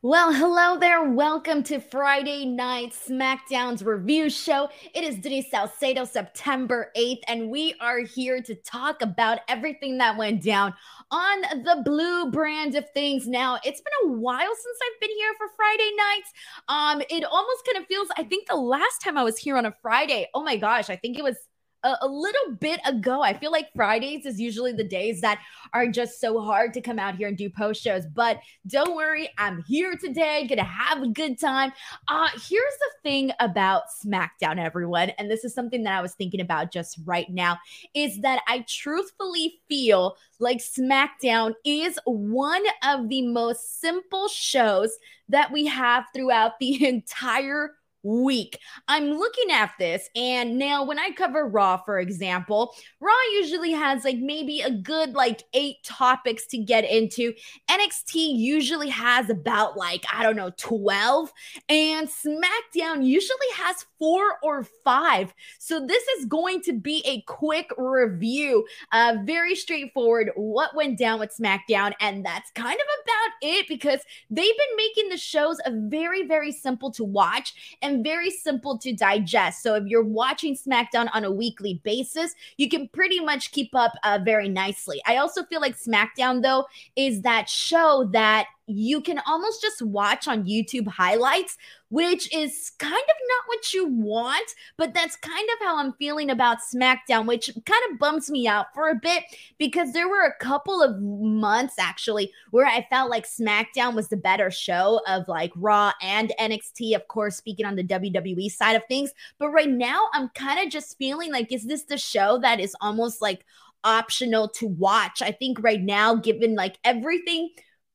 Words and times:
Well, 0.00 0.32
hello 0.32 0.78
there. 0.78 1.10
Welcome 1.10 1.64
to 1.64 1.80
Friday 1.80 2.44
Night 2.44 2.92
SmackDown's 2.92 3.82
review 3.82 4.30
show. 4.30 4.68
It 4.94 5.02
is 5.02 5.16
Denise 5.16 5.50
Salcedo, 5.50 6.04
September 6.04 6.92
8th, 6.96 7.18
and 7.26 7.50
we 7.50 7.74
are 7.80 7.98
here 7.98 8.40
to 8.42 8.54
talk 8.54 9.02
about 9.02 9.40
everything 9.48 9.98
that 9.98 10.16
went 10.16 10.44
down 10.44 10.72
on 11.10 11.40
the 11.64 11.82
blue 11.84 12.30
brand 12.30 12.76
of 12.76 12.88
things. 12.90 13.26
Now, 13.26 13.58
it's 13.64 13.80
been 13.80 14.12
a 14.12 14.12
while 14.18 14.38
since 14.38 14.78
I've 14.86 15.00
been 15.00 15.16
here 15.16 15.34
for 15.36 15.48
Friday 15.56 15.90
nights. 15.96 16.32
Um, 16.68 17.02
it 17.10 17.24
almost 17.24 17.66
kind 17.66 17.78
of 17.78 17.86
feels, 17.88 18.06
I 18.16 18.22
think 18.22 18.46
the 18.46 18.54
last 18.54 19.00
time 19.02 19.18
I 19.18 19.24
was 19.24 19.36
here 19.36 19.56
on 19.56 19.66
a 19.66 19.74
Friday, 19.82 20.28
oh 20.32 20.44
my 20.44 20.58
gosh, 20.58 20.90
I 20.90 20.96
think 20.96 21.18
it 21.18 21.24
was 21.24 21.47
a, 21.82 21.96
a, 22.02 22.08
little 22.08 22.56
bit 22.58 22.80
ago. 22.84 23.22
I 23.22 23.32
feel 23.32 23.52
like 23.52 23.68
Fridays 23.74 24.26
is 24.26 24.40
usually 24.40 24.72
the 24.72 24.84
days 24.84 25.20
that 25.20 25.40
are 25.72 25.86
just 25.88 26.20
so 26.20 26.40
hard 26.40 26.74
to 26.74 26.80
come 26.80 26.98
out 26.98 27.16
here 27.16 27.28
and 27.28 27.36
do 27.36 27.48
post 27.48 27.82
shows. 27.82 28.04
But 28.06 28.40
don't 28.66 28.96
worry, 28.96 29.30
I'm 29.38 29.62
here 29.66 29.94
today, 29.96 30.46
gonna 30.48 30.64
have 30.64 31.02
a 31.02 31.08
good 31.08 31.38
time. 31.38 31.72
Uh, 32.08 32.28
here's 32.48 32.74
the 32.78 32.90
thing 33.02 33.32
about 33.40 33.84
SmackDown, 34.04 34.58
everyone, 34.58 35.10
and 35.10 35.30
this 35.30 35.44
is 35.44 35.54
something 35.54 35.84
that 35.84 35.96
I 35.96 36.02
was 36.02 36.14
thinking 36.14 36.40
about 36.40 36.72
just 36.72 36.98
right 37.04 37.28
now, 37.30 37.58
is 37.94 38.20
that 38.20 38.42
I 38.48 38.64
truthfully 38.68 39.60
feel 39.68 40.16
like 40.40 40.58
SmackDown 40.58 41.54
is 41.64 41.98
one 42.04 42.62
of 42.82 43.08
the 43.08 43.26
most 43.26 43.80
simple 43.80 44.28
shows 44.28 44.96
that 45.28 45.52
we 45.52 45.66
have 45.66 46.04
throughout 46.14 46.58
the 46.58 46.86
entire 46.88 47.74
week. 48.02 48.58
I'm 48.86 49.10
looking 49.10 49.50
at 49.50 49.72
this, 49.78 50.08
and 50.14 50.58
now 50.58 50.84
when 50.84 50.98
I 50.98 51.10
cover 51.10 51.46
Raw, 51.46 51.78
for 51.78 51.98
example, 51.98 52.74
Raw 53.00 53.12
usually 53.34 53.72
has 53.72 54.04
like 54.04 54.18
maybe 54.18 54.60
a 54.60 54.70
good 54.70 55.14
like 55.14 55.42
eight 55.54 55.76
topics 55.84 56.46
to 56.48 56.58
get 56.58 56.84
into. 56.84 57.32
NXT 57.70 58.36
usually 58.36 58.88
has 58.88 59.30
about 59.30 59.76
like, 59.76 60.04
I 60.12 60.22
don't 60.22 60.36
know, 60.36 60.52
12, 60.56 61.32
and 61.68 62.08
SmackDown 62.08 63.04
usually 63.04 63.38
has 63.54 63.86
four 63.98 64.38
or 64.42 64.64
five. 64.84 65.34
So 65.58 65.84
this 65.84 66.02
is 66.18 66.26
going 66.26 66.60
to 66.62 66.72
be 66.72 67.02
a 67.06 67.22
quick 67.22 67.70
review, 67.76 68.66
uh, 68.92 69.16
very 69.24 69.54
straightforward, 69.54 70.30
what 70.36 70.74
went 70.74 70.98
down 70.98 71.20
with 71.20 71.36
SmackDown, 71.36 71.92
and 72.00 72.24
that's 72.24 72.50
kind 72.52 72.74
of 72.74 72.86
about 73.04 73.32
it 73.42 73.66
because 73.68 74.00
they've 74.30 74.44
been 74.44 74.76
making 74.76 75.08
the 75.08 75.16
shows 75.16 75.60
very, 75.68 76.26
very 76.26 76.52
simple 76.52 76.90
to 76.92 77.04
watch 77.04 77.76
and 77.82 77.87
very 77.96 78.30
simple 78.30 78.78
to 78.78 78.92
digest. 78.92 79.62
So 79.62 79.74
if 79.74 79.84
you're 79.86 80.04
watching 80.04 80.56
SmackDown 80.56 81.08
on 81.12 81.24
a 81.24 81.30
weekly 81.30 81.80
basis, 81.84 82.34
you 82.56 82.68
can 82.68 82.88
pretty 82.88 83.20
much 83.20 83.52
keep 83.52 83.74
up 83.74 83.92
uh, 84.04 84.18
very 84.24 84.48
nicely. 84.48 85.00
I 85.06 85.16
also 85.16 85.44
feel 85.44 85.60
like 85.60 85.76
SmackDown, 85.76 86.42
though, 86.42 86.66
is 86.96 87.22
that 87.22 87.48
show 87.48 88.08
that 88.12 88.46
you 88.68 89.00
can 89.00 89.20
almost 89.26 89.62
just 89.62 89.80
watch 89.80 90.28
on 90.28 90.44
YouTube 90.44 90.86
highlights, 90.86 91.56
which 91.88 92.32
is 92.34 92.72
kind 92.78 92.92
of 92.92 92.98
not 92.98 93.46
what 93.46 93.72
you 93.72 93.86
want, 93.86 94.54
but 94.76 94.92
that's 94.92 95.16
kind 95.16 95.48
of 95.54 95.66
how 95.66 95.78
I'm 95.78 95.94
feeling 95.94 96.30
about 96.30 96.58
SmackDown, 96.58 97.26
which 97.26 97.50
kind 97.64 97.82
of 97.90 97.98
bums 97.98 98.30
me 98.30 98.46
out 98.46 98.66
for 98.74 98.90
a 98.90 98.94
bit 98.94 99.24
because 99.58 99.92
there 99.92 100.08
were 100.08 100.26
a 100.26 100.44
couple 100.44 100.82
of 100.82 101.00
months 101.00 101.76
actually 101.78 102.30
where 102.50 102.66
I 102.66 102.86
felt 102.90 103.10
like 103.10 103.26
SmackDown 103.26 103.94
was 103.94 104.08
the 104.08 104.18
better 104.18 104.50
show 104.50 105.00
of 105.08 105.28
like 105.28 105.52
Raw 105.56 105.92
and 106.02 106.32
NXT, 106.38 106.94
of 106.94 107.08
course, 107.08 107.36
speaking 107.36 107.64
on 107.64 107.76
the 107.76 107.84
WWE 107.84 108.50
side 108.50 108.76
of 108.76 108.84
things. 108.86 109.10
But 109.38 109.48
right 109.48 109.70
now, 109.70 110.08
I'm 110.12 110.28
kind 110.30 110.64
of 110.64 110.70
just 110.70 110.98
feeling 110.98 111.32
like, 111.32 111.50
is 111.52 111.64
this 111.64 111.84
the 111.84 111.98
show 111.98 112.38
that 112.42 112.60
is 112.60 112.76
almost 112.82 113.22
like 113.22 113.46
optional 113.82 114.48
to 114.48 114.66
watch? 114.66 115.22
I 115.22 115.32
think 115.32 115.62
right 115.62 115.80
now, 115.80 116.16
given 116.16 116.54
like 116.54 116.78
everything 116.84 117.48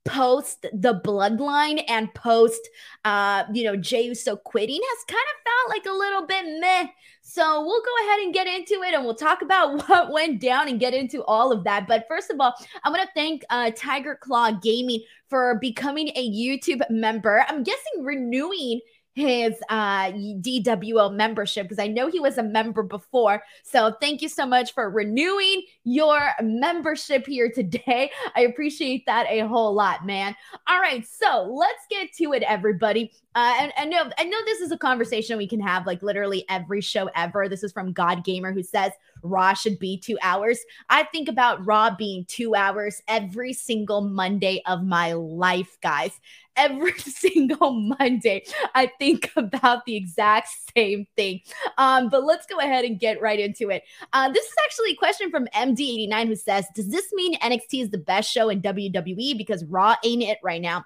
post 0.05 0.65
the 0.73 0.99
bloodline 1.05 1.83
and 1.87 2.13
post 2.13 2.69
uh 3.05 3.43
you 3.53 3.63
know 3.63 3.75
Jey 3.75 4.03
Uso 4.03 4.35
quitting 4.35 4.81
has 4.81 5.05
kind 5.07 5.21
of 5.21 5.43
felt 5.45 5.69
like 5.69 5.85
a 5.85 5.97
little 5.97 6.25
bit 6.25 6.59
meh. 6.59 6.87
So 7.21 7.63
we'll 7.63 7.81
go 7.81 8.05
ahead 8.05 8.19
and 8.19 8.33
get 8.33 8.47
into 8.47 8.83
it 8.83 8.93
and 8.93 9.05
we'll 9.05 9.15
talk 9.15 9.41
about 9.41 9.87
what 9.87 10.11
went 10.11 10.41
down 10.41 10.67
and 10.67 10.79
get 10.79 10.93
into 10.93 11.23
all 11.23 11.53
of 11.53 11.63
that. 11.63 11.87
But 11.87 12.05
first 12.07 12.29
of 12.29 12.39
all, 12.39 12.53
I 12.83 12.89
want 12.89 13.01
to 13.01 13.09
thank 13.15 13.43
uh 13.49 13.71
Tiger 13.75 14.15
Claw 14.15 14.51
Gaming 14.51 15.01
for 15.29 15.55
becoming 15.55 16.09
a 16.15 16.29
YouTube 16.29 16.81
member. 16.89 17.45
I'm 17.47 17.63
guessing 17.63 18.03
renewing 18.03 18.81
his 19.13 19.53
uh, 19.69 20.11
DWL 20.11 21.13
membership 21.13 21.65
because 21.65 21.79
I 21.79 21.87
know 21.87 22.09
he 22.09 22.19
was 22.19 22.37
a 22.37 22.43
member 22.43 22.83
before. 22.83 23.43
So 23.63 23.95
thank 24.01 24.21
you 24.21 24.29
so 24.29 24.45
much 24.45 24.73
for 24.73 24.89
renewing 24.89 25.63
your 25.83 26.31
membership 26.41 27.25
here 27.27 27.51
today. 27.51 28.11
I 28.35 28.41
appreciate 28.41 29.05
that 29.05 29.27
a 29.29 29.47
whole 29.47 29.73
lot, 29.73 30.05
man. 30.05 30.35
All 30.67 30.79
right, 30.79 31.05
so 31.05 31.43
let's 31.43 31.85
get 31.89 32.11
to 32.13 32.33
it, 32.33 32.43
everybody. 32.43 33.11
Uh, 33.35 33.53
and 33.59 33.73
I 33.77 33.85
know 33.85 34.09
I 34.17 34.25
know 34.25 34.37
this 34.45 34.61
is 34.61 34.71
a 34.71 34.77
conversation 34.77 35.37
we 35.37 35.47
can 35.47 35.59
have 35.59 35.87
like 35.87 36.03
literally 36.03 36.45
every 36.49 36.81
show 36.81 37.09
ever. 37.15 37.49
This 37.49 37.63
is 37.63 37.71
from 37.71 37.91
God 37.91 38.23
Gamer 38.23 38.51
who 38.51 38.63
says 38.63 38.91
Raw 39.23 39.53
should 39.53 39.79
be 39.79 39.97
two 39.97 40.17
hours. 40.21 40.59
I 40.89 41.03
think 41.03 41.27
about 41.29 41.65
Raw 41.65 41.95
being 41.95 42.25
two 42.25 42.55
hours 42.55 43.01
every 43.07 43.53
single 43.53 44.01
Monday 44.01 44.61
of 44.65 44.83
my 44.83 45.13
life, 45.13 45.77
guys 45.81 46.19
every 46.55 46.93
single 46.99 47.73
Monday. 47.73 48.43
I 48.75 48.91
think 48.99 49.31
about 49.35 49.85
the 49.85 49.95
exact 49.95 50.49
same 50.75 51.07
thing. 51.15 51.41
Um, 51.77 52.09
but 52.09 52.23
let's 52.23 52.45
go 52.45 52.59
ahead 52.59 52.85
and 52.85 52.99
get 52.99 53.21
right 53.21 53.39
into 53.39 53.69
it. 53.69 53.83
Uh, 54.11 54.31
this 54.31 54.45
is 54.45 54.53
actually 54.65 54.91
a 54.91 54.95
question 54.95 55.29
from 55.29 55.47
MD89 55.47 56.27
who 56.27 56.35
says, 56.35 56.65
Does 56.75 56.89
this 56.89 57.11
mean 57.13 57.37
NXT 57.39 57.83
is 57.83 57.89
the 57.89 57.97
best 57.97 58.31
show 58.31 58.49
in 58.49 58.61
WWE 58.61 59.37
because 59.37 59.63
Raw 59.65 59.95
ain't 60.03 60.23
it 60.23 60.37
right 60.43 60.61
now? 60.61 60.85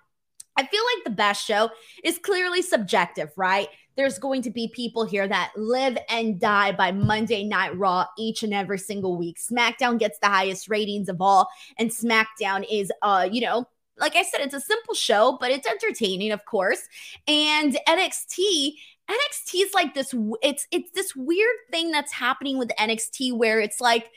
I 0.55 0.65
feel 0.65 0.81
like 0.95 1.03
the 1.03 1.11
best 1.11 1.45
show 1.45 1.69
is 2.03 2.17
clearly 2.17 2.63
subjective, 2.63 3.29
right? 3.37 3.67
There's 3.97 4.19
going 4.19 4.43
to 4.43 4.51
be 4.51 4.67
people 4.69 5.05
here 5.05 5.27
that 5.27 5.51
live 5.57 5.97
and 6.07 6.39
die 6.39 6.71
by 6.71 6.91
Monday 6.91 7.43
Night 7.43 7.75
Raw 7.77 8.05
each 8.17 8.43
and 8.43 8.53
every 8.53 8.79
single 8.79 9.17
week. 9.17 9.37
SmackDown 9.39 9.99
gets 9.99 10.19
the 10.19 10.27
highest 10.27 10.69
ratings 10.69 11.09
of 11.09 11.19
all, 11.19 11.49
and 11.77 11.89
SmackDown 11.89 12.65
is, 12.71 12.91
uh, 13.01 13.27
you 13.29 13.41
know, 13.41 13.67
like 13.99 14.15
I 14.15 14.21
said, 14.21 14.41
it's 14.41 14.53
a 14.53 14.61
simple 14.61 14.93
show, 14.93 15.37
but 15.41 15.51
it's 15.51 15.67
entertaining, 15.67 16.31
of 16.31 16.45
course. 16.45 16.87
And 17.27 17.77
NXT, 17.87 18.73
NXT 19.09 19.63
is 19.63 19.73
like 19.73 19.93
this. 19.93 20.13
It's 20.41 20.67
it's 20.71 20.91
this 20.91 21.15
weird 21.15 21.55
thing 21.71 21.91
that's 21.91 22.13
happening 22.13 22.57
with 22.57 22.69
NXT 22.79 23.35
where 23.35 23.59
it's 23.59 23.81
like 23.81 24.11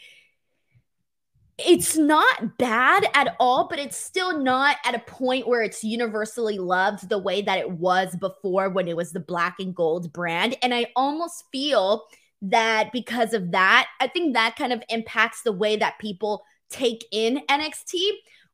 it's 1.66 1.96
not 1.96 2.58
bad 2.58 3.06
at 3.14 3.36
all, 3.38 3.68
but 3.68 3.78
it's 3.78 3.96
still 3.96 4.38
not 4.38 4.76
at 4.84 4.94
a 4.94 5.00
point 5.00 5.48
where 5.48 5.62
it's 5.62 5.84
universally 5.84 6.58
loved 6.58 7.08
the 7.08 7.18
way 7.18 7.42
that 7.42 7.58
it 7.58 7.70
was 7.70 8.14
before 8.16 8.68
when 8.70 8.88
it 8.88 8.96
was 8.96 9.12
the 9.12 9.20
black 9.20 9.56
and 9.58 9.74
gold 9.74 10.12
brand. 10.12 10.56
And 10.62 10.74
I 10.74 10.86
almost 10.96 11.44
feel 11.52 12.04
that 12.42 12.90
because 12.92 13.32
of 13.32 13.52
that, 13.52 13.88
I 14.00 14.06
think 14.06 14.34
that 14.34 14.56
kind 14.56 14.72
of 14.72 14.82
impacts 14.88 15.42
the 15.42 15.52
way 15.52 15.76
that 15.76 15.98
people 15.98 16.42
take 16.70 17.04
in 17.12 17.42
NXT. 17.48 18.00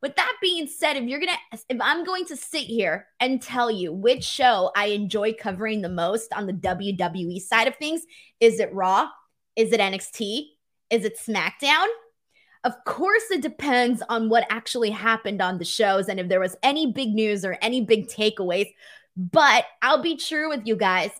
With 0.03 0.16
that 0.16 0.34
being 0.43 0.66
said, 0.66 0.97
if 0.97 1.05
you're 1.05 1.21
going 1.21 1.33
to, 1.33 1.59
if 1.69 1.78
I'm 1.81 2.05
going 2.05 2.27
to 2.27 2.37
sit 2.37 2.65
here 2.65 3.06
and 3.21 3.41
tell 3.41 3.71
you 3.71 3.93
which 3.93 4.25
show 4.25 4.71
I 4.77 4.87
enjoy 4.87 5.33
covering 5.33 5.83
the 5.83 5.89
most 5.89 6.33
on 6.33 6.47
the 6.47 6.53
WWE 6.53 7.41
side 7.41 7.66
of 7.66 7.77
things, 7.77 8.03
is 8.41 8.61
it 8.61 8.72
Raw? 8.75 9.09
Is 9.56 9.72
it 9.72 9.81
NXT? 9.81 10.49
Is 10.91 11.05
it 11.05 11.19
SmackDown? 11.19 11.87
Of 12.65 12.72
course, 12.84 13.31
it 13.31 13.43
depends 13.43 14.03
on 14.09 14.28
what 14.28 14.47
actually 14.50 14.91
happened 14.91 15.41
on 15.41 15.59
the 15.59 15.65
shows 15.65 16.09
and 16.09 16.19
if 16.19 16.28
there 16.28 16.41
was 16.41 16.56
any 16.62 16.93
big 16.93 17.11
news 17.11 17.44
or 17.44 17.56
any 17.62 17.83
big 17.83 18.09
takeaways. 18.09 18.72
But 19.17 19.65
I'll 19.83 20.03
be 20.03 20.17
true 20.17 20.49
with 20.49 20.66
you 20.66 20.77
guys. 20.77 21.11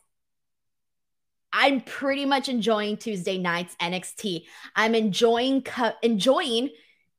I'm 1.53 1.81
pretty 1.81 2.27
much 2.27 2.49
enjoying 2.49 2.99
Tuesday 2.99 3.39
nights 3.39 3.77
NXT. 3.81 4.45
I'm 4.75 4.95
enjoying 4.95 5.63
co- 5.63 5.95
enjoying 6.03 6.71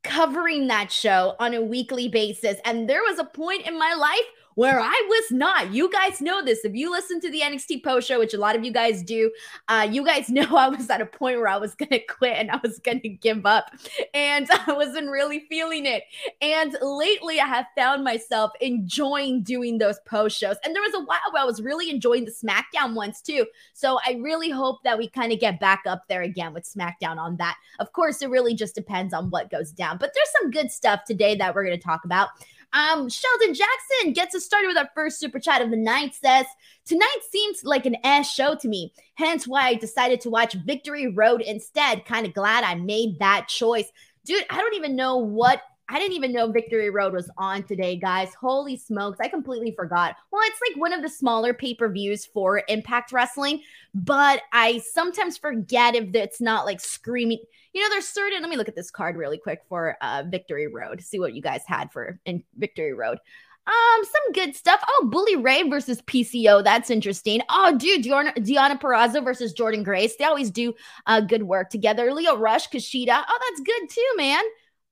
covering 0.04 0.68
that 0.68 0.92
show 0.92 1.36
on 1.40 1.54
a 1.54 1.62
weekly 1.62 2.08
basis. 2.08 2.58
And 2.64 2.90
there 2.90 3.02
was 3.02 3.20
a 3.20 3.26
point 3.26 3.66
in 3.66 3.80
my 3.80 3.94
life 3.94 4.26
where 4.58 4.80
I 4.80 5.06
was 5.08 5.26
not. 5.30 5.72
You 5.72 5.88
guys 5.92 6.20
know 6.20 6.44
this. 6.44 6.66
If 6.66 6.74
you 6.74 6.90
listen 6.90 7.22
to 7.22 7.30
the 7.30 7.42
NXT 7.42 7.84
post 7.84 8.08
show, 8.08 8.18
which 8.18 8.34
a 8.34 8.40
lot 8.40 8.56
of 8.56 8.66
you 8.66 8.72
guys 8.72 9.04
do, 9.04 9.32
uh, 9.68 9.88
you 9.90 10.04
guys 10.04 10.30
know 10.32 10.58
I 10.58 10.68
was 10.68 10.90
at 10.90 11.00
a 11.00 11.06
point 11.06 11.38
where 11.38 11.48
I 11.48 11.58
was 11.58 11.76
going 11.76 11.90
to 11.92 12.00
quit 12.00 12.38
and 12.38 12.50
I 12.50 12.60
was 12.64 12.80
going 12.80 13.02
to 13.02 13.10
give 13.10 13.46
up. 13.46 13.70
And 14.16 14.48
I 14.68 14.74
wasn't 14.74 15.12
really 15.12 15.42
feeling 15.42 15.86
it. 15.86 16.06
And 16.42 16.76
lately, 16.82 17.40
I 17.40 17.46
have 17.46 17.68
found 17.78 18.04
myself 18.04 18.50
enjoying 18.60 19.44
doing 19.44 19.78
those 19.78 20.00
post 20.08 20.40
shows. 20.40 20.56
And 20.66 20.76
there 20.76 20.82
was 20.82 20.96
a 20.96 21.02
while 21.02 21.20
where 21.32 21.44
I 21.44 21.46
was 21.46 21.62
really 21.62 21.92
enjoying 21.92 22.26
the 22.26 22.32
SmackDown 22.32 22.96
ones 22.96 23.22
too. 23.22 23.46
So 23.74 24.00
I 24.08 24.14
really 24.14 24.50
hope 24.50 24.82
that 24.84 24.98
we 24.98 25.08
kind 25.08 25.32
of 25.32 25.40
get 25.40 25.60
back 25.60 25.84
up 25.86 26.08
there 26.10 26.24
again 26.24 26.52
with 26.56 26.64
SmackDown 26.64 27.18
on 27.18 27.38
that. 27.38 27.58
Of 27.78 27.94
course, 27.94 28.24
it 28.24 28.32
really 28.32 28.56
just 28.56 28.74
depends 28.74 29.14
on 29.14 29.30
what 29.30 29.52
goes 29.52 29.72
down. 29.72 30.00
But 30.00 30.14
there's 30.16 30.32
some 30.42 30.50
good 30.50 30.72
stuff 30.72 31.02
today 31.06 31.36
that 31.36 31.54
we're 31.54 31.64
going 31.64 31.78
to 31.78 31.84
talk 31.84 32.06
about. 32.06 32.30
Um, 32.74 33.10
Sheldon 33.10 33.54
Jackson 33.54 34.14
gets 34.14 34.36
us 34.36 34.44
started 34.44 34.68
with 34.68 34.78
our 34.78 34.90
first 34.94 35.20
super 35.20 35.40
chat 35.40 35.62
of 35.62 35.72
the 35.72 35.78
night. 35.78 36.16
Says 36.16 36.46
tonight 36.86 37.20
seems 37.32 37.64
like 37.64 37.86
an 37.86 37.98
ass 38.04 38.32
show 38.32 38.56
to 38.56 38.68
me, 38.68 38.94
hence 39.16 39.48
why 39.48 39.68
I 39.68 39.76
decided 39.76 40.22
to 40.22 40.30
watch 40.30 40.54
Victory 40.54 41.08
Road 41.08 41.42
instead. 41.42 42.06
Kind 42.06 42.26
of 42.26 42.34
glad 42.34 42.64
I 42.64 42.76
made 42.76 43.20
that 43.20 43.48
choice, 43.48 43.92
dude. 44.26 44.46
I 44.50 44.58
don't 44.58 44.76
even 44.76 44.96
know 44.96 45.18
what 45.18 45.62
I 45.90 46.00
didn't 46.00 46.16
even 46.16 46.34
know 46.34 46.52
Victory 46.52 46.90
Road 46.90 47.14
was 47.14 47.30
on 47.38 47.64
today, 47.64 47.96
guys. 47.96 48.34
Holy 48.34 48.76
smokes. 48.76 49.20
I 49.22 49.30
completely 49.30 49.72
forgot. 49.72 50.16
Well, 50.32 50.42
it's 50.46 50.60
like 50.70 50.80
one 50.80 50.92
of 50.92 51.02
the 51.02 51.10
smaller 51.10 51.54
pay 51.54 51.74
per 51.74 51.90
views 51.90 52.26
for 52.26 52.62
Impact 52.68 53.12
Wrestling, 53.12 53.62
but 53.94 54.42
I 54.52 54.80
sometimes 54.80 55.38
forget 55.38 55.96
if 55.96 56.14
it's 56.14 56.42
not 56.42 56.66
like 56.66 56.82
screaming. 56.82 57.40
You 57.74 57.84
know, 57.84 57.90
there's 57.90 58.08
certain, 58.08 58.42
let 58.42 58.50
me 58.50 58.58
look 58.58 58.68
at 58.68 58.76
this 58.76 58.92
card 58.92 59.16
really 59.16 59.38
quick 59.38 59.62
for 59.70 59.98
uh, 60.02 60.24
Victory 60.28 60.68
Road, 60.68 61.02
see 61.02 61.20
what 61.20 61.34
you 61.34 61.42
guys 61.42 61.62
had 61.66 61.92
for 61.92 62.20
in 62.26 62.44
Victory 62.58 62.94
Road. 62.94 63.20
Um, 63.68 64.04
some 64.06 64.32
good 64.34 64.56
stuff. 64.56 64.82
Oh, 64.88 65.08
Bully 65.12 65.36
Ray 65.36 65.64
versus 65.70 66.02
PCO. 66.04 66.64
That's 66.64 66.90
interesting. 66.90 67.42
Oh, 67.50 67.78
dude, 67.78 68.04
Deonna, 68.04 68.34
Deonna 68.38 68.80
Purrazzo 68.80 69.22
versus 69.22 69.54
Jordynne 69.54 69.84
Grace. 69.84 70.16
They 70.16 70.24
always 70.24 70.50
do 70.50 70.74
uh, 71.06 71.20
good 71.20 71.44
work 71.44 71.70
together. 71.70 72.14
Lio 72.14 72.38
Rush, 72.38 72.70
Kushida. 72.70 73.24
Oh, 73.28 73.40
that's 73.50 73.62
good 73.62 73.90
too, 73.90 74.10
man. 74.16 74.44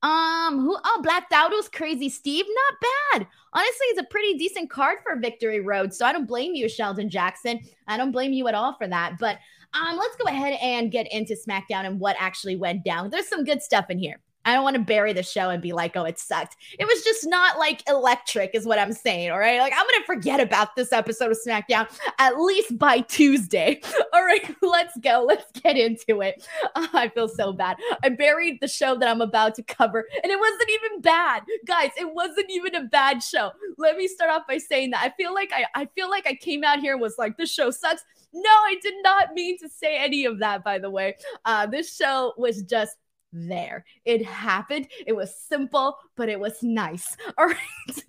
Um, 0.02 0.60
who? 0.60 0.76
Oh, 0.84 1.00
Black 1.02 1.30
Dowdle's 1.30 1.68
Crazy 1.68 2.08
Steve. 2.08 2.44
Not 2.48 3.20
bad. 3.20 3.26
Honestly, 3.52 3.86
it's 3.86 4.00
a 4.00 4.04
pretty 4.04 4.36
decent 4.36 4.70
card 4.70 4.98
for 5.02 5.16
Victory 5.16 5.60
Road. 5.60 5.92
So 5.92 6.04
I 6.04 6.12
don't 6.12 6.26
blame 6.28 6.54
you, 6.54 6.68
Sheldon 6.68 7.08
Jackson. 7.08 7.60
I 7.88 7.96
don't 7.96 8.12
blame 8.12 8.32
you 8.32 8.46
at 8.48 8.54
all 8.54 8.74
for 8.76 8.86
that. 8.86 9.16
But 9.18 9.38
um, 9.74 9.96
let's 9.96 10.16
go 10.16 10.26
ahead 10.26 10.58
and 10.62 10.92
get 10.92 11.10
into 11.12 11.34
SmackDown 11.34 11.86
and 11.86 11.98
what 11.98 12.16
actually 12.18 12.56
went 12.56 12.84
down. 12.84 13.10
There's 13.10 13.28
some 13.28 13.44
good 13.44 13.62
stuff 13.62 13.86
in 13.90 13.98
here. 13.98 14.20
I 14.46 14.54
don't 14.54 14.62
want 14.62 14.76
to 14.76 14.82
bury 14.82 15.12
the 15.12 15.24
show 15.24 15.50
and 15.50 15.60
be 15.60 15.72
like, 15.72 15.96
oh, 15.96 16.04
it 16.04 16.20
sucked. 16.20 16.56
It 16.78 16.86
was 16.86 17.02
just 17.02 17.26
not 17.26 17.58
like 17.58 17.82
electric, 17.88 18.52
is 18.54 18.64
what 18.64 18.78
I'm 18.78 18.92
saying. 18.92 19.32
All 19.32 19.40
right. 19.40 19.60
Like, 19.60 19.72
I'm 19.76 19.84
going 19.84 20.00
to 20.00 20.06
forget 20.06 20.40
about 20.40 20.76
this 20.76 20.92
episode 20.92 21.32
of 21.32 21.38
SmackDown 21.44 21.88
at 22.20 22.40
least 22.40 22.78
by 22.78 23.00
Tuesday. 23.00 23.80
All 24.14 24.24
right. 24.24 24.54
Let's 24.62 24.96
go. 24.98 25.24
Let's 25.26 25.50
get 25.60 25.76
into 25.76 26.20
it. 26.20 26.46
Oh, 26.76 26.88
I 26.94 27.08
feel 27.08 27.26
so 27.28 27.52
bad. 27.52 27.76
I 28.04 28.08
buried 28.10 28.60
the 28.60 28.68
show 28.68 28.96
that 28.96 29.08
I'm 29.08 29.20
about 29.20 29.56
to 29.56 29.64
cover, 29.64 30.06
and 30.22 30.30
it 30.30 30.38
wasn't 30.38 30.70
even 30.70 31.00
bad. 31.00 31.42
Guys, 31.66 31.90
it 31.98 32.14
wasn't 32.14 32.48
even 32.48 32.76
a 32.76 32.84
bad 32.84 33.22
show. 33.24 33.50
Let 33.78 33.96
me 33.96 34.06
start 34.06 34.30
off 34.30 34.42
by 34.48 34.58
saying 34.58 34.90
that 34.90 35.02
I 35.02 35.10
feel 35.20 35.34
like 35.34 35.50
I, 35.52 35.66
I 35.74 35.86
feel 35.96 36.08
like 36.08 36.26
I 36.26 36.34
came 36.34 36.62
out 36.62 36.78
here 36.78 36.92
and 36.92 37.00
was 37.00 37.18
like, 37.18 37.36
this 37.36 37.52
show 37.52 37.70
sucks. 37.72 38.04
No, 38.32 38.50
I 38.50 38.76
did 38.80 38.94
not 39.02 39.32
mean 39.34 39.58
to 39.58 39.68
say 39.68 39.98
any 39.98 40.24
of 40.24 40.38
that, 40.38 40.62
by 40.62 40.78
the 40.78 40.90
way. 40.90 41.16
Uh, 41.44 41.66
this 41.66 41.96
show 41.96 42.34
was 42.36 42.62
just 42.62 42.96
there. 43.36 43.84
It 44.04 44.24
happened. 44.24 44.88
It 45.06 45.14
was 45.14 45.34
simple, 45.34 45.96
but 46.16 46.28
it 46.28 46.40
was 46.40 46.62
nice. 46.62 47.16
All 47.38 47.46
right. 47.46 48.04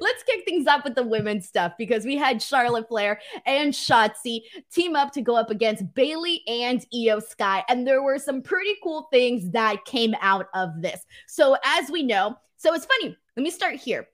Let's 0.00 0.22
kick 0.22 0.44
things 0.44 0.66
up 0.66 0.84
with 0.84 0.94
the 0.94 1.02
women's 1.02 1.46
stuff 1.46 1.72
because 1.76 2.04
we 2.04 2.16
had 2.16 2.40
Charlotte 2.40 2.88
Flair 2.88 3.20
and 3.44 3.72
Shotzi 3.72 4.40
team 4.72 4.96
up 4.96 5.12
to 5.12 5.20
go 5.20 5.36
up 5.36 5.50
against 5.50 5.92
Bayley 5.94 6.42
and 6.46 6.84
Iyo 6.94 7.22
Sky. 7.22 7.64
And 7.68 7.86
there 7.86 8.02
were 8.02 8.18
some 8.18 8.40
pretty 8.40 8.76
cool 8.82 9.08
things 9.12 9.50
that 9.50 9.84
came 9.84 10.14
out 10.22 10.46
of 10.54 10.80
this. 10.80 11.00
So, 11.26 11.56
as 11.64 11.90
we 11.90 12.02
know, 12.02 12.36
so 12.56 12.72
it's 12.72 12.86
funny. 12.86 13.16
Let 13.36 13.42
me 13.42 13.50
start 13.50 13.74
here. 13.74 14.08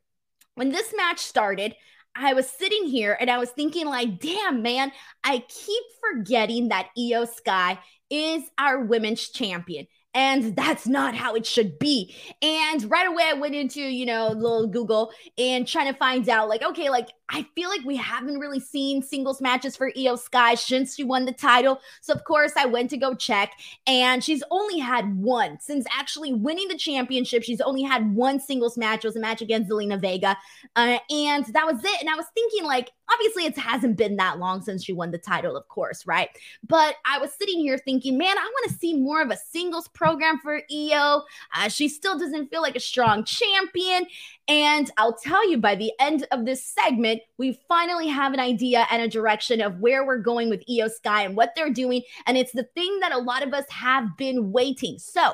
When 0.57 0.71
this 0.71 0.93
match 0.97 1.21
started, 1.21 1.77
I 2.17 2.35
was 2.35 2.49
sitting 2.49 2.87
here 2.87 3.17
and 3.21 3.31
I 3.31 3.39
was 3.39 3.51
thinking, 3.51 3.87
like, 3.87 4.21
damn, 4.21 4.63
man, 4.63 4.93
I 5.23 5.45
keep 5.49 5.85
forgetting 6.01 6.69
that 6.69 6.91
Iyo 6.97 7.29
Sky 7.33 7.79
is 8.11 8.43
our 8.59 8.81
women's 8.81 9.29
champion 9.31 9.87
and 10.15 10.55
that's 10.57 10.87
not 10.87 11.15
how 11.15 11.35
it 11.35 11.45
should 11.45 11.79
be. 11.79 12.15
And 12.41 12.89
right 12.91 13.07
away, 13.09 13.25
I 13.27 13.35
went 13.35 13.55
into, 13.55 13.81
you 13.81 14.07
know, 14.07 14.29
little 14.29 14.67
Google 14.67 15.13
and 15.37 15.67
trying 15.67 15.93
to 15.93 15.99
find 15.99 16.29
out, 16.29 16.49
like, 16.49 16.63
okay, 16.63 16.89
like, 16.89 17.09
I 17.31 17.47
feel 17.55 17.71
like 17.71 17.85
we 17.85 17.97
haven't 17.97 18.39
really 18.39 18.61
seen 18.61 19.03
singles 19.03 19.41
matches 19.41 19.77
for 19.77 19.91
Iyo 19.93 20.19
Sky 20.19 20.55
since 20.55 20.95
she 20.95 21.05
won 21.05 21.25
the 21.25 21.33
title. 21.33 21.81
So, 22.01 22.13
of 22.13 22.25
course, 22.25 22.53
I 22.57 22.67
went 22.67 22.91
to 22.91 22.97
go 22.97 23.15
check, 23.15 23.53
and 23.87 24.23
she's 24.23 24.43
only 24.51 24.79
had 24.79 25.17
one 25.17 25.59
since 25.61 25.87
actually 25.91 26.35
winning 26.35 26.69
the 26.69 26.77
championship. 26.77 27.43
She's 27.43 27.61
only 27.61 27.83
had 27.83 28.15
one 28.15 28.41
singles 28.41 28.77
match. 28.77 29.05
It 29.05 29.09
was 29.09 29.17
a 29.17 29.21
match 29.21 29.41
against 29.41 29.71
Zelina 29.71 30.01
Vega. 30.01 30.37
Uh, 30.77 30.99
and 31.11 31.47
that 31.47 31.67
was 31.67 31.83
it. 31.83 32.01
And 32.01 32.11
I 32.11 32.15
was 32.15 32.27
thinking, 32.35 32.65
like, 32.65 32.93
obviously, 33.11 33.47
it 33.47 33.57
hasn't 33.57 33.97
been 33.97 34.17
that 34.17 34.39
long 34.39 34.61
since 34.63 34.85
she 34.85 34.93
won 34.93 35.11
the 35.11 35.19
title, 35.19 35.57
of 35.57 35.67
course, 35.69 36.07
right? 36.07 36.29
But 36.69 36.97
I 37.07 37.19
was 37.19 37.33
sitting 37.33 37.59
here 37.59 37.79
thinking, 37.79 38.19
man, 38.19 38.37
I 38.37 38.43
want 38.43 38.71
to 38.71 38.79
see 38.79 38.99
more 38.99 39.23
of 39.23 39.31
a 39.31 39.37
singles 39.37 39.89
program 39.89 40.39
for 40.41 40.61
Iyo. 40.71 41.23
Uh, 41.55 41.69
she 41.69 41.89
still 41.89 42.19
doesn't 42.19 42.49
feel 42.49 42.63
like 42.63 42.77
a 42.77 42.81
strong 42.81 43.25
champion. 43.25 44.07
And 44.47 44.91
I'll 44.99 45.17
tell 45.17 45.49
you, 45.49 45.59
by 45.59 45.75
the 45.75 45.93
end 45.99 46.27
of 46.31 46.45
this 46.45 46.67
segment, 46.67 47.23
we 47.39 47.59
finally 47.67 48.09
have 48.09 48.35
an 48.35 48.41
idea 48.41 48.87
and 48.91 49.03
a 49.03 49.09
direction 49.09 49.63
of 49.63 49.81
where 49.81 50.07
we're 50.07 50.19
going 50.19 50.51
with 50.51 50.65
Iyo 50.67 50.91
Sky 50.91 51.23
and 51.23 51.35
what 51.35 51.53
they're 51.57 51.73
doing. 51.73 52.03
And 52.27 52.37
it's 52.37 52.53
the 52.53 52.69
thing 52.75 53.01
that 53.01 53.13
a 53.13 53.19
lot 53.19 53.43
of 53.43 53.55
us 53.55 53.65
have 53.71 54.17
been 54.19 54.53
waiting. 54.53 54.99
So, 54.99 55.33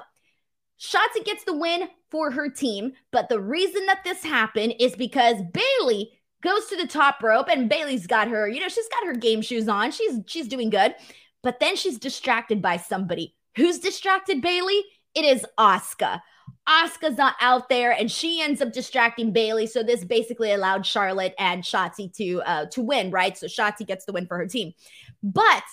Shotzi 0.80 1.24
gets 1.24 1.44
the 1.44 1.56
win 1.56 1.88
for 2.10 2.30
her 2.30 2.48
team. 2.48 2.92
But 3.10 3.28
the 3.28 3.40
reason 3.40 3.84
that 3.86 4.04
this 4.04 4.22
happened 4.22 4.74
is 4.78 4.94
because 4.94 5.36
Bayley 5.52 6.12
goes 6.42 6.66
to 6.66 6.76
the 6.76 6.86
top 6.86 7.22
rope 7.22 7.48
and 7.50 7.68
Bayley's 7.68 8.06
got 8.06 8.28
her, 8.28 8.48
you 8.48 8.60
know, 8.60 8.68
she's 8.68 8.88
got 8.88 9.06
her 9.06 9.14
game 9.14 9.42
shoes 9.42 9.68
on. 9.68 9.90
She's 9.90 10.20
she's 10.26 10.48
doing 10.48 10.70
good. 10.70 10.94
But 11.42 11.60
then 11.60 11.76
she's 11.76 11.98
distracted 11.98 12.62
by 12.62 12.76
somebody. 12.76 13.34
Who's 13.56 13.78
distracted 13.78 14.40
Bayley? 14.40 14.82
It 15.14 15.24
is 15.24 15.44
Asuka. 15.58 16.20
Asuka's 16.70 17.16
not 17.18 17.34
out 17.40 17.68
there, 17.68 17.90
and 17.90 18.10
she 18.10 18.40
ends 18.40 18.62
up 18.62 18.72
distracting 18.72 19.32
Bayley. 19.32 19.66
So 19.66 19.82
this 19.82 20.04
basically 20.04 20.52
allowed 20.52 20.86
Charlotte 20.86 21.34
and 21.36 21.64
Shotzi 21.64 22.14
to 22.16 22.42
uh, 22.42 22.66
to 22.66 22.80
win, 22.80 23.10
right? 23.10 23.36
So 23.36 23.46
Shotzi 23.46 23.84
gets 23.86 24.04
the 24.04 24.12
win 24.12 24.26
for 24.26 24.38
her 24.38 24.46
team. 24.46 24.72
But 25.22 25.64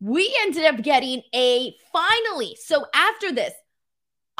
we 0.00 0.34
ended 0.42 0.64
up 0.64 0.82
getting 0.82 1.22
a 1.34 1.74
finally. 1.92 2.56
So 2.60 2.86
after 2.94 3.32
this, 3.32 3.52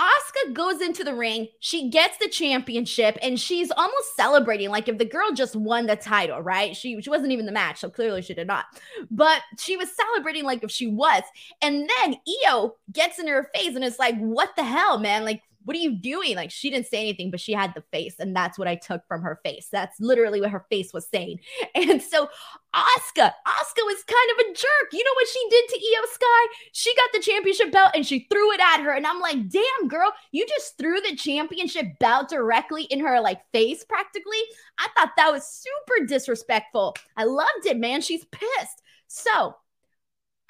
Asuka 0.01 0.55
goes 0.55 0.81
into 0.81 1.05
the 1.05 1.15
ring, 1.15 1.49
she 1.59 1.91
gets 1.91 2.17
the 2.17 2.29
championship, 2.29 3.19
and 3.21 3.39
she's 3.39 3.71
almost 3.71 4.17
celebrating 4.17 4.71
like 4.71 4.89
if 4.89 4.97
the 4.97 5.05
girl 5.05 5.31
just 5.33 5.55
won 5.55 5.87
the 5.87 5.97
title, 5.97 6.41
right? 6.41 6.75
She, 6.75 7.01
she 7.03 7.11
wasn't 7.11 7.33
even 7.33 7.45
the 7.45 7.53
match, 7.53 7.81
so 7.81 7.91
clearly 7.91 8.23
she 8.23 8.33
did 8.33 8.47
not. 8.47 8.65
But 9.11 9.43
she 9.59 9.77
was 9.77 9.95
celebrating 9.95 10.45
like 10.45 10.65
if 10.65 10.71
she 10.71 10.87
was. 10.87 11.23
And 11.61 11.89
then 11.99 12.17
Iyo 12.27 12.73
gets 12.91 13.19
in 13.19 13.29
her 13.29 13.51
face 13.55 13.75
and 13.77 13.85
it's 13.85 13.99
like, 13.99 14.17
what 14.19 14.57
the 14.57 14.65
hell, 14.65 14.99
man? 14.99 15.27
Like, 15.27 15.43
what 15.65 15.77
are 15.77 15.81
you 15.81 15.97
doing? 15.97 16.37
Like 16.37 16.51
she 16.51 16.71
didn't 16.71 16.87
say 16.87 17.01
anything, 17.01 17.31
but 17.31 17.41
she 17.41 17.53
had 17.53 17.75
the 17.75 17.83
face. 17.93 18.17
And 18.19 18.35
that's 18.35 18.59
what 18.59 18.69
I 18.69 18.77
took 18.77 19.07
from 19.07 19.23
her 19.23 19.41
face. 19.45 19.69
That's 19.71 20.01
literally 20.01 20.41
what 20.41 20.51
her 20.51 20.65
face 20.71 20.93
was 20.93 21.09
saying. 21.09 21.41
And 21.75 22.03
so 22.03 22.29
Asuka, 22.75 23.33
Asuka 23.47 23.85
was 23.85 24.05
kind 24.05 24.31
of 24.33 24.39
a 24.39 24.55
jerk. 24.55 24.93
You 24.93 25.05
know 25.05 25.11
what 25.15 25.29
she 25.29 25.47
did 25.51 25.69
to 25.69 25.77
Iyo 25.77 26.13
Sky? 26.13 26.55
She 26.73 26.95
got 26.95 27.11
the 27.13 27.21
championship 27.21 27.73
belt 27.73 27.93
and 27.95 28.07
she 28.07 28.27
threw 28.31 28.53
it 28.53 28.61
at 28.61 28.83
her. 28.83 28.93
And 28.93 29.07
I'm 29.07 29.21
like, 29.21 29.49
damn, 29.49 29.89
girl, 29.89 30.13
you 30.33 30.47
just 30.47 30.77
threw 30.79 31.01
the 31.01 31.17
championship 31.17 31.99
belt 31.99 32.29
directly 32.29 32.85
in 32.85 33.01
her 33.01 33.21
like 33.21 33.41
face 33.53 33.85
practically. 33.85 34.41
I 34.79 34.89
thought 34.97 35.13
that 35.17 35.33
was 35.33 35.47
super 35.47 36.07
disrespectful. 36.07 36.97
I 37.17 37.25
loved 37.25 37.67
it, 37.67 37.79
man. 37.79 38.01
She's 38.03 38.25
pissed. 38.27 38.83
So 39.09 39.57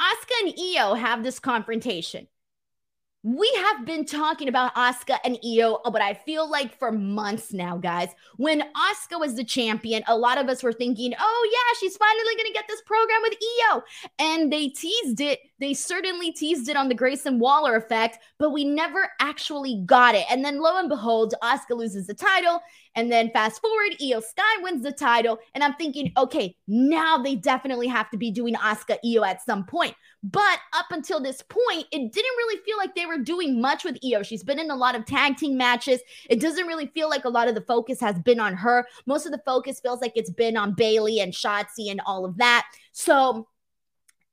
Asuka 0.00 0.44
and 0.44 0.54
Iyo 0.54 0.98
have 0.98 1.22
this 1.22 1.38
confrontation 1.38 2.26
we 3.22 3.52
have 3.66 3.84
been 3.84 4.06
talking 4.06 4.48
about 4.48 4.74
Asuka 4.74 5.18
and 5.24 5.36
Iyo, 5.44 5.80
uh, 5.84 5.90
but 5.90 6.00
I 6.00 6.14
feel 6.14 6.50
like 6.50 6.78
for 6.78 6.90
months 6.90 7.52
now, 7.52 7.76
guys. 7.76 8.08
When 8.38 8.62
Asuka 8.62 9.20
was 9.20 9.34
the 9.34 9.44
champion, 9.44 10.02
a 10.06 10.16
lot 10.16 10.38
of 10.38 10.48
us 10.48 10.62
were 10.62 10.72
thinking, 10.72 11.12
oh, 11.20 11.50
yeah, 11.52 11.78
she's 11.78 11.98
finally 11.98 12.34
going 12.34 12.46
to 12.46 12.52
get 12.54 12.64
this 12.66 12.80
program 12.82 13.20
with 13.22 13.34
Iyo." 13.34 13.82
And 14.18 14.50
they 14.50 14.68
teased 14.68 15.20
it. 15.20 15.40
They 15.58 15.74
certainly 15.74 16.32
teased 16.32 16.70
it 16.70 16.76
on 16.76 16.88
the 16.88 16.94
Grayson 16.94 17.38
Waller 17.38 17.76
effect, 17.76 18.18
but 18.38 18.50
we 18.50 18.64
never 18.64 19.10
actually 19.20 19.82
got 19.84 20.14
it. 20.14 20.24
And 20.30 20.42
then 20.42 20.62
lo 20.62 20.78
and 20.78 20.88
behold, 20.88 21.34
Asuka 21.42 21.76
loses 21.76 22.06
the 22.06 22.14
title. 22.14 22.60
And 22.94 23.12
then 23.12 23.30
fast 23.30 23.60
forward, 23.60 23.96
Iyo 24.00 24.22
Sky 24.22 24.62
wins 24.62 24.82
the 24.82 24.92
title. 24.92 25.38
And 25.54 25.62
I'm 25.62 25.74
thinking, 25.74 26.10
okay, 26.16 26.56
now 26.66 27.18
they 27.18 27.36
definitely 27.36 27.86
have 27.88 28.10
to 28.10 28.16
be 28.16 28.30
doing 28.30 28.54
Asuka 28.54 28.96
Iyo 29.04 29.26
at 29.26 29.44
some 29.44 29.64
point. 29.64 29.94
But 30.22 30.58
up 30.74 30.86
until 30.90 31.20
this 31.20 31.42
point, 31.42 31.86
it 31.92 32.12
didn't 32.12 32.36
really 32.36 32.60
feel 32.64 32.76
like 32.76 32.94
they 32.94 33.06
were 33.06 33.18
doing 33.18 33.60
much 33.60 33.84
with 33.84 33.98
Iyo. 34.00 34.24
She's 34.24 34.42
been 34.44 34.58
in 34.58 34.70
a 34.70 34.76
lot 34.76 34.94
of 34.94 35.06
tag 35.06 35.38
team 35.38 35.56
matches. 35.56 36.00
It 36.28 36.40
doesn't 36.40 36.66
really 36.66 36.88
feel 36.88 37.08
like 37.08 37.24
a 37.24 37.30
lot 37.30 37.48
of 37.48 37.54
the 37.54 37.62
focus 37.62 38.00
has 38.00 38.18
been 38.18 38.38
on 38.38 38.54
her. 38.54 38.86
Most 39.06 39.24
of 39.24 39.32
the 39.32 39.40
focus 39.46 39.80
feels 39.80 40.02
like 40.02 40.12
it's 40.16 40.30
been 40.30 40.56
on 40.58 40.74
Bayley 40.74 41.20
and 41.20 41.32
Shotzi 41.32 41.90
and 41.90 42.02
all 42.04 42.26
of 42.26 42.36
that. 42.36 42.66
So 42.92 43.48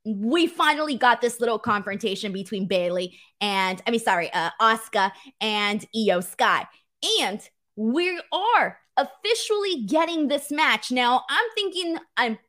we 0.04 0.48
finally 0.48 0.96
got 0.96 1.22
this 1.22 1.40
little 1.40 1.60
confrontation 1.60 2.32
between 2.32 2.68
Bayley 2.68 3.18
and 3.40 3.82
I 3.88 3.92
mean, 3.92 4.00
sorry, 4.00 4.32
uh, 4.34 4.52
Asuka 4.62 5.12
and 5.40 5.86
Iyo 5.96 6.24
Sky. 6.24 6.66
And 7.22 7.42
we 7.76 8.20
are 8.32 8.80
officially 8.98 9.84
getting 9.84 10.28
this 10.28 10.52
match. 10.52 10.92
Now, 10.92 11.24
I'm 11.30 11.46
thinking, 11.56 11.98
I'm 12.18 12.40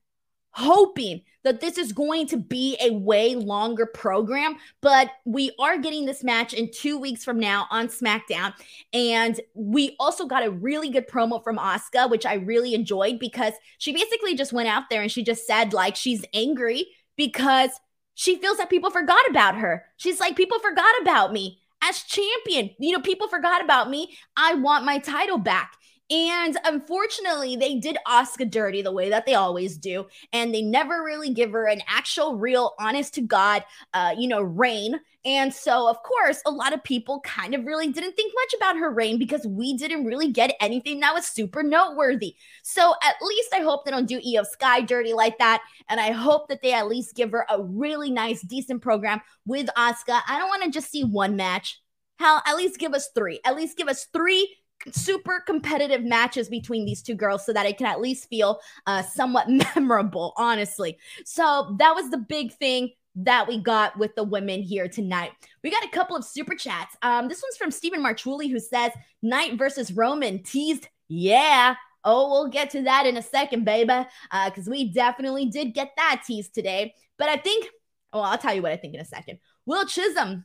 hoping 0.50 1.22
that 1.44 1.60
this 1.60 1.78
is 1.78 1.92
going 1.92 2.26
to 2.26 2.36
be 2.36 2.76
a 2.80 2.90
way 2.90 3.34
longer 3.34 3.86
program, 3.86 4.56
but 4.80 5.08
we 5.24 5.52
are 5.58 5.78
getting 5.78 6.04
this 6.04 6.24
match 6.24 6.52
in 6.52 6.70
two 6.70 6.98
weeks 6.98 7.24
from 7.24 7.38
now 7.38 7.66
on 7.70 7.88
SmackDown. 7.88 8.52
And 8.92 9.40
we 9.54 9.96
also 10.00 10.26
got 10.26 10.44
a 10.44 10.50
really 10.50 10.90
good 10.90 11.08
promo 11.08 11.42
from 11.42 11.58
Asuka, 11.58 12.10
which 12.10 12.26
I 12.26 12.34
really 12.34 12.74
enjoyed 12.74 13.18
because 13.18 13.54
she 13.78 13.92
basically 13.92 14.34
just 14.34 14.52
went 14.52 14.68
out 14.68 14.84
there 14.90 15.00
and 15.00 15.10
she 15.12 15.22
just 15.22 15.46
said, 15.46 15.72
like, 15.72 15.96
she's 15.96 16.24
angry 16.34 16.88
because 17.16 17.70
she 18.14 18.36
feels 18.36 18.58
that 18.58 18.68
people 18.68 18.90
forgot 18.90 19.28
about 19.30 19.56
her. 19.56 19.84
She's 19.96 20.18
like, 20.18 20.36
people 20.36 20.58
forgot 20.58 20.92
about 21.00 21.32
me 21.32 21.60
as 21.82 22.02
champion. 22.02 22.70
You 22.78 22.92
know, 22.92 23.00
people 23.00 23.28
forgot 23.28 23.62
about 23.62 23.88
me. 23.88 24.16
I 24.36 24.54
want 24.54 24.84
my 24.84 24.98
title 24.98 25.38
back. 25.38 25.74
And 26.10 26.56
unfortunately, 26.64 27.56
they 27.56 27.78
did 27.78 27.98
Asuka 28.06 28.50
dirty 28.50 28.80
the 28.80 28.92
way 28.92 29.10
that 29.10 29.26
they 29.26 29.34
always 29.34 29.76
do. 29.76 30.06
And 30.32 30.54
they 30.54 30.62
never 30.62 31.02
really 31.02 31.34
give 31.34 31.50
her 31.52 31.66
an 31.66 31.82
actual, 31.86 32.36
real, 32.36 32.74
honest 32.80 33.14
to 33.14 33.20
God, 33.20 33.62
uh, 33.92 34.14
you 34.16 34.26
know, 34.26 34.40
reign. 34.40 34.98
And 35.26 35.52
so, 35.52 35.86
of 35.86 36.02
course, 36.02 36.40
a 36.46 36.50
lot 36.50 36.72
of 36.72 36.82
people 36.82 37.20
kind 37.20 37.54
of 37.54 37.66
really 37.66 37.92
didn't 37.92 38.12
think 38.12 38.32
much 38.34 38.54
about 38.56 38.78
her 38.78 38.90
reign 38.90 39.18
because 39.18 39.46
we 39.46 39.76
didn't 39.76 40.06
really 40.06 40.32
get 40.32 40.56
anything 40.60 41.00
that 41.00 41.12
was 41.12 41.26
super 41.26 41.62
noteworthy. 41.62 42.36
So, 42.62 42.94
at 43.02 43.16
least 43.20 43.52
I 43.52 43.60
hope 43.60 43.84
they 43.84 43.90
don't 43.90 44.08
do 44.08 44.20
Iyo 44.20 44.46
Sky 44.46 44.80
dirty 44.80 45.12
like 45.12 45.36
that. 45.38 45.60
And 45.90 46.00
I 46.00 46.12
hope 46.12 46.48
that 46.48 46.62
they 46.62 46.72
at 46.72 46.88
least 46.88 47.16
give 47.16 47.32
her 47.32 47.44
a 47.50 47.62
really 47.62 48.10
nice, 48.10 48.40
decent 48.40 48.80
program 48.80 49.20
with 49.44 49.66
Asuka. 49.76 50.22
I 50.26 50.38
don't 50.38 50.48
want 50.48 50.62
to 50.62 50.70
just 50.70 50.90
see 50.90 51.04
one 51.04 51.36
match. 51.36 51.82
Hell, 52.18 52.42
at 52.46 52.56
least 52.56 52.78
give 52.78 52.94
us 52.94 53.10
three. 53.14 53.40
At 53.44 53.56
least 53.56 53.76
give 53.76 53.88
us 53.88 54.06
three 54.12 54.56
super 54.92 55.40
competitive 55.40 56.04
matches 56.04 56.48
between 56.48 56.84
these 56.84 57.02
two 57.02 57.14
girls 57.14 57.44
so 57.44 57.52
that 57.52 57.66
it 57.66 57.78
can 57.78 57.86
at 57.86 58.00
least 58.00 58.28
feel 58.28 58.60
uh, 58.86 59.02
somewhat 59.02 59.48
memorable, 59.74 60.32
honestly. 60.36 60.98
So 61.24 61.76
that 61.78 61.94
was 61.94 62.10
the 62.10 62.18
big 62.18 62.52
thing 62.54 62.90
that 63.16 63.48
we 63.48 63.58
got 63.58 63.98
with 63.98 64.14
the 64.14 64.22
women 64.22 64.62
here 64.62 64.88
tonight. 64.88 65.32
We 65.64 65.70
got 65.70 65.84
a 65.84 65.90
couple 65.90 66.16
of 66.16 66.24
super 66.24 66.54
chats. 66.54 66.96
Um, 67.02 67.28
this 67.28 67.42
one's 67.42 67.56
from 67.56 67.70
Stephen 67.70 68.02
Marchuli 68.02 68.50
who 68.50 68.60
says 68.60 68.92
Knight 69.22 69.58
versus 69.58 69.92
Roman 69.92 70.42
teased. 70.42 70.88
Yeah. 71.08 71.74
Oh, 72.04 72.30
we'll 72.30 72.48
get 72.48 72.70
to 72.70 72.82
that 72.82 73.06
in 73.06 73.16
a 73.16 73.22
second, 73.22 73.64
baby. 73.64 74.06
Uh, 74.30 74.50
because 74.50 74.68
we 74.68 74.92
definitely 74.92 75.46
did 75.46 75.74
get 75.74 75.92
that 75.96 76.22
tease 76.26 76.48
today. 76.48 76.94
But 77.18 77.28
I 77.28 77.36
think, 77.36 77.66
well, 78.12 78.22
I'll 78.22 78.38
tell 78.38 78.54
you 78.54 78.62
what 78.62 78.72
I 78.72 78.76
think 78.76 78.94
in 78.94 79.00
a 79.00 79.04
second. 79.04 79.40
Will 79.66 79.84
Chisholm 79.84 80.44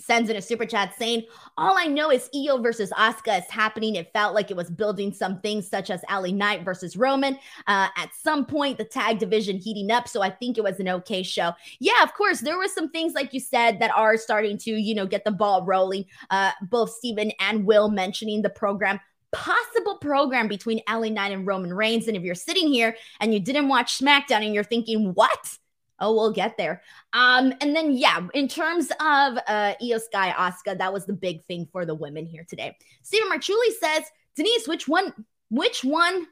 sends 0.00 0.30
in 0.30 0.36
a 0.36 0.42
super 0.42 0.66
chat 0.66 0.94
saying, 0.96 1.24
All 1.56 1.76
I 1.76 1.86
know 1.86 2.10
is 2.10 2.28
Iyo 2.34 2.62
versus 2.62 2.90
Asuka 2.90 3.38
is 3.38 3.50
happening. 3.50 3.96
It 3.96 4.12
felt 4.12 4.34
like 4.34 4.50
it 4.50 4.56
was 4.56 4.70
building 4.70 5.12
some 5.12 5.40
things 5.40 5.68
such 5.68 5.90
as 5.90 6.02
LA 6.10 6.28
Knight 6.28 6.64
versus 6.64 6.96
Roman. 6.96 7.34
Uh, 7.66 7.88
at 7.96 8.10
some 8.14 8.46
point, 8.46 8.78
the 8.78 8.84
tag 8.84 9.18
division 9.18 9.56
heating 9.56 9.90
up. 9.90 10.08
So 10.08 10.22
I 10.22 10.30
think 10.30 10.58
it 10.58 10.64
was 10.64 10.80
an 10.80 10.88
okay 10.88 11.22
show. 11.22 11.52
Yeah, 11.78 12.02
of 12.02 12.14
course, 12.14 12.40
there 12.40 12.58
were 12.58 12.68
some 12.68 12.90
things, 12.90 13.14
like 13.14 13.32
you 13.32 13.40
said, 13.40 13.78
that 13.80 13.90
are 13.96 14.16
starting 14.16 14.58
to, 14.58 14.70
you 14.70 14.94
know, 14.94 15.06
get 15.06 15.24
the 15.24 15.30
ball 15.30 15.64
rolling. 15.64 16.04
Uh, 16.30 16.52
both 16.62 16.90
Stephen 16.90 17.32
and 17.40 17.64
Will 17.64 17.90
mentioning 17.90 18.42
the 18.42 18.50
program 18.50 19.00
possible 19.32 19.96
program 19.98 20.48
between 20.48 20.80
LA 20.88 21.08
Knight 21.08 21.32
and 21.32 21.46
Roman 21.46 21.72
Reigns. 21.72 22.08
And 22.08 22.16
if 22.16 22.22
you're 22.22 22.34
sitting 22.34 22.68
here 22.68 22.96
and 23.20 23.32
you 23.32 23.40
didn't 23.40 23.68
watch 23.68 23.98
SmackDown 23.98 24.44
and 24.44 24.54
you're 24.54 24.64
thinking, 24.64 25.12
what? 25.14 25.58
Oh, 26.00 26.14
we'll 26.14 26.32
get 26.32 26.56
there. 26.56 26.82
Um, 27.12 27.52
and 27.60 27.76
then 27.76 27.92
yeah, 27.92 28.26
in 28.34 28.48
terms 28.48 28.90
of 28.90 29.38
uh 29.46 29.74
Iyo 29.82 30.00
Sky 30.00 30.34
Asuka, 30.36 30.78
that 30.78 30.92
was 30.92 31.06
the 31.06 31.12
big 31.12 31.44
thing 31.44 31.68
for 31.70 31.84
the 31.84 31.94
women 31.94 32.26
here 32.26 32.44
today. 32.48 32.76
Stephen 33.02 33.28
Marchuli 33.30 33.72
says, 33.80 34.04
Denise, 34.36 34.66
which 34.66 34.88
one, 34.88 35.12
which 35.48 35.84
one, 35.84 36.26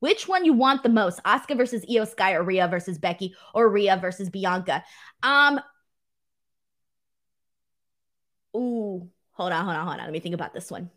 which 0.00 0.28
one 0.28 0.44
you 0.44 0.52
want 0.52 0.82
the 0.82 0.88
most? 0.88 1.22
Asuka 1.24 1.56
versus 1.56 1.84
Iyo 1.86 2.06
Sky 2.08 2.34
or 2.34 2.42
Rhea 2.42 2.68
versus 2.68 2.98
Becky 2.98 3.34
or 3.54 3.68
Rhea 3.68 3.96
versus 3.96 4.30
Bianca? 4.30 4.84
Um, 5.22 5.60
ooh, 8.56 9.08
hold 9.32 9.52
on, 9.52 9.64
hold 9.64 9.76
on, 9.76 9.86
hold 9.86 9.98
on. 9.98 10.04
Let 10.04 10.12
me 10.12 10.20
think 10.20 10.34
about 10.34 10.54
this 10.54 10.70
one. 10.70 10.90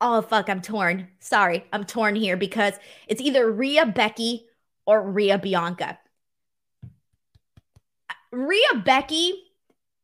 Oh 0.00 0.20
fuck, 0.20 0.50
I'm 0.50 0.60
torn. 0.60 1.08
Sorry, 1.20 1.64
I'm 1.72 1.84
torn 1.84 2.16
here 2.16 2.36
because 2.36 2.74
it's 3.06 3.20
either 3.20 3.50
Rhea 3.50 3.86
Becky 3.86 4.46
or 4.84 5.00
Rhea 5.00 5.38
Bianca. 5.38 5.98
Rhea 8.32 8.82
Becky 8.84 9.34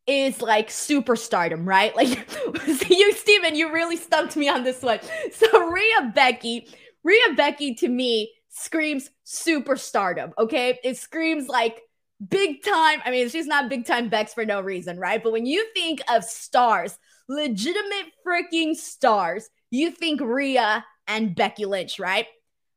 is 0.07 0.41
like 0.41 0.69
superstardom, 0.69 1.65
right? 1.65 1.95
Like 1.95 2.09
you, 2.89 3.13
Steven, 3.13 3.55
you 3.55 3.71
really 3.73 3.97
stumped 3.97 4.35
me 4.35 4.47
on 4.49 4.63
this 4.63 4.81
one. 4.81 4.99
So 5.33 5.69
Rhea 5.69 6.11
Becky, 6.13 6.67
Rhea 7.03 7.33
Becky 7.35 7.75
to 7.75 7.87
me 7.87 8.31
screams 8.49 9.09
superstardom. 9.25 10.31
Okay. 10.37 10.79
It 10.83 10.97
screams 10.97 11.47
like 11.47 11.81
big 12.27 12.63
time. 12.63 12.99
I 13.05 13.11
mean, 13.11 13.29
she's 13.29 13.47
not 13.47 13.69
big 13.69 13.85
time 13.85 14.09
Bex 14.09 14.33
for 14.33 14.45
no 14.45 14.61
reason, 14.61 14.97
right? 14.99 15.21
But 15.23 15.31
when 15.31 15.45
you 15.45 15.65
think 15.73 16.01
of 16.09 16.23
stars, 16.23 16.97
legitimate 17.27 18.11
freaking 18.25 18.75
stars, 18.75 19.49
you 19.71 19.91
think 19.91 20.19
Rhea 20.21 20.83
and 21.07 21.35
Becky 21.35 21.65
Lynch, 21.65 21.99
right? 21.99 22.25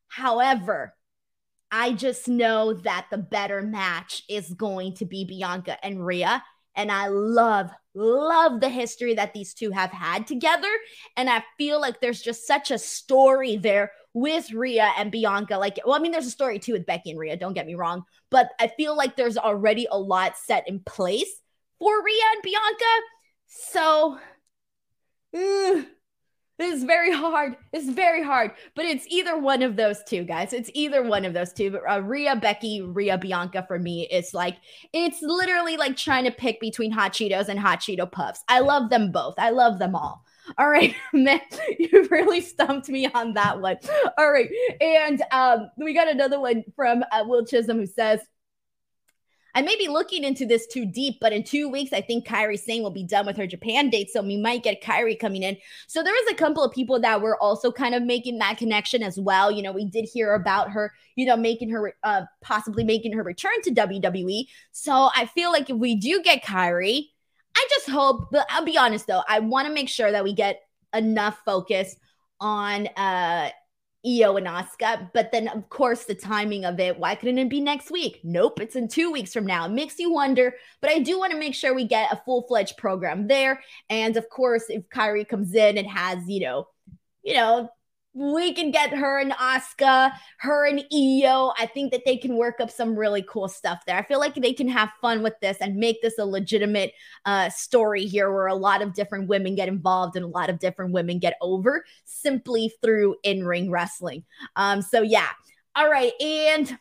However, 0.09 0.95
I 1.73 1.95
just 1.95 2.29
know 2.29 2.75
that 2.75 3.07
the 3.11 3.17
better 3.17 3.63
match 3.63 4.23
is 4.29 4.53
going 4.53 4.95
to 4.97 5.07
be 5.07 5.25
Bianca 5.25 5.83
and 5.83 6.05
Rhea. 6.05 6.45
And 6.77 6.93
I 6.93 7.09
love, 7.09 7.71
love 7.95 8.61
the 8.61 8.69
history 8.69 9.15
that 9.15 9.33
these 9.33 9.55
two 9.55 9.71
have 9.71 9.91
had 9.91 10.27
together. 10.27 10.69
And 11.17 11.31
I 11.31 11.43
feel 11.57 11.81
like 11.81 12.01
there's 12.01 12.21
just 12.21 12.47
such 12.47 12.71
a 12.71 12.79
story 12.79 13.57
there 13.57 13.93
with 14.13 14.53
Rhea 14.53 14.93
and 14.99 15.11
Bianca. 15.11 15.57
Like, 15.57 15.81
well, 15.87 15.97
I 15.97 15.99
mean, 15.99 16.13
there's 16.13 16.27
a 16.27 16.31
story 16.31 16.59
too 16.59 16.75
with 16.75 16.87
Becky 16.87 17.11
and 17.11 17.19
Rhea, 17.19 17.39
don't 17.39 17.55
get 17.55 17.67
me 17.67 17.75
wrong. 17.75 18.05
But 18.31 18.51
I 18.61 18.69
feel 18.69 18.95
like 18.95 19.17
there's 19.17 19.39
already 19.39 19.87
a 19.91 19.99
lot 19.99 20.37
set 20.37 20.69
in 20.69 20.81
place 20.81 21.41
for 21.79 22.05
Rhea 22.05 22.23
and 22.35 22.43
Bianca. 22.43 22.85
So, 23.47 24.19
eh, 25.35 25.85
uh, 26.63 26.67
it's 26.67 26.85
very 26.85 27.13
hard. 27.13 27.57
It's 27.73 27.89
very 27.89 28.23
hard, 28.23 28.53
but 28.75 28.85
it's 28.85 29.07
either 29.09 29.39
one 29.39 29.63
of 29.63 29.77
those 29.77 30.03
two 30.05 30.25
guys. 30.25 30.53
It's 30.53 30.71
either 30.75 31.03
one 31.03 31.25
of 31.25 31.35
those 31.35 31.53
two. 31.53 31.71
But 31.71 31.83
uh, 31.89 32.01
Rhea, 32.01 32.37
Becky, 32.37 32.83
Rhea, 32.83 33.19
Bianca 33.19 33.65
for 33.67 33.79
me, 33.79 34.09
it's 34.11 34.35
like 34.35 34.57
it's 34.93 35.23
literally 35.23 35.77
like 35.77 35.97
trying 35.97 36.25
to 36.25 36.31
pick 36.31 36.61
between 36.61 36.91
hot 36.91 37.13
Cheetos 37.13 37.49
and 37.49 37.59
hot 37.59 37.81
Cheeto 37.81 38.11
puffs. 38.11 38.45
I 38.49 38.61
love 38.61 38.91
them 38.91 39.13
both. 39.13 39.35
I 39.39 39.51
love 39.51 39.79
them 39.79 39.95
all. 39.95 40.25
All 40.59 40.69
right, 40.69 40.95
man, 41.13 41.41
you 41.79 42.07
really 42.11 42.41
stumped 42.41 42.89
me 42.89 43.07
on 43.15 43.35
that 43.35 43.61
one. 43.61 43.77
All 44.19 44.31
right, 44.31 44.51
and 44.81 45.23
um, 45.31 45.71
we 45.77 45.95
got 45.95 46.09
another 46.09 46.41
one 46.41 46.65
from 46.75 47.05
uh, 47.13 47.25
Will 47.27 47.45
Chisholm 47.45 47.79
who 47.79 47.87
says, 47.87 48.21
I 49.55 49.63
may 49.63 49.77
be 49.77 49.89
looking 49.89 50.25
into 50.25 50.47
this 50.47 50.67
too 50.67 50.87
deep, 50.87 51.19
but 51.21 51.33
in 51.33 51.45
two 51.45 51.69
weeks, 51.69 51.93
I 51.93 52.01
think 52.01 52.27
Kairi 52.27 52.59
Sane 52.59 52.83
will 52.83 52.91
be 52.91 53.05
done 53.05 53.27
with 53.27 53.37
her 53.37 53.47
Japan 53.47 53.91
date. 53.91 54.11
So 54.11 54.23
we 54.23 54.37
might 54.37 54.63
get 54.63 54.83
Kairi 54.83 55.19
coming 55.19 55.43
in. 55.43 55.57
So 55.87 56.03
there 56.03 56.13
was 56.13 56.33
a 56.33 56.37
couple 56.37 56.65
of 56.65 56.73
people 56.73 56.99
that 57.01 57.21
were 57.21 57.37
also 57.43 57.71
kind 57.71 57.95
of 57.95 58.03
making 58.03 58.39
that 58.39 58.57
connection 58.57 59.03
as 59.03 59.19
well. 59.19 59.51
You 59.51 59.63
know, 59.63 59.73
we 59.73 59.85
did 59.85 60.09
hear 60.13 60.35
about 60.35 60.71
her, 60.71 60.93
you 61.17 61.27
know, 61.27 61.37
making 61.37 61.69
her, 61.71 61.95
uh, 62.03 62.23
possibly 62.41 62.85
making 62.85 63.13
her 63.13 63.23
return 63.23 63.61
to 63.65 63.71
WWE. 63.71 64.47
So 64.71 65.11
I 65.15 65.27
feel 65.27 65.53
like 65.53 65.69
if 65.69 65.77
we 65.77 65.97
do 65.97 66.23
get 66.23 66.43
Kairi, 66.43 67.09
I 67.55 67.69
just 67.71 67.91
hope, 67.91 68.31
but 68.31 68.47
I'll 68.49 68.65
be 68.65 68.79
honest 68.79 69.07
though, 69.07 69.23
I 69.29 69.41
want 69.41 69.69
to 69.69 69.75
make 69.75 69.91
sure 69.91 70.11
that 70.11 70.25
we 70.25 70.33
get 70.33 70.61
enough 70.95 71.39
focus 71.45 71.97
on 72.41 72.87
uh 72.97 73.49
Iyo 74.05 74.37
and 74.37 74.47
Asuka. 74.47 75.11
But 75.13 75.33
then, 75.33 75.49
of 75.49 75.69
course, 75.69 76.05
the 76.05 76.15
timing 76.15 76.65
of 76.65 76.81
it, 76.81 76.99
why 76.99 77.15
couldn't 77.15 77.39
it 77.39 77.49
be 77.49 77.61
next 77.61 77.91
week? 77.91 78.21
Nope, 78.25 78.61
it's 78.61 78.77
in 78.77 78.89
two 78.89 79.11
weeks 79.11 79.33
from 79.33 79.47
now. 79.47 79.67
It 79.67 79.73
makes 79.73 79.99
you 79.99 80.13
wonder, 80.13 80.55
but 80.81 80.91
I 80.91 80.99
do 80.99 81.19
want 81.19 81.33
to 81.33 81.39
make 81.39 81.55
sure 81.55 81.75
we 81.75 81.87
get 81.87 82.13
a 82.13 82.21
full 82.25 82.47
fledged 82.49 82.77
program 82.77 83.29
there. 83.29 83.63
And 83.89 84.17
of 84.17 84.29
course, 84.29 84.65
if 84.69 84.89
Kairi 84.89 85.29
comes 85.29 85.55
in 85.55 85.79
and 85.79 85.89
has, 85.89 86.19
you 86.27 86.41
know, 86.41 86.69
you 87.23 87.35
know, 87.35 87.71
we 88.15 88.53
can 88.53 88.71
get 88.71 88.91
her 88.91 89.19
and 89.19 89.33
Asuka, 89.33 90.13
her 90.39 90.67
and 90.67 90.85
Iyo. 90.93 91.55
I 91.59 91.67
think 91.67 91.93
that 91.93 92.03
they 92.05 92.17
can 92.17 92.37
work 92.37 92.61
up 92.61 92.71
some 92.71 92.95
really 92.95 93.25
cool 93.27 93.49
stuff 93.49 93.85
there. 93.87 93.97
I 93.97 94.03
feel 94.03 94.19
like 94.19 94.35
they 94.35 94.53
can 94.53 94.69
have 94.69 94.91
fun 95.01 95.23
with 95.23 95.35
this 95.41 95.57
and 95.61 95.77
make 95.77 96.03
this 96.03 96.19
a 96.19 96.27
legitimate 96.27 96.93
uh, 97.25 97.49
story 97.49 98.05
here 98.05 98.31
where 98.31 98.49
a 98.49 98.55
lot 98.55 98.83
of 98.83 98.93
different 98.93 99.29
women 99.29 99.55
get 99.55 99.69
involved 99.69 100.17
and 100.17 100.25
a 100.25 100.29
lot 100.29 100.51
of 100.51 100.59
different 100.59 100.93
women 100.93 101.19
get 101.19 101.37
over 101.41 101.85
simply 102.05 102.73
through 102.83 103.17
in 103.23 103.47
ring 103.47 103.71
wrestling. 103.71 104.25
Um, 104.57 104.83
so, 104.83 105.01
yeah. 105.01 105.29
All 105.75 105.91
right. 105.91 106.13
And 106.21 106.79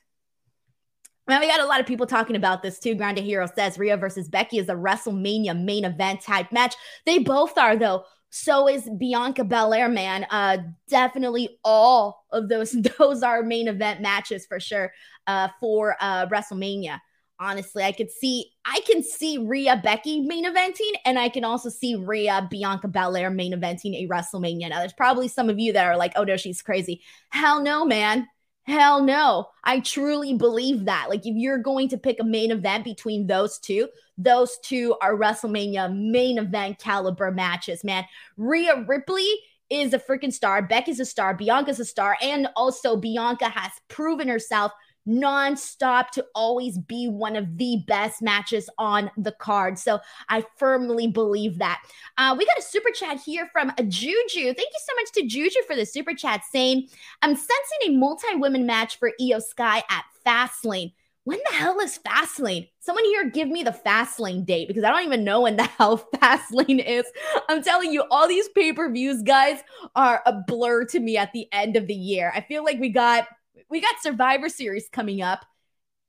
now 1.29 1.39
we 1.39 1.47
got 1.47 1.61
a 1.61 1.65
lot 1.65 1.79
of 1.79 1.85
people 1.85 2.07
talking 2.07 2.35
about 2.35 2.61
this 2.61 2.77
too. 2.77 2.93
Grande 2.93 3.19
Hero 3.19 3.47
says 3.55 3.77
Rhea 3.79 3.95
versus 3.95 4.27
Becky 4.27 4.57
is 4.57 4.67
a 4.67 4.73
WrestleMania 4.73 5.57
main 5.57 5.85
event 5.85 6.21
type 6.21 6.51
match. 6.51 6.75
They 7.05 7.19
both 7.19 7.57
are, 7.57 7.77
though. 7.77 8.03
So 8.31 8.67
is 8.67 8.89
Bianca 8.97 9.43
Belair, 9.43 9.89
man. 9.89 10.25
Uh, 10.29 10.57
definitely 10.87 11.59
all 11.63 12.25
of 12.31 12.49
those. 12.49 12.71
Those 12.97 13.23
are 13.23 13.43
main 13.43 13.67
event 13.67 14.01
matches 14.01 14.45
for 14.45 14.59
sure. 14.59 14.91
Uh, 15.27 15.49
for 15.59 15.95
uh 15.99 16.25
WrestleMania. 16.27 16.99
Honestly, 17.39 17.83
I 17.83 17.91
could 17.91 18.09
see 18.09 18.51
I 18.65 18.81
can 18.87 19.03
see 19.03 19.37
Rhea 19.37 19.79
Becky 19.83 20.21
main 20.21 20.45
eventing, 20.45 20.91
and 21.05 21.19
I 21.19 21.29
can 21.29 21.43
also 21.43 21.69
see 21.69 21.95
Rhea 21.95 22.47
Bianca 22.49 22.87
Belair 22.87 23.29
main 23.29 23.53
eventing 23.53 23.95
a 23.95 24.07
WrestleMania. 24.07 24.69
Now, 24.69 24.79
there's 24.79 24.93
probably 24.93 25.27
some 25.27 25.49
of 25.49 25.59
you 25.59 25.73
that 25.73 25.85
are 25.85 25.97
like, 25.97 26.13
"Oh 26.15 26.23
no, 26.23 26.37
she's 26.37 26.61
crazy." 26.61 27.01
Hell 27.29 27.61
no, 27.61 27.83
man. 27.85 28.27
Hell 28.63 29.03
no. 29.03 29.47
I 29.63 29.79
truly 29.79 30.33
believe 30.35 30.85
that. 30.85 31.09
Like, 31.09 31.25
if 31.25 31.35
you're 31.35 31.57
going 31.57 31.89
to 31.89 31.97
pick 31.97 32.19
a 32.19 32.23
main 32.23 32.51
event 32.51 32.83
between 32.83 33.27
those 33.27 33.57
two, 33.57 33.89
those 34.17 34.57
two 34.63 34.95
are 35.01 35.17
WrestleMania 35.17 35.93
main 35.93 36.37
event 36.37 36.77
caliber 36.77 37.31
matches, 37.31 37.83
man. 37.83 38.05
Rhea 38.37 38.85
Ripley 38.87 39.27
is 39.71 39.93
a 39.93 39.99
freaking 39.99 40.33
star. 40.33 40.61
Becky's 40.61 40.99
a 40.99 41.05
star. 41.05 41.33
Bianca's 41.33 41.79
a 41.79 41.85
star. 41.85 42.17
And 42.21 42.47
also, 42.55 42.97
Bianca 42.97 43.49
has 43.49 43.71
proven 43.87 44.27
herself 44.27 44.71
nonstop 45.07 46.09
to 46.11 46.25
always 46.35 46.77
be 46.77 47.07
one 47.07 47.35
of 47.35 47.57
the 47.57 47.83
best 47.87 48.21
matches 48.21 48.69
on 48.77 49.09
the 49.17 49.31
card. 49.31 49.77
So 49.79 49.99
I 50.29 50.45
firmly 50.57 51.07
believe 51.07 51.57
that. 51.59 51.81
Uh, 52.17 52.35
we 52.37 52.45
got 52.45 52.57
a 52.57 52.63
super 52.63 52.91
chat 52.91 53.19
here 53.19 53.49
from 53.51 53.71
Juju. 53.77 54.43
Thank 54.43 54.57
you 54.57 54.79
so 54.79 54.95
much 54.95 55.11
to 55.15 55.25
Juju 55.25 55.61
for 55.67 55.75
the 55.75 55.85
super 55.85 56.13
chat 56.13 56.41
saying, 56.51 56.87
I'm 57.21 57.35
sensing 57.35 57.79
a 57.87 57.89
multi 57.89 58.35
women 58.35 58.65
match 58.65 58.99
for 58.99 59.11
Iyo 59.19 59.41
Sky 59.41 59.83
at 59.89 60.05
Fastlane. 60.25 60.93
When 61.23 61.39
the 61.49 61.55
hell 61.55 61.79
is 61.79 61.99
Fastlane? 61.99 62.67
Someone 62.79 63.03
here 63.05 63.29
give 63.29 63.47
me 63.47 63.61
the 63.61 63.77
Fastlane 63.85 64.43
date 64.43 64.67
because 64.67 64.83
I 64.83 64.89
don't 64.89 65.05
even 65.05 65.23
know 65.23 65.41
when 65.41 65.55
the 65.55 65.63
hell 65.77 65.99
Fastlane 66.15 66.83
is. 66.83 67.05
I'm 67.47 67.61
telling 67.61 67.91
you, 67.91 68.05
all 68.09 68.27
these 68.27 68.49
pay 68.49 68.73
per 68.73 68.91
views, 68.91 69.21
guys, 69.21 69.59
are 69.95 70.23
a 70.25 70.33
blur 70.33 70.85
to 70.85 70.99
me 70.99 71.17
at 71.17 71.31
the 71.31 71.47
end 71.51 71.75
of 71.75 71.85
the 71.85 71.93
year. 71.93 72.31
I 72.35 72.41
feel 72.41 72.63
like 72.63 72.79
we 72.79 72.89
got 72.89 73.27
we 73.71 73.79
got 73.79 74.01
Survivor 74.01 74.49
Series 74.49 74.89
coming 74.91 75.21
up 75.21 75.45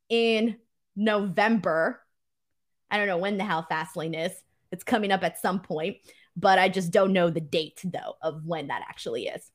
in 0.09 0.57
November. 0.97 2.00
I 2.90 2.99
don't 2.99 3.07
know 3.07 3.16
when 3.19 3.38
the 3.38 3.45
hell 3.45 3.66
Fastlane 3.71 4.26
is. 4.26 4.33
It's 4.73 4.85
coming 4.85 5.12
up 5.12 5.23
at 5.23 5.40
some 5.40 5.61
point, 5.61 5.99
but 6.37 6.59
I 6.59 6.69
just 6.69 6.90
don't 6.90 7.12
know 7.12 7.31
the 7.31 7.40
date 7.40 7.81
though 7.85 8.16
of 8.21 8.45
when 8.45 8.66
that 8.66 8.83
actually 8.87 9.28
is. 9.28 9.50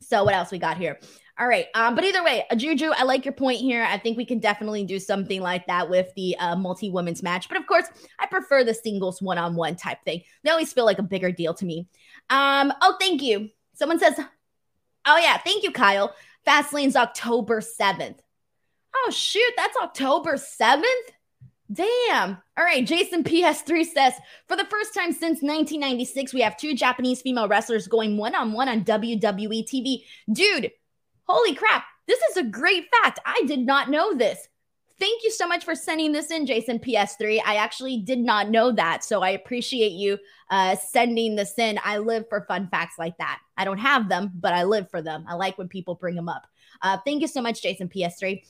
So 0.00 0.24
what 0.24 0.34
else 0.34 0.50
we 0.50 0.58
got 0.58 0.78
here? 0.78 0.98
All 1.38 1.46
right. 1.46 1.66
Um, 1.74 1.94
but 1.94 2.02
either 2.02 2.24
way, 2.24 2.44
Juju, 2.56 2.92
I 2.96 3.04
like 3.04 3.24
your 3.24 3.34
point 3.34 3.58
here. 3.58 3.84
I 3.84 3.98
think 3.98 4.16
we 4.16 4.24
can 4.24 4.38
definitely 4.38 4.84
do 4.84 4.98
something 4.98 5.40
like 5.42 5.66
that 5.66 5.90
with 5.90 6.12
the 6.16 6.36
uh, 6.38 6.56
multi 6.56 6.90
women's 6.90 7.22
match. 7.22 7.48
But 7.48 7.58
of 7.58 7.66
course, 7.66 7.86
I 8.18 8.26
prefer 8.26 8.64
the 8.64 8.74
singles 8.74 9.20
one 9.20 9.38
on 9.38 9.54
one 9.54 9.76
type 9.76 9.98
thing. 10.04 10.22
They 10.42 10.50
always 10.50 10.72
feel 10.72 10.86
like 10.86 10.98
a 10.98 11.02
bigger 11.02 11.30
deal 11.30 11.52
to 11.54 11.66
me. 11.66 11.88
Um, 12.30 12.72
oh, 12.80 12.96
thank 12.98 13.22
you. 13.22 13.50
Someone 13.74 13.98
says, 13.98 14.18
oh, 15.06 15.16
yeah, 15.16 15.36
thank 15.38 15.62
you, 15.62 15.72
Kyle. 15.72 16.14
Fastlane's 16.48 16.96
October 16.96 17.60
7th. 17.60 18.20
Oh, 18.96 19.10
shoot, 19.10 19.52
that's 19.58 19.76
October 19.76 20.36
7th? 20.36 20.82
Damn. 21.70 22.38
All 22.56 22.64
right. 22.64 22.86
Jason 22.86 23.22
PS3 23.22 23.84
says 23.84 24.14
For 24.48 24.56
the 24.56 24.64
first 24.64 24.94
time 24.94 25.12
since 25.12 25.42
1996, 25.42 26.32
we 26.32 26.40
have 26.40 26.56
two 26.56 26.74
Japanese 26.74 27.20
female 27.20 27.48
wrestlers 27.48 27.86
going 27.86 28.16
one 28.16 28.34
on 28.34 28.54
one 28.54 28.70
on 28.70 28.82
WWE 28.82 29.68
TV. 29.68 30.04
Dude, 30.32 30.70
holy 31.24 31.54
crap. 31.54 31.84
This 32.06 32.20
is 32.30 32.38
a 32.38 32.44
great 32.44 32.86
fact. 33.02 33.18
I 33.26 33.42
did 33.46 33.66
not 33.66 33.90
know 33.90 34.14
this. 34.14 34.48
Thank 34.98 35.24
you 35.24 35.30
so 35.30 35.46
much 35.46 35.64
for 35.64 35.74
sending 35.74 36.12
this 36.12 36.30
in, 36.30 36.46
Jason 36.46 36.78
PS3. 36.78 37.42
I 37.44 37.56
actually 37.56 37.98
did 37.98 38.20
not 38.20 38.48
know 38.48 38.72
that. 38.72 39.04
So 39.04 39.22
I 39.22 39.30
appreciate 39.30 39.92
you 39.92 40.16
uh, 40.50 40.76
sending 40.76 41.36
this 41.36 41.58
in. 41.58 41.78
I 41.84 41.98
live 41.98 42.24
for 42.30 42.46
fun 42.48 42.68
facts 42.68 42.94
like 42.98 43.18
that. 43.18 43.38
I 43.58 43.64
don't 43.64 43.78
have 43.78 44.08
them, 44.08 44.30
but 44.34 44.54
I 44.54 44.62
live 44.62 44.90
for 44.90 45.02
them. 45.02 45.24
I 45.28 45.34
like 45.34 45.58
when 45.58 45.68
people 45.68 45.96
bring 45.96 46.14
them 46.14 46.28
up. 46.28 46.46
Uh, 46.80 46.96
thank 47.04 47.20
you 47.20 47.28
so 47.28 47.42
much, 47.42 47.60
Jason 47.60 47.88
PS3. 47.88 48.42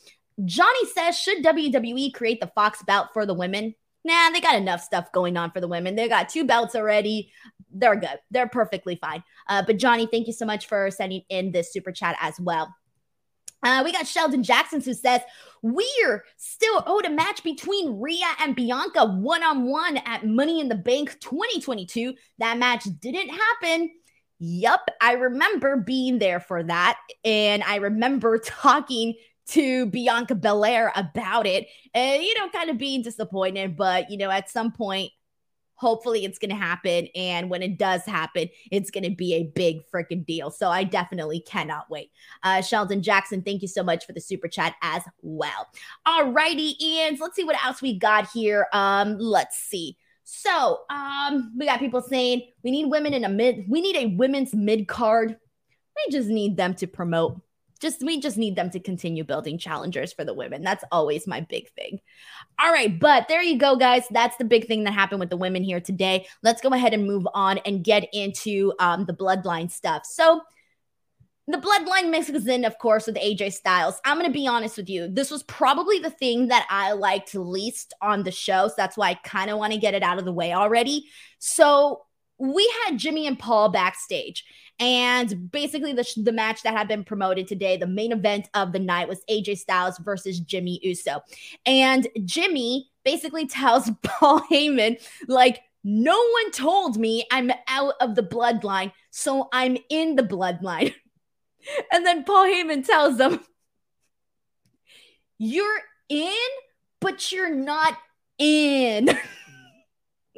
Johnny 0.45 0.87
says, 0.95 1.19
should 1.19 1.43
WWE 1.43 2.15
create 2.15 2.41
the 2.41 2.53
Fox 2.55 2.83
belt 2.83 3.09
for 3.13 3.27
the 3.27 3.35
women? 3.35 3.75
Nah, 4.05 4.31
they 4.31 4.41
got 4.41 4.55
enough 4.55 4.83
stuff 4.83 5.11
going 5.11 5.37
on 5.37 5.51
for 5.51 5.61
the 5.61 5.67
women. 5.67 5.97
They 5.97 6.09
got 6.09 6.29
two 6.29 6.45
belts 6.45 6.77
already. 6.77 7.33
They're 7.73 7.97
good. 7.97 8.21
They're 8.31 8.49
perfectly 8.49 8.97
fine. 8.97 9.25
Uh, 9.49 9.63
but 9.67 9.79
Johnny, 9.79 10.07
thank 10.07 10.27
you 10.27 10.33
so 10.33 10.47
much 10.47 10.69
for 10.69 10.91
sending 10.91 11.23
in 11.29 11.51
this 11.51 11.73
super 11.73 11.91
chat 11.91 12.17
as 12.21 12.39
well. 12.39 12.73
Uh, 13.63 13.83
we 13.85 13.91
got 13.91 14.07
Sheldon 14.07 14.43
Jackson 14.45 14.81
who 14.81 14.95
says, 14.95 15.21
We're 15.63 16.25
still 16.37 16.85
owed 16.87 17.07
a 17.07 17.11
match 17.11 17.43
between 17.43 18.01
Rhea 18.01 18.29
and 18.41 18.55
Bianca 18.55 19.05
one 19.05 19.43
on 19.43 19.67
one 19.67 19.97
at 19.99 20.25
Money 20.25 20.61
in 20.61 20.69
the 20.69 20.77
Bank 20.77 21.19
2022. 21.21 22.15
That 22.39 22.59
match 22.59 22.85
didn't 23.01 23.31
happen. 23.31 23.91
Yup, 24.39 24.89
I 25.01 25.13
remember 25.15 25.77
being 25.77 26.19
there 26.19 26.41
for 26.41 26.63
that. 26.63 26.99
And 27.25 27.63
I 27.65 27.77
remember 27.77 28.39
talking 28.45 29.15
to 29.49 29.87
Bianca 29.87 30.35
Belair 30.35 30.93
about 30.95 31.47
it 31.47 31.69
and, 31.95 32.23
you 32.23 32.35
know, 32.39 32.51
kind 32.51 32.71
of 32.71 32.79
being 32.79 33.03
disappointed. 33.03 33.77
But, 33.77 34.11
you 34.11 34.19
know, 34.19 34.31
at 34.31 34.51
some 34.51 34.73
point, 34.73 35.11
hopefully 35.79 36.25
it's 36.25 36.39
going 36.39 36.51
to 36.51 36.57
happen. 36.57 37.07
And 37.15 37.49
when 37.49 37.63
it 37.63 37.79
does 37.79 38.05
happen, 38.05 38.49
it's 38.71 38.91
going 38.91 39.05
to 39.05 39.15
be 39.15 39.35
a 39.35 39.45
big 39.45 39.79
freaking 39.95 40.27
deal. 40.27 40.51
So 40.51 40.69
I 40.69 40.83
definitely 40.85 41.41
cannot 41.41 41.89
wait. 41.89 42.11
Uh, 42.43 42.61
Sheldon 42.61 43.01
Jackson, 43.01 43.43
thank 43.43 43.63
you 43.63 43.69
so 43.69 43.83
much 43.85 44.05
for 44.05 44.13
the 44.13 44.21
super 44.21 44.49
chat 44.49 44.75
as 44.83 45.03
well. 45.23 45.69
All 46.05 46.33
righty, 46.33 46.75
Ian. 46.85 47.17
Let's 47.21 47.37
see 47.37 47.45
what 47.45 47.65
else 47.65 47.81
we 47.81 47.97
got 47.97 48.29
here. 48.33 48.67
Um, 48.73 49.19
let's 49.19 49.57
see. 49.57 49.97
So 50.31 50.81
um, 50.91 51.53
we 51.59 51.65
got 51.65 51.79
people 51.79 52.03
saying 52.03 52.43
we 52.63 52.71
need 52.71 52.87
women 52.87 53.15
in 53.15 53.25
a 53.25 53.31
mid, 53.31 53.65
we 53.67 53.81
need 53.81 53.97
a 53.97 54.15
women's 54.17 54.55
mid 54.55 54.87
card. 54.87 55.37
We 55.97 56.13
just 56.13 56.29
need 56.29 56.57
them 56.57 56.75
to 56.75 56.87
promote 56.87 57.41
just 57.81 58.03
we 58.03 58.21
just 58.21 58.37
need 58.37 58.57
them 58.57 58.71
to 58.71 58.81
continue 58.81 59.25
building 59.25 59.59
challengers 59.59 60.13
for 60.13 60.25
the 60.25 60.35
women. 60.35 60.63
That's 60.63 60.85
always 60.91 61.27
my 61.27 61.41
big 61.41 61.71
thing. 61.71 62.01
All 62.61 62.73
right, 62.73 62.99
but 62.99 63.29
there 63.29 63.43
you 63.43 63.59
go, 63.59 63.77
guys. 63.77 64.05
That's 64.11 64.37
the 64.37 64.45
big 64.45 64.67
thing 64.67 64.85
that 64.85 64.95
happened 64.95 65.21
with 65.21 65.31
the 65.31 65.37
women 65.37 65.63
here 65.63 65.81
today. 65.81 66.27
Let's 66.43 66.61
go 66.61 66.71
ahead 66.71 66.93
and 66.93 67.07
move 67.07 67.27
on 67.35 67.59
and 67.59 67.85
get 67.85 68.09
into 68.13 68.73
um, 68.81 69.05
the 69.05 69.15
bloodline 69.15 69.71
stuff. 69.71 70.05
So 70.05 70.41
the 71.49 71.59
bloodline 71.59 72.11
mixes 72.11 72.47
in, 72.47 72.65
of 72.67 72.79
course, 72.79 73.07
with 73.07 73.17
AJ 73.17 73.55
Styles. 73.55 74.01
I'm 74.05 74.19
gonna 74.19 74.31
be 74.31 74.47
honest 74.47 74.77
with 74.77 74.91
you. 74.91 75.09
This 75.09 75.31
was 75.31 75.43
probably 75.45 75.99
the 75.99 76.11
thing 76.11 76.49
that 76.49 76.67
I 76.69 76.93
liked 76.93 77.35
least 77.35 77.95
on 78.03 78.23
the 78.23 78.31
show. 78.31 78.69
So 78.69 78.75
that's 78.77 78.99
why 78.99 79.11
I 79.11 79.15
kind 79.15 79.51
of 79.51 79.59
want 79.59 79.73
to 79.73 79.79
get 79.79 79.95
it 79.95 80.03
out 80.03 80.19
of 80.19 80.27
the 80.27 80.33
way 80.33 80.53
already. 80.53 81.07
So 81.39 82.03
we 82.39 82.71
had 82.85 82.99
Jimmy 82.99 83.27
and 83.27 83.39
Paul 83.39 83.71
backstage. 83.71 84.45
And 84.79 85.51
basically, 85.51 85.93
the, 85.93 86.07
the 86.23 86.33
match 86.33 86.63
that 86.63 86.77
had 86.77 86.87
been 86.87 87.03
promoted 87.03 87.49
today, 87.49 87.77
the 87.77 87.87
main 87.87 88.13
event 88.13 88.49
of 88.55 88.73
the 88.73 88.79
night 88.79 89.09
was 89.09 89.25
AJ 89.29 89.59
Styles 89.59 89.99
versus 89.99 90.39
Jimmy 90.39 90.79
Uso. 90.83 91.21
And 91.67 92.07
Jimmy 92.25 92.91
basically 93.05 93.47
tells 93.47 93.91
Paul 94.03 94.41
Heyman, 94.51 95.03
like, 95.27 95.61
no 95.83 96.17
one 96.17 96.51
told 96.53 96.99
me 96.99 97.27
I'm 97.33 97.51
out 97.67 97.95
of 98.01 98.15
the 98.15 98.23
bloodline, 98.23 98.93
so 99.11 99.49
I'm 99.53 99.79
in 99.89 100.17
the 100.17 100.23
bloodline. 100.23 100.95
and 101.93 102.05
then 102.07 102.25
Paul 102.25 102.47
Heyman 102.47 102.87
tells 102.87 103.19
them, 103.19 103.41
You're 105.39 105.81
in, 106.09 106.49
but 107.01 107.33
you're 107.33 107.55
not 107.55 107.99
in. 108.39 109.09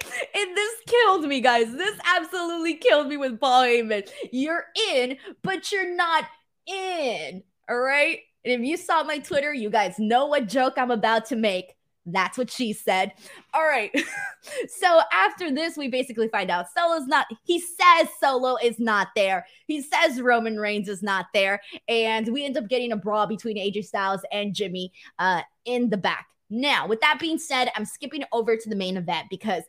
And 0.02 0.56
this 0.56 0.72
killed 0.86 1.24
me, 1.24 1.40
guys. 1.40 1.70
This 1.72 1.98
absolutely 2.16 2.74
killed 2.76 3.08
me 3.08 3.18
with 3.18 3.38
Paul 3.38 3.64
Heyman. 3.64 4.08
You're 4.32 4.64
in, 4.92 5.18
but 5.42 5.70
you're 5.70 5.94
not 5.94 6.24
in. 6.66 7.42
All 7.68 7.78
right. 7.78 8.20
And 8.44 8.54
if 8.54 8.66
you 8.66 8.76
saw 8.76 9.02
my 9.04 9.18
Twitter, 9.18 9.52
you 9.52 9.68
guys 9.68 9.98
know 9.98 10.26
what 10.26 10.48
joke 10.48 10.74
I'm 10.78 10.90
about 10.90 11.26
to 11.26 11.36
make. 11.36 11.74
That's 12.12 12.38
what 12.38 12.50
she 12.50 12.72
said. 12.72 13.12
All 13.54 13.66
right. 13.66 13.90
so 14.68 15.00
after 15.12 15.50
this, 15.50 15.76
we 15.76 15.88
basically 15.88 16.28
find 16.28 16.50
out 16.50 16.66
Solo's 16.70 17.06
not, 17.06 17.26
he 17.44 17.60
says 17.60 18.08
Solo 18.20 18.56
is 18.62 18.78
not 18.78 19.08
there. 19.16 19.46
He 19.66 19.82
says 19.82 20.20
Roman 20.20 20.58
Reigns 20.58 20.88
is 20.88 21.02
not 21.02 21.26
there. 21.34 21.60
And 21.88 22.28
we 22.28 22.44
end 22.44 22.56
up 22.56 22.68
getting 22.68 22.92
a 22.92 22.96
brawl 22.96 23.26
between 23.26 23.56
AJ 23.56 23.84
Styles 23.84 24.22
and 24.32 24.54
Jimmy 24.54 24.92
uh, 25.18 25.42
in 25.64 25.90
the 25.90 25.96
back. 25.96 26.26
Now, 26.50 26.86
with 26.86 27.00
that 27.00 27.18
being 27.20 27.38
said, 27.38 27.70
I'm 27.76 27.84
skipping 27.84 28.24
over 28.32 28.56
to 28.56 28.68
the 28.68 28.76
main 28.76 28.96
event 28.96 29.28
because 29.30 29.62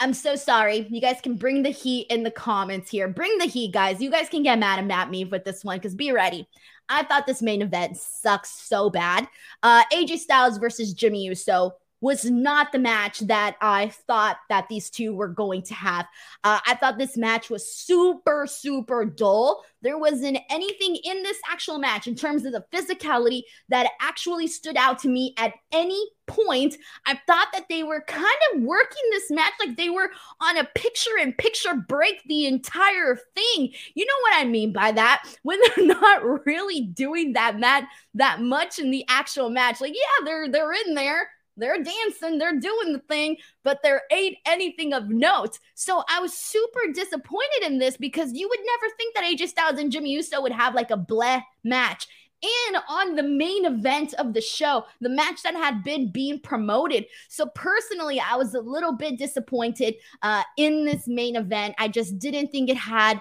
I'm 0.00 0.14
so 0.14 0.34
sorry. 0.34 0.88
You 0.90 1.00
guys 1.00 1.20
can 1.20 1.36
bring 1.36 1.62
the 1.62 1.70
heat 1.70 2.08
in 2.10 2.24
the 2.24 2.30
comments 2.30 2.90
here. 2.90 3.06
Bring 3.06 3.38
the 3.38 3.44
heat, 3.44 3.72
guys. 3.72 4.00
You 4.00 4.10
guys 4.10 4.28
can 4.28 4.42
get 4.42 4.58
mad 4.58 4.90
at 4.90 5.10
me 5.10 5.24
with 5.24 5.44
this 5.44 5.64
one 5.64 5.78
because 5.78 5.94
be 5.94 6.10
ready. 6.10 6.48
I 6.88 7.04
thought 7.04 7.26
this 7.26 7.42
main 7.42 7.62
event 7.62 7.96
sucks 7.96 8.50
so 8.50 8.90
bad. 8.90 9.28
Uh, 9.62 9.84
AJ 9.92 10.18
Styles 10.18 10.58
versus 10.58 10.92
Jimmy 10.92 11.24
Uso 11.24 11.74
was 12.02 12.24
not 12.24 12.72
the 12.72 12.78
match 12.80 13.20
that 13.20 13.56
I 13.62 13.88
thought 13.88 14.36
that 14.48 14.68
these 14.68 14.90
two 14.90 15.14
were 15.14 15.28
going 15.28 15.62
to 15.62 15.74
have. 15.74 16.06
Uh, 16.42 16.58
I 16.66 16.74
thought 16.74 16.98
this 16.98 17.16
match 17.16 17.48
was 17.48 17.72
super, 17.72 18.46
super 18.48 19.04
dull. 19.04 19.64
There 19.82 19.98
wasn't 19.98 20.38
anything 20.50 20.96
in 20.96 21.22
this 21.22 21.38
actual 21.48 21.78
match 21.78 22.08
in 22.08 22.16
terms 22.16 22.44
of 22.44 22.52
the 22.52 22.64
physicality 22.74 23.42
that 23.68 23.88
actually 24.00 24.48
stood 24.48 24.76
out 24.76 24.98
to 25.00 25.08
me 25.08 25.32
at 25.38 25.54
any 25.70 26.04
point. 26.26 26.76
I 27.06 27.20
thought 27.26 27.48
that 27.52 27.66
they 27.68 27.84
were 27.84 28.02
kind 28.08 28.26
of 28.52 28.62
working 28.62 29.02
this 29.10 29.30
match 29.30 29.52
like 29.60 29.76
they 29.76 29.90
were 29.90 30.10
on 30.40 30.56
a 30.56 30.68
picture 30.74 31.18
in 31.20 31.32
picture 31.34 31.74
break 31.74 32.20
the 32.26 32.46
entire 32.46 33.16
thing. 33.34 33.72
You 33.94 34.06
know 34.06 34.14
what 34.22 34.40
I 34.40 34.44
mean 34.44 34.72
by 34.72 34.92
that? 34.92 35.22
When 35.42 35.58
they're 35.60 35.86
not 35.86 36.46
really 36.46 36.82
doing 36.82 37.32
that 37.32 37.58
match 37.58 37.84
that 38.14 38.40
much 38.40 38.78
in 38.78 38.90
the 38.90 39.04
actual 39.08 39.50
match. 39.50 39.80
Like, 39.80 39.94
yeah, 39.94 40.24
they're 40.24 40.48
they're 40.48 40.72
in 40.72 40.94
there 40.94 41.28
they're 41.56 41.82
dancing, 41.82 42.38
they're 42.38 42.58
doing 42.58 42.92
the 42.92 43.02
thing, 43.08 43.36
but 43.62 43.80
there 43.82 44.02
ain't 44.10 44.36
anything 44.46 44.92
of 44.92 45.08
note. 45.08 45.58
So 45.74 46.02
I 46.08 46.20
was 46.20 46.32
super 46.32 46.92
disappointed 46.92 47.62
in 47.64 47.78
this 47.78 47.96
because 47.96 48.32
you 48.32 48.48
would 48.48 48.60
never 48.60 48.94
think 48.96 49.14
that 49.14 49.24
AJ 49.24 49.48
Styles 49.48 49.78
and 49.78 49.92
Jimmy 49.92 50.10
Uso 50.10 50.40
would 50.40 50.52
have 50.52 50.74
like 50.74 50.90
a 50.90 50.96
bleh 50.96 51.42
match. 51.64 52.06
And 52.42 52.76
on 52.88 53.14
the 53.14 53.22
main 53.22 53.64
event 53.66 54.14
of 54.14 54.34
the 54.34 54.40
show, 54.40 54.84
the 55.00 55.08
match 55.08 55.44
that 55.44 55.54
had 55.54 55.84
been 55.84 56.10
being 56.10 56.40
promoted. 56.40 57.06
So 57.28 57.46
personally, 57.54 58.18
I 58.18 58.34
was 58.34 58.54
a 58.54 58.60
little 58.60 58.96
bit 58.96 59.16
disappointed 59.16 59.94
uh, 60.22 60.42
in 60.56 60.84
this 60.84 61.06
main 61.06 61.36
event. 61.36 61.76
I 61.78 61.86
just 61.86 62.18
didn't 62.18 62.48
think 62.48 62.68
it 62.68 62.76
had 62.76 63.20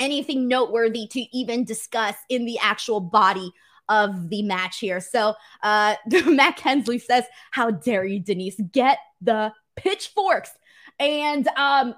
anything 0.00 0.48
noteworthy 0.48 1.06
to 1.08 1.36
even 1.36 1.62
discuss 1.64 2.16
in 2.28 2.44
the 2.44 2.58
actual 2.58 3.00
body 3.00 3.52
of 3.90 4.30
the 4.30 4.42
match 4.42 4.78
here. 4.78 5.00
So 5.00 5.34
uh 5.62 5.96
Matt 6.26 6.56
Kensley 6.56 6.98
says, 6.98 7.24
How 7.50 7.70
dare 7.70 8.06
you, 8.06 8.20
Denise? 8.20 8.58
Get 8.72 8.98
the 9.20 9.52
pitchforks. 9.76 10.52
And 10.98 11.46
um 11.56 11.94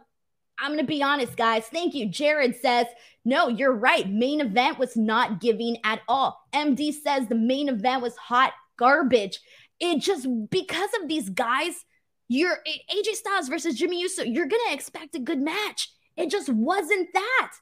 I'm 0.59 0.69
going 0.69 0.81
to 0.81 0.85
be 0.85 1.03
honest, 1.03 1.37
guys. 1.37 1.67
Thank 1.67 1.93
you. 1.93 2.09
Jared 2.09 2.55
says, 2.55 2.87
no, 3.25 3.49
you're 3.49 3.75
right. 3.75 4.09
Main 4.09 4.41
event 4.41 4.79
was 4.79 4.97
not 4.97 5.41
giving 5.41 5.77
at 5.85 6.03
all. 6.07 6.41
MD 6.53 6.93
says 6.93 7.27
the 7.27 7.35
main 7.35 7.69
event 7.69 8.03
was 8.03 8.17
hot 8.17 8.53
garbage. 8.77 9.41
It 9.81 9.99
just, 10.01 10.29
because 10.51 10.91
of 11.01 11.09
these 11.09 11.29
guys, 11.31 11.85
you're 12.29 12.59
AJ 12.91 13.15
Styles 13.15 13.49
versus 13.49 13.75
Jimmy 13.75 14.01
Uso, 14.01 14.23
you're 14.23 14.47
going 14.47 14.63
to 14.69 14.75
expect 14.75 15.15
a 15.15 15.21
good 15.21 15.41
match. 15.41 15.93
It 16.17 16.31
just 16.31 16.49
wasn't 16.49 17.09
that. 17.13 17.53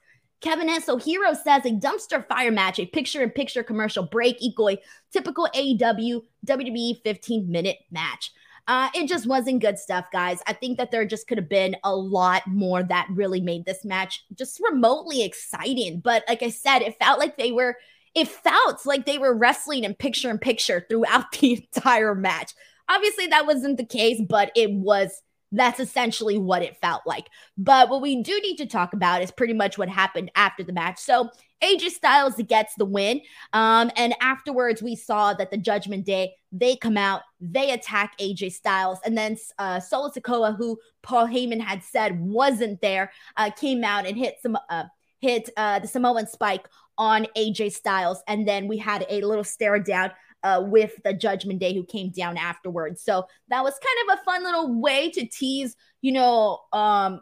Kevin 0.40 0.68
Esso 0.68 1.02
Hero 1.02 1.34
says 1.34 1.66
a 1.66 1.70
dumpster 1.70 2.26
fire 2.26 2.50
match, 2.50 2.78
a 2.78 2.86
picture 2.86 3.22
in 3.22 3.30
picture 3.30 3.62
commercial 3.62 4.04
break 4.04 4.36
equal 4.40 4.76
typical 5.12 5.48
AEW 5.54 6.22
WWE 6.46 7.02
15 7.02 7.50
minute 7.50 7.78
match. 7.90 8.32
Uh, 8.66 8.88
it 8.94 9.08
just 9.08 9.26
wasn't 9.26 9.60
good 9.60 9.78
stuff, 9.78 10.06
guys. 10.12 10.40
I 10.46 10.52
think 10.52 10.78
that 10.78 10.90
there 10.90 11.04
just 11.04 11.26
could 11.26 11.38
have 11.38 11.48
been 11.48 11.76
a 11.82 11.94
lot 11.94 12.46
more 12.46 12.82
that 12.82 13.08
really 13.10 13.40
made 13.40 13.64
this 13.64 13.84
match 13.84 14.24
just 14.36 14.60
remotely 14.60 15.24
exciting. 15.24 16.00
But 16.00 16.24
like 16.28 16.42
I 16.42 16.50
said, 16.50 16.80
it 16.80 16.98
felt 16.98 17.18
like 17.18 17.36
they 17.36 17.52
were, 17.52 17.76
it 18.14 18.28
felt 18.28 18.86
like 18.86 19.06
they 19.06 19.18
were 19.18 19.34
wrestling 19.34 19.84
in 19.84 19.94
picture 19.94 20.30
in 20.30 20.38
picture 20.38 20.86
throughout 20.88 21.32
the 21.40 21.54
entire 21.74 22.14
match. 22.14 22.54
Obviously, 22.88 23.26
that 23.28 23.46
wasn't 23.46 23.76
the 23.76 23.84
case, 23.84 24.20
but 24.28 24.52
it 24.54 24.72
was 24.72 25.22
that's 25.52 25.80
essentially 25.80 26.38
what 26.38 26.62
it 26.62 26.76
felt 26.76 27.02
like. 27.06 27.28
But 27.58 27.88
what 27.88 28.02
we 28.02 28.22
do 28.22 28.38
need 28.40 28.56
to 28.58 28.66
talk 28.66 28.92
about 28.92 29.22
is 29.22 29.30
pretty 29.30 29.54
much 29.54 29.78
what 29.78 29.88
happened 29.88 30.30
after 30.34 30.62
the 30.62 30.72
match. 30.72 30.98
So 30.98 31.30
AJ 31.62 31.90
Styles 31.90 32.36
gets 32.48 32.74
the 32.74 32.84
win. 32.84 33.20
Um, 33.52 33.90
and 33.96 34.14
afterwards, 34.20 34.82
we 34.82 34.96
saw 34.96 35.34
that 35.34 35.50
the 35.50 35.56
Judgment 35.56 36.06
Day, 36.06 36.34
they 36.52 36.76
come 36.76 36.96
out, 36.96 37.22
they 37.40 37.72
attack 37.72 38.16
AJ 38.18 38.52
Styles. 38.52 38.98
And 39.04 39.16
then 39.16 39.36
uh, 39.58 39.80
Solo 39.80 40.10
Sikoa, 40.10 40.56
who 40.56 40.78
Paul 41.02 41.26
Heyman 41.26 41.60
had 41.60 41.82
said 41.82 42.20
wasn't 42.20 42.80
there, 42.80 43.12
uh, 43.36 43.50
came 43.50 43.84
out 43.84 44.06
and 44.06 44.16
hit 44.16 44.36
some 44.40 44.56
uh, 44.68 44.84
hit 45.20 45.50
uh, 45.56 45.80
the 45.80 45.86
Samoan 45.86 46.26
spike 46.26 46.66
on 46.96 47.26
AJ 47.36 47.72
Styles. 47.72 48.22
And 48.26 48.46
then 48.46 48.68
we 48.68 48.78
had 48.78 49.04
a 49.08 49.20
little 49.22 49.44
stare 49.44 49.78
down 49.78 50.12
uh, 50.42 50.62
with 50.64 50.92
the 51.04 51.12
Judgment 51.12 51.60
Day 51.60 51.74
who 51.74 51.84
came 51.84 52.10
down 52.10 52.36
afterwards. 52.36 53.02
So 53.02 53.26
that 53.48 53.62
was 53.62 53.74
kind 53.74 54.10
of 54.10 54.18
a 54.18 54.24
fun 54.24 54.44
little 54.44 54.80
way 54.80 55.10
to 55.10 55.26
tease, 55.26 55.76
you 56.00 56.12
know, 56.12 56.60
um, 56.72 57.20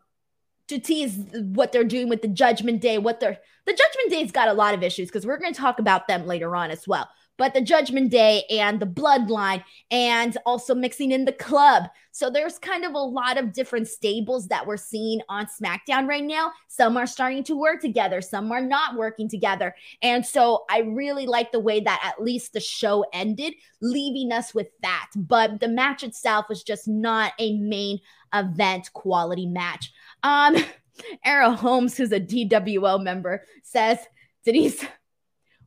to 0.69 0.79
tease 0.79 1.19
what 1.33 1.73
they're 1.73 1.85
doing 1.85 2.09
with 2.09 2.23
the 2.23 2.29
Judgment 2.29 2.81
Day. 2.81 2.99
What 2.99 3.21
they're 3.21 3.39
the 3.67 3.73
Judgment 3.73 4.11
Day's 4.11 4.33
got 4.33 4.49
a 4.49 4.53
lot 4.53 4.75
of 4.75 4.83
issues 4.83 5.09
because 5.09 5.27
we're 5.27 5.39
going 5.39 5.53
to 5.53 5.61
talk 5.61 5.79
about 5.79 6.09
them 6.09 6.27
later 6.27 6.55
on 6.57 6.71
as 6.71 6.87
well 6.87 7.09
but 7.39 7.55
the 7.55 7.63
Judgment 7.63 8.11
Day 8.11 8.43
and 8.51 8.79
the 8.79 8.87
Bloodline, 8.87 9.65
and 9.91 10.37
also 10.45 10.75
mixing 10.75 11.13
in 11.13 11.25
the 11.25 11.33
club. 11.33 11.85
So 12.11 12.29
there's 12.29 12.59
kind 12.59 12.85
of 12.85 12.95
a 12.95 12.99
lot 12.99 13.39
of 13.39 13.53
different 13.53 13.87
stables 13.87 14.49
that 14.49 14.67
we're 14.67 14.77
seeing 14.77 15.21
on 15.29 15.47
SmackDown 15.47 16.09
right 16.09 16.25
now. 16.25 16.53
Some 16.67 16.97
are 16.97 17.07
starting 17.07 17.45
to 17.45 17.55
work 17.59 17.81
together, 17.81 18.21
some 18.21 18.51
are 18.53 18.61
not 18.61 18.97
working 18.97 19.29
together. 19.29 19.75
And 20.03 20.27
so 20.27 20.65
I 20.69 20.81
really 20.81 21.27
like 21.27 21.53
the 21.53 21.61
way 21.61 21.81
that 21.81 22.03
at 22.05 22.23
least 22.23 22.53
the 22.53 22.61
show 22.61 23.05
ended, 23.13 23.55
leaving 23.81 24.33
us 24.33 24.53
with 24.53 24.67
that. 24.83 25.07
But 25.15 25.61
the 25.61 25.69
match 25.69 26.03
itself 26.03 26.47
was 26.49 26.65
just 26.65 26.89
not 26.89 27.33
a 27.39 27.57
main 27.57 28.01
event 28.35 28.93
quality 28.93 29.47
match. 29.47 29.93
Um, 30.23 30.57
Arrow 31.25 31.51
Holmes, 31.51 31.97
who's 31.97 32.13
a 32.13 32.21
DWO 32.21 33.03
member, 33.03 33.45
says, 33.63 33.99
Denise, 34.45 34.85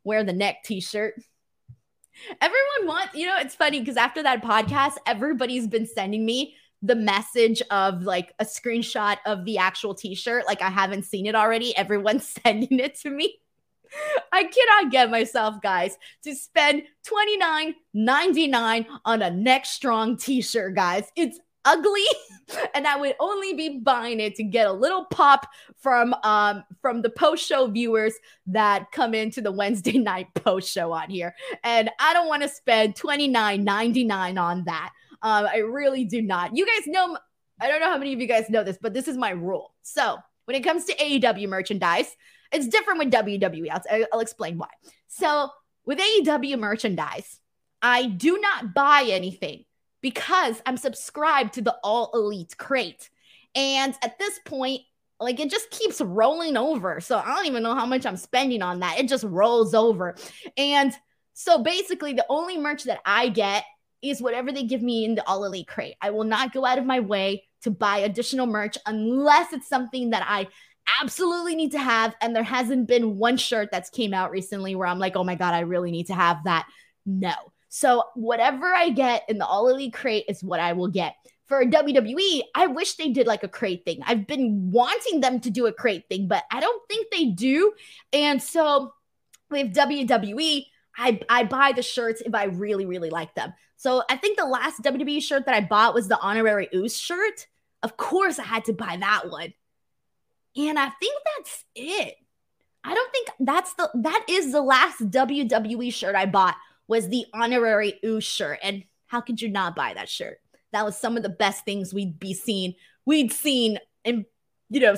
wear 0.03 0.23
the 0.23 0.33
neck 0.33 0.63
t 0.65 0.81
shirt. 0.81 1.15
Everyone 2.39 2.87
wants, 2.87 3.15
you 3.15 3.25
know, 3.27 3.37
it's 3.39 3.55
funny 3.55 3.79
because 3.79 3.97
after 3.97 4.23
that 4.23 4.43
podcast, 4.43 4.95
everybody's 5.05 5.67
been 5.67 5.85
sending 5.85 6.25
me 6.25 6.55
the 6.81 6.95
message 6.95 7.61
of 7.69 8.03
like 8.03 8.33
a 8.39 8.45
screenshot 8.45 9.17
of 9.25 9.45
the 9.45 9.57
actual 9.57 9.93
t-shirt. 9.93 10.45
Like 10.47 10.61
I 10.61 10.69
haven't 10.69 11.03
seen 11.03 11.25
it 11.25 11.35
already. 11.35 11.75
Everyone's 11.77 12.27
sending 12.43 12.79
it 12.79 12.95
to 13.01 13.09
me. 13.09 13.39
I 14.31 14.43
cannot 14.45 14.91
get 14.91 15.11
myself, 15.11 15.61
guys, 15.61 15.97
to 16.23 16.33
spend 16.33 16.83
$29.99 17.05 18.85
on 19.03 19.21
a 19.21 19.29
neck 19.29 19.65
strong 19.65 20.15
t-shirt, 20.15 20.75
guys. 20.75 21.11
It's 21.17 21.39
ugly 21.65 22.05
and 22.73 22.87
i 22.87 22.95
would 22.95 23.15
only 23.19 23.53
be 23.53 23.79
buying 23.79 24.19
it 24.19 24.35
to 24.35 24.43
get 24.43 24.67
a 24.67 24.71
little 24.71 25.05
pop 25.05 25.47
from 25.77 26.13
um 26.23 26.63
from 26.81 27.01
the 27.01 27.09
post 27.09 27.45
show 27.45 27.67
viewers 27.67 28.13
that 28.47 28.91
come 28.91 29.13
into 29.13 29.41
the 29.41 29.51
wednesday 29.51 29.97
night 29.97 30.27
post 30.35 30.71
show 30.71 30.91
on 30.91 31.09
here. 31.09 31.35
And 31.63 31.89
i 31.99 32.13
don't 32.13 32.27
want 32.27 32.43
to 32.43 32.49
spend 32.49 32.95
29.99 32.95 34.41
on 34.41 34.63
that. 34.65 34.91
Um 35.21 35.47
i 35.47 35.57
really 35.57 36.05
do 36.05 36.21
not. 36.21 36.55
You 36.55 36.65
guys 36.65 36.87
know 36.87 37.17
i 37.59 37.67
don't 37.67 37.79
know 37.79 37.89
how 37.91 37.97
many 37.97 38.13
of 38.13 38.19
you 38.19 38.27
guys 38.27 38.49
know 38.49 38.63
this 38.63 38.77
but 38.81 38.93
this 38.93 39.07
is 39.07 39.17
my 39.17 39.31
rule. 39.31 39.73
So 39.81 40.17
when 40.45 40.55
it 40.55 40.63
comes 40.63 40.85
to 40.85 40.95
aew 40.95 41.47
merchandise 41.47 42.15
it's 42.51 42.67
different 42.67 42.99
with 42.99 43.11
wwe 43.11 43.67
i'll, 43.71 44.05
I'll 44.13 44.19
explain 44.19 44.57
why. 44.57 44.69
So 45.07 45.49
with 45.85 45.99
aew 45.99 46.59
merchandise 46.59 47.39
i 47.81 48.05
do 48.05 48.39
not 48.39 48.73
buy 48.73 49.05
anything 49.07 49.65
because 50.01 50.61
I'm 50.65 50.77
subscribed 50.77 51.53
to 51.53 51.61
the 51.61 51.75
All 51.83 52.11
Elite 52.13 52.57
crate. 52.57 53.09
And 53.55 53.93
at 54.01 54.17
this 54.17 54.39
point, 54.45 54.81
like 55.19 55.39
it 55.39 55.51
just 55.51 55.69
keeps 55.69 56.01
rolling 56.01 56.57
over. 56.57 56.99
So 56.99 57.17
I 57.17 57.35
don't 57.35 57.45
even 57.45 57.63
know 57.63 57.75
how 57.75 57.85
much 57.85 58.05
I'm 58.05 58.17
spending 58.17 58.61
on 58.61 58.79
that. 58.79 58.99
It 58.99 59.07
just 59.07 59.23
rolls 59.23 59.73
over. 59.73 60.15
And 60.57 60.93
so 61.33 61.63
basically, 61.63 62.13
the 62.13 62.25
only 62.29 62.57
merch 62.57 62.83
that 62.85 62.99
I 63.05 63.29
get 63.29 63.63
is 64.01 64.21
whatever 64.21 64.51
they 64.51 64.63
give 64.63 64.81
me 64.81 65.05
in 65.05 65.15
the 65.15 65.25
All 65.27 65.43
Elite 65.45 65.67
crate. 65.67 65.95
I 66.01 66.09
will 66.09 66.23
not 66.23 66.53
go 66.53 66.65
out 66.65 66.79
of 66.79 66.85
my 66.85 66.99
way 66.99 67.43
to 67.63 67.71
buy 67.71 67.99
additional 67.99 68.47
merch 68.47 68.77
unless 68.85 69.53
it's 69.53 69.67
something 69.67 70.09
that 70.09 70.25
I 70.27 70.47
absolutely 71.01 71.55
need 71.55 71.71
to 71.71 71.79
have. 71.79 72.15
And 72.21 72.35
there 72.35 72.43
hasn't 72.43 72.87
been 72.87 73.17
one 73.17 73.37
shirt 73.37 73.69
that's 73.71 73.91
came 73.91 74.13
out 74.13 74.31
recently 74.31 74.75
where 74.75 74.87
I'm 74.87 74.99
like, 74.99 75.15
oh 75.15 75.23
my 75.23 75.35
God, 75.35 75.53
I 75.53 75.59
really 75.59 75.91
need 75.91 76.07
to 76.07 76.15
have 76.15 76.43
that. 76.45 76.67
No. 77.05 77.33
So 77.73 78.03
whatever 78.15 78.65
I 78.65 78.89
get 78.89 79.23
in 79.29 79.37
the 79.37 79.45
All 79.45 79.69
Elite 79.69 79.93
crate 79.93 80.25
is 80.27 80.43
what 80.43 80.59
I 80.59 80.73
will 80.73 80.89
get. 80.89 81.15
For 81.45 81.63
WWE, 81.63 82.41
I 82.53 82.67
wish 82.67 82.95
they 82.95 83.09
did 83.09 83.27
like 83.27 83.43
a 83.43 83.47
crate 83.47 83.85
thing. 83.85 84.01
I've 84.05 84.27
been 84.27 84.71
wanting 84.71 85.21
them 85.21 85.39
to 85.39 85.49
do 85.49 85.67
a 85.67 85.73
crate 85.73 86.03
thing, 86.09 86.27
but 86.27 86.43
I 86.51 86.59
don't 86.59 86.81
think 86.89 87.07
they 87.11 87.27
do. 87.27 87.71
And 88.11 88.43
so 88.43 88.93
with 89.49 89.73
WWE, 89.73 90.65
I, 90.97 91.21
I 91.29 91.45
buy 91.45 91.71
the 91.71 91.81
shirts 91.81 92.21
if 92.25 92.35
I 92.35 92.45
really, 92.45 92.85
really 92.85 93.09
like 93.09 93.33
them. 93.35 93.53
So 93.77 94.03
I 94.09 94.17
think 94.17 94.37
the 94.37 94.45
last 94.45 94.81
WWE 94.83 95.23
shirt 95.23 95.45
that 95.45 95.55
I 95.55 95.61
bought 95.61 95.93
was 95.93 96.09
the 96.09 96.19
honorary 96.19 96.67
Uce 96.73 96.97
shirt. 96.97 97.47
Of 97.83 97.95
course, 97.95 98.37
I 98.37 98.43
had 98.43 98.65
to 98.65 98.73
buy 98.73 98.97
that 98.99 99.29
one. 99.29 99.53
And 100.57 100.77
I 100.77 100.89
think 100.89 101.15
that's 101.37 101.63
it. 101.75 102.15
I 102.83 102.93
don't 102.93 103.11
think 103.13 103.29
that's 103.39 103.73
the 103.75 103.89
that 103.93 104.25
is 104.27 104.51
the 104.51 104.61
last 104.61 105.09
WWE 105.09 105.93
shirt 105.93 106.15
I 106.15 106.25
bought 106.25 106.57
was 106.87 107.09
the 107.09 107.25
honorary 107.33 107.99
Uce 108.03 108.23
shirt. 108.23 108.59
And 108.63 108.83
how 109.07 109.21
could 109.21 109.41
you 109.41 109.49
not 109.49 109.75
buy 109.75 109.93
that 109.93 110.09
shirt? 110.09 110.39
That 110.71 110.85
was 110.85 110.97
some 110.97 111.17
of 111.17 111.23
the 111.23 111.29
best 111.29 111.65
things 111.65 111.93
we'd 111.93 112.19
be 112.19 112.33
seen. 112.33 112.75
We'd 113.05 113.31
seen 113.31 113.77
in, 114.05 114.25
you 114.69 114.79
know, 114.79 114.95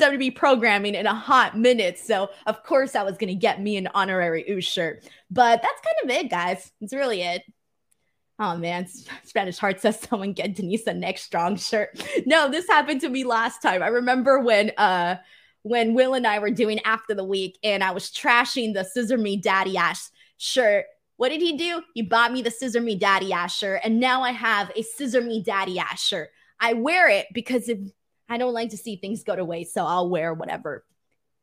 WWE 0.00 0.34
programming 0.34 0.94
in 0.94 1.06
a 1.06 1.14
hot 1.14 1.56
minute. 1.56 1.98
So 1.98 2.30
of 2.46 2.62
course 2.62 2.92
that 2.92 3.06
was 3.06 3.16
gonna 3.16 3.34
get 3.34 3.60
me 3.60 3.76
an 3.76 3.88
honorary 3.94 4.44
Uce 4.48 4.64
shirt. 4.64 5.08
But 5.30 5.62
that's 5.62 5.80
kind 5.80 5.96
of 6.04 6.24
it, 6.24 6.30
guys. 6.30 6.72
It's 6.80 6.94
really 6.94 7.22
it. 7.22 7.42
Oh 8.38 8.56
man, 8.56 8.88
Spanish 9.24 9.58
Heart 9.58 9.80
says 9.80 10.00
someone 10.00 10.32
get 10.32 10.54
Denise 10.54 10.86
a 10.86 10.94
neck 10.94 11.18
strong 11.18 11.56
shirt. 11.56 12.02
No, 12.26 12.50
this 12.50 12.66
happened 12.66 13.02
to 13.02 13.08
me 13.08 13.24
last 13.24 13.60
time. 13.62 13.82
I 13.82 13.88
remember 13.88 14.40
when 14.40 14.72
uh 14.76 15.16
when 15.62 15.94
Will 15.94 16.14
and 16.14 16.26
I 16.26 16.40
were 16.40 16.50
doing 16.50 16.80
after 16.80 17.14
the 17.14 17.24
week 17.24 17.58
and 17.62 17.82
I 17.82 17.92
was 17.92 18.10
trashing 18.10 18.74
the 18.74 18.84
Scissor 18.84 19.16
Me 19.16 19.36
Daddy 19.36 19.76
Ash 19.76 20.10
shirt 20.36 20.86
what 21.16 21.28
did 21.28 21.40
he 21.40 21.56
do? 21.56 21.82
He 21.94 22.02
bought 22.02 22.32
me 22.32 22.42
the 22.42 22.50
Scissor 22.50 22.80
Me 22.80 22.96
Daddy 22.96 23.32
Ash 23.32 23.56
shirt, 23.56 23.80
and 23.84 24.00
now 24.00 24.22
I 24.22 24.32
have 24.32 24.70
a 24.74 24.82
Scissor 24.82 25.20
Me 25.20 25.42
Daddy 25.42 25.78
Ash 25.78 26.02
shirt. 26.02 26.30
I 26.60 26.72
wear 26.72 27.08
it 27.08 27.26
because 27.32 27.68
if 27.68 27.78
I 28.28 28.38
don't 28.38 28.54
like 28.54 28.70
to 28.70 28.76
see 28.76 28.96
things 28.96 29.22
go 29.22 29.36
to 29.36 29.44
waste, 29.44 29.74
so 29.74 29.84
I'll 29.84 30.08
wear 30.08 30.34
whatever, 30.34 30.84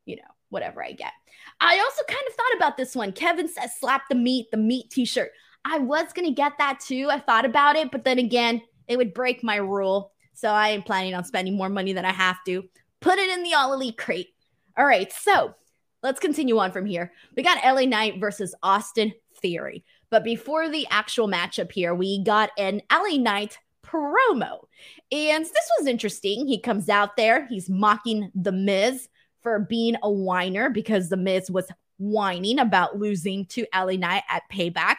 you 0.06 0.18
know, 0.18 0.22
whatever 0.50 0.84
I 0.84 0.92
get. 0.92 1.14
I 1.60 1.80
also 1.80 2.04
kind 2.08 2.24
of 2.28 2.34
thought 2.34 2.56
about 2.58 2.78
this 2.78 2.96
one. 2.96 3.12
Kevin 3.12 3.48
says, 3.48 3.72
slap 3.80 4.04
the 4.10 4.16
meat, 4.16 4.52
the 4.52 4.58
meat 4.58 4.90
t 4.90 5.06
shirt. 5.06 5.32
I 5.64 5.78
was 5.78 6.12
to 6.14 6.32
get 6.32 6.54
that 6.58 6.80
too. 6.80 7.10
I 7.12 7.20
thought 7.20 7.46
about 7.46 7.76
it, 7.76 7.92
but 7.92 8.04
then 8.04 8.20
again, 8.20 8.62
it 8.88 8.98
would 8.98 9.14
break 9.14 9.44
my 9.44 9.58
rule. 9.58 10.12
So 10.34 10.50
I 10.50 10.70
am 10.70 10.82
planning 10.82 11.14
on 11.14 11.24
spending 11.24 11.56
more 11.56 11.70
money 11.70 11.94
than 11.94 12.06
I 12.06 12.12
have 12.12 12.44
to. 12.46 12.64
Put 13.00 13.20
it 13.20 13.30
in 13.30 13.44
the 13.44 13.54
All 13.54 13.74
Elite 13.74 13.98
crate. 13.98 14.30
All 14.78 14.86
right, 14.86 15.12
so 15.12 15.54
let's 16.02 16.20
continue 16.20 16.58
on 16.58 16.72
from 16.72 16.86
here. 16.86 17.12
We 17.36 17.44
got 17.44 17.64
LA 17.64 17.86
Knight 17.86 18.20
versus 18.20 18.56
Austin 18.64 19.14
theory. 19.42 19.84
But 20.10 20.24
before 20.24 20.70
the 20.70 20.88
actual 20.90 21.28
matchup 21.28 21.72
here, 21.72 21.96
we 21.96 22.24
got 22.24 22.52
an 22.58 22.82
LA 22.92 23.18
Knight 23.18 23.58
promo. 23.84 24.66
And 25.12 25.46
this 25.46 25.70
was 25.78 25.88
interesting. 25.88 26.48
He 26.48 26.60
comes 26.60 26.90
out 26.90 27.18
there, 27.18 27.48
he's 27.48 27.70
mocking 27.70 28.32
The 28.36 28.52
Miz 28.52 29.08
for 29.42 29.60
being 29.60 29.96
a 30.04 30.12
whiner 30.12 30.70
because 30.70 31.10
The 31.10 31.18
Miz 31.18 31.50
was 31.50 31.68
whining 31.98 32.60
about 32.60 32.98
losing 32.98 33.46
to 33.46 33.66
LA 33.74 33.94
Knight 33.94 34.24
at 34.30 34.44
Payback. 34.52 34.98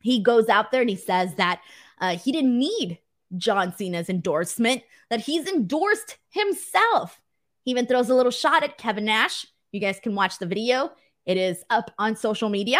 He 0.00 0.20
goes 0.20 0.48
out 0.48 0.72
there 0.72 0.80
and 0.80 0.90
he 0.90 0.96
says 0.96 1.34
that 1.36 1.60
uh, 2.00 2.16
he 2.16 2.32
didn't 2.32 2.58
need 2.58 2.98
John 3.36 3.72
Cena's 3.72 4.10
endorsement, 4.10 4.82
that 5.10 5.20
he's 5.20 5.46
endorsed 5.46 6.18
himself. 6.30 7.20
He 7.64 7.70
even 7.70 7.86
throws 7.86 8.10
a 8.10 8.14
little 8.14 8.32
shot 8.32 8.64
at 8.64 8.78
Kevin 8.78 9.04
Nash. 9.04 9.46
You 9.70 9.80
guys 9.80 10.00
can 10.02 10.14
watch 10.14 10.38
the 10.38 10.46
video, 10.46 10.90
it 11.24 11.36
is 11.36 11.64
up 11.70 11.92
on 11.98 12.16
social 12.16 12.48
media. 12.48 12.78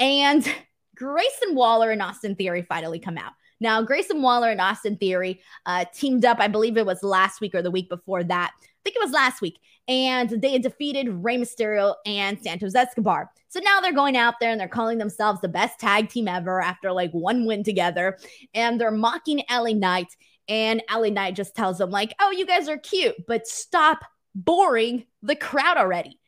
And 0.00 0.44
Grayson 0.96 1.54
Waller 1.54 1.90
and 1.90 2.02
Austin 2.02 2.34
Theory 2.34 2.62
finally 2.62 2.98
come 2.98 3.16
out. 3.16 3.32
Now, 3.60 3.82
Grayson 3.82 4.22
Waller 4.22 4.50
and 4.50 4.60
Austin 4.60 4.96
Theory 4.96 5.40
uh, 5.66 5.84
teamed 5.94 6.24
up, 6.24 6.38
I 6.40 6.48
believe 6.48 6.76
it 6.76 6.86
was 6.86 7.02
last 7.02 7.40
week 7.40 7.54
or 7.54 7.62
the 7.62 7.70
week 7.70 7.88
before 7.88 8.24
that. 8.24 8.52
I 8.58 8.66
think 8.82 8.96
it 8.96 9.02
was 9.02 9.12
last 9.12 9.42
week. 9.42 9.58
And 9.86 10.30
they 10.30 10.58
defeated 10.58 11.08
Rey 11.08 11.36
Mysterio 11.36 11.94
and 12.06 12.42
Santos 12.42 12.74
Escobar. 12.74 13.30
So 13.48 13.60
now 13.60 13.80
they're 13.80 13.92
going 13.92 14.16
out 14.16 14.34
there 14.40 14.50
and 14.50 14.58
they're 14.58 14.68
calling 14.68 14.98
themselves 14.98 15.40
the 15.40 15.48
best 15.48 15.78
tag 15.78 16.08
team 16.08 16.28
ever 16.28 16.62
after 16.62 16.92
like 16.92 17.10
one 17.12 17.44
win 17.44 17.62
together. 17.62 18.18
And 18.54 18.80
they're 18.80 18.90
mocking 18.90 19.42
LA 19.50 19.72
Knight. 19.72 20.14
And 20.48 20.82
LA 20.90 21.08
Knight 21.08 21.36
just 21.36 21.54
tells 21.54 21.78
them, 21.78 21.90
like, 21.90 22.14
oh, 22.20 22.30
you 22.30 22.46
guys 22.46 22.68
are 22.68 22.78
cute, 22.78 23.14
but 23.28 23.46
stop 23.46 24.00
boring 24.34 25.04
the 25.22 25.36
crowd 25.36 25.76
already. 25.76 26.18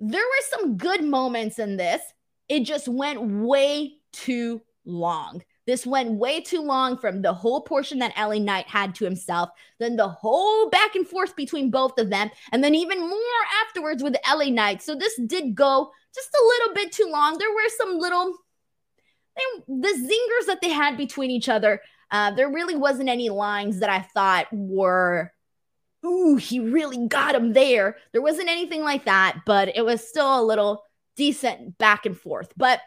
There 0.00 0.22
were 0.22 0.58
some 0.58 0.76
good 0.76 1.04
moments 1.04 1.58
in 1.58 1.76
this. 1.76 2.00
It 2.50 2.64
just 2.64 2.88
went 2.88 3.22
way 3.22 3.94
too 4.12 4.60
long. 4.84 5.42
This 5.66 5.86
went 5.86 6.10
way 6.10 6.40
too 6.40 6.60
long 6.60 6.98
from 6.98 7.22
the 7.22 7.32
whole 7.32 7.60
portion 7.60 8.00
that 8.00 8.16
LA 8.18 8.38
Knight 8.38 8.66
had 8.66 8.92
to 8.96 9.04
himself, 9.04 9.50
then 9.78 9.94
the 9.94 10.08
whole 10.08 10.68
back 10.68 10.96
and 10.96 11.06
forth 11.06 11.36
between 11.36 11.70
both 11.70 11.96
of 11.96 12.10
them, 12.10 12.28
and 12.50 12.64
then 12.64 12.74
even 12.74 12.98
more 12.98 13.18
afterwards 13.64 14.02
with 14.02 14.16
LA 14.28 14.46
Knight. 14.46 14.82
So 14.82 14.96
this 14.96 15.18
did 15.26 15.54
go 15.54 15.92
just 16.12 16.28
a 16.34 16.44
little 16.44 16.74
bit 16.74 16.90
too 16.90 17.08
long. 17.08 17.38
There 17.38 17.54
were 17.54 17.68
some 17.78 17.98
little 17.98 18.34
they, 19.36 19.62
the 19.68 19.88
zingers 19.88 20.46
that 20.48 20.60
they 20.60 20.70
had 20.70 20.96
between 20.96 21.30
each 21.30 21.48
other. 21.48 21.80
Uh, 22.10 22.32
there 22.32 22.50
really 22.50 22.74
wasn't 22.74 23.08
any 23.08 23.28
lines 23.28 23.78
that 23.78 23.90
I 23.90 24.00
thought 24.00 24.48
were, 24.50 25.32
ooh, 26.04 26.34
he 26.34 26.58
really 26.58 27.06
got 27.06 27.36
him 27.36 27.52
there. 27.52 27.96
There 28.10 28.22
wasn't 28.22 28.48
anything 28.48 28.82
like 28.82 29.04
that, 29.04 29.42
but 29.46 29.76
it 29.76 29.84
was 29.84 30.06
still 30.08 30.40
a 30.40 30.42
little 30.42 30.82
decent 31.16 31.78
back 31.78 32.06
and 32.06 32.18
forth. 32.18 32.52
But 32.56 32.80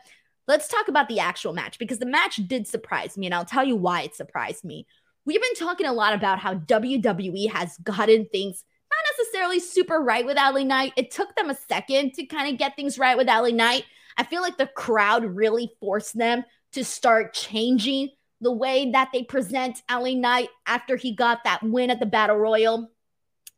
let's 0.47 0.67
talk 0.67 0.87
about 0.87 1.07
the 1.07 1.19
actual 1.19 1.53
match 1.53 1.79
because 1.79 1.99
the 1.99 2.05
match 2.05 2.35
did 2.47 2.67
surprise 2.67 3.17
me, 3.17 3.27
and 3.27 3.35
I'll 3.35 3.45
tell 3.45 3.63
you 3.63 3.75
why 3.75 4.01
it 4.01 4.15
surprised 4.15 4.63
me. 4.63 4.85
We've 5.25 5.41
been 5.41 5.55
talking 5.55 5.87
a 5.87 5.93
lot 5.93 6.13
about 6.13 6.39
how 6.39 6.55
WWE 6.55 7.51
has 7.51 7.77
gotten 7.77 8.27
things 8.31 8.63
not 8.91 9.17
necessarily 9.17 9.59
super 9.59 9.99
right 9.99 10.25
with 10.25 10.37
LA 10.37 10.63
Knight. 10.63 10.93
It 10.97 11.11
took 11.11 11.35
them 11.35 11.49
a 11.49 11.55
second 11.55 12.13
to 12.13 12.25
kind 12.25 12.51
of 12.51 12.59
get 12.59 12.75
things 12.75 12.99
right 12.99 13.17
with 13.17 13.27
LA 13.27 13.49
Knight. 13.49 13.85
I 14.17 14.23
feel 14.23 14.41
like 14.41 14.57
the 14.57 14.67
crowd 14.67 15.25
really 15.25 15.71
forced 15.79 16.17
them 16.17 16.43
to 16.73 16.83
start 16.83 17.33
changing 17.33 18.09
the 18.41 18.51
way 18.51 18.91
that 18.91 19.09
they 19.13 19.23
present 19.23 19.81
LA 19.89 20.13
Knight 20.13 20.49
after 20.67 20.95
he 20.95 21.15
got 21.15 21.43
that 21.45 21.63
win 21.63 21.89
at 21.89 21.99
the 21.99 22.05
Battle 22.05 22.37
Royal, 22.37 22.91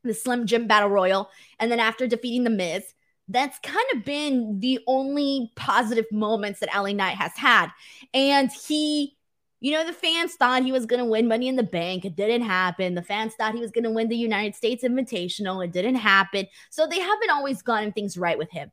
the 0.03 0.13
Slim 0.13 0.45
Jim 0.45 0.67
Battle 0.67 0.89
Royal, 0.89 1.29
and 1.59 1.71
then 1.71 1.79
after 1.79 2.07
defeating 2.07 2.43
The 2.43 2.49
Miz 2.51 2.93
that's 3.27 3.57
kind 3.59 3.85
of 3.93 4.05
been 4.05 4.59
the 4.59 4.79
only 4.87 5.51
positive 5.55 6.05
moments 6.11 6.59
that 6.59 6.69
LA 6.75 6.91
Knight 6.91 7.17
has 7.17 7.35
had. 7.35 7.69
And 8.13 8.51
he, 8.51 9.15
you 9.59 9.71
know, 9.71 9.85
the 9.85 9.93
fans 9.93 10.35
thought 10.35 10.63
he 10.63 10.71
was 10.71 10.85
going 10.85 10.99
to 11.03 11.09
win 11.09 11.27
Money 11.27 11.47
in 11.47 11.55
the 11.55 11.63
Bank. 11.63 12.05
It 12.05 12.15
didn't 12.15 12.43
happen. 12.43 12.93
The 12.93 13.01
fans 13.01 13.33
thought 13.33 13.55
he 13.55 13.61
was 13.61 13.71
going 13.71 13.83
to 13.85 13.91
win 13.91 14.09
the 14.09 14.15
United 14.15 14.55
States 14.55 14.83
Invitational. 14.83 15.63
It 15.65 15.71
didn't 15.71 15.95
happen. 15.95 16.45
So 16.69 16.85
they 16.85 16.99
haven't 16.99 17.31
always 17.31 17.61
gotten 17.61 17.91
things 17.91 18.17
right 18.17 18.37
with 18.37 18.51
him. 18.51 18.71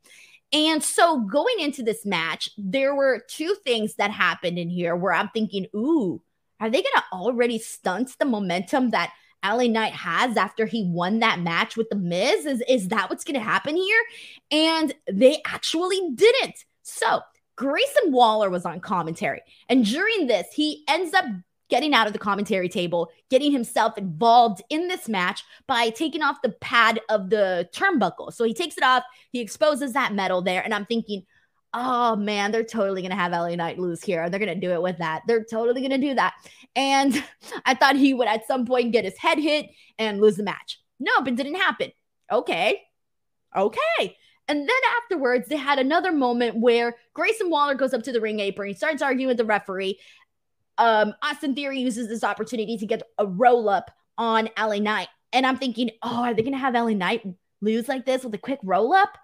And 0.53 0.85
so 0.85 1.21
going 1.21 1.61
into 1.61 1.83
this 1.83 2.05
match, 2.05 2.51
there 2.59 2.95
were 2.95 3.25
two 3.27 3.57
things 3.65 3.95
that 3.95 4.11
happened 4.11 4.59
in 4.59 4.69
here 4.69 4.95
where 4.95 5.15
I'm 5.15 5.31
thinking, 5.31 5.67
ooh, 5.75 6.21
are 6.61 6.69
they 6.69 6.83
going 6.83 6.93
to 6.95 7.03
already 7.13 7.59
stunt 7.59 8.17
the 8.19 8.27
momentum 8.27 8.91
that 8.91 9.13
LA 9.45 9.65
Knight 9.65 9.93
has 9.93 10.37
after 10.37 10.67
he 10.67 10.85
won 10.89 11.21
that 11.21 11.41
match 11.41 11.77
with 11.77 11.89
The 11.91 11.97
Miz? 11.97 12.47
Is, 12.47 12.63
is 12.69 12.89
that 12.89 13.11
what's 13.11 13.25
going 13.25 13.35
to 13.35 13.41
happen 13.41 13.77
here? 13.77 14.03
And 14.51 14.95
they 15.11 15.41
actually 15.47 16.11
didn't. 16.15 16.65
So 16.83 17.21
Grayson 17.57 18.13
Waller 18.13 18.51
was 18.51 18.65
on 18.65 18.81
commentary. 18.81 19.43
And 19.69 19.85
during 19.85 20.27
this, 20.27 20.47
he 20.53 20.85
ends 20.89 21.15
up 21.15 21.25
getting 21.69 21.95
out 21.95 22.07
of 22.07 22.13
the 22.13 22.19
commentary 22.19 22.69
table, 22.69 23.11
getting 23.31 23.51
himself 23.51 23.97
involved 23.97 24.63
in 24.69 24.89
this 24.89 25.09
match 25.09 25.43
by 25.67 25.89
taking 25.89 26.23
off 26.23 26.43
the 26.43 26.51
pad 26.51 27.01
of 27.09 27.31
the 27.31 27.67
turnbuckle. 27.73 28.31
So 28.33 28.45
he 28.45 28.53
takes 28.53 28.77
it 28.77 28.85
off, 28.85 29.03
he 29.31 29.41
exposes 29.41 29.95
that 29.95 30.13
metal 30.13 30.43
there. 30.43 30.63
And 30.63 30.75
I'm 30.75 30.85
thinking, 30.85 31.25
oh 31.75 32.17
man, 32.17 32.53
they're 32.53 32.65
totally 32.65 33.03
gonna 33.03 33.15
have 33.15 33.33
LA 33.33 33.55
Knight 33.55 33.79
lose 33.79 34.03
here. 34.03 34.29
They're 34.29 34.41
gonna 34.41 34.55
do 34.55 34.73
it 34.73 34.83
with 34.83 34.99
that. 34.99 35.23
They're 35.27 35.45
totally 35.45 35.83
gonna 35.83 35.99
do 35.99 36.15
that. 36.15 36.35
And 36.77 37.23
I 37.67 37.75
thought 37.75 37.97
he 37.97 38.15
would 38.15 38.29
at 38.29 38.47
some 38.47 38.67
point 38.67 38.93
get 38.93 39.05
his 39.05 39.19
head 39.19 39.39
hit 39.39 39.71
and 39.99 40.21
lose 40.21 40.37
the 40.37 40.43
match. 40.43 40.81
Nope, 41.01 41.29
it 41.29 41.37
didn't 41.37 41.57
happen. 41.57 41.93
Okay. 42.31 42.81
Okay. 43.57 44.17
And 44.49 44.61
then 44.61 44.77
afterwards, 45.03 45.49
they 45.49 45.57
had 45.57 45.79
another 45.79 46.13
moment 46.13 46.57
where 46.57 46.97
Grayson 47.15 47.49
Waller 47.49 47.75
goes 47.75 47.95
up 47.95 48.03
to 48.05 48.13
the 48.13 48.21
ring 48.21 48.41
apron. 48.41 48.69
He 48.69 48.75
starts 48.75 49.03
arguing 49.03 49.29
with 49.29 49.37
the 49.37 49.45
referee. 49.45 49.99
Um, 50.79 51.15
Austin 51.23 51.55
Theory 51.55 51.81
uses 51.81 52.09
this 52.09 52.25
opportunity 52.25 52.77
to 52.77 52.87
get 52.87 53.03
a 53.19 53.27
roll 53.27 53.69
up 53.69 53.91
on 54.19 54.49
LA 54.59 54.79
Knight. 54.79 55.09
And 55.33 55.47
I'm 55.47 55.59
thinking, 55.59 55.91
oh, 56.03 56.25
are 56.25 56.35
they 56.35 56.43
going 56.43 56.53
to 56.53 56.59
have 56.59 56.75
LA 56.75 56.91
Knight 56.91 57.25
lose 57.61 57.89
like 57.89 58.05
this 58.05 58.25
with 58.25 58.35
a 58.35 58.39
quick 58.39 58.59
roll 58.63 58.93
up? 58.93 59.17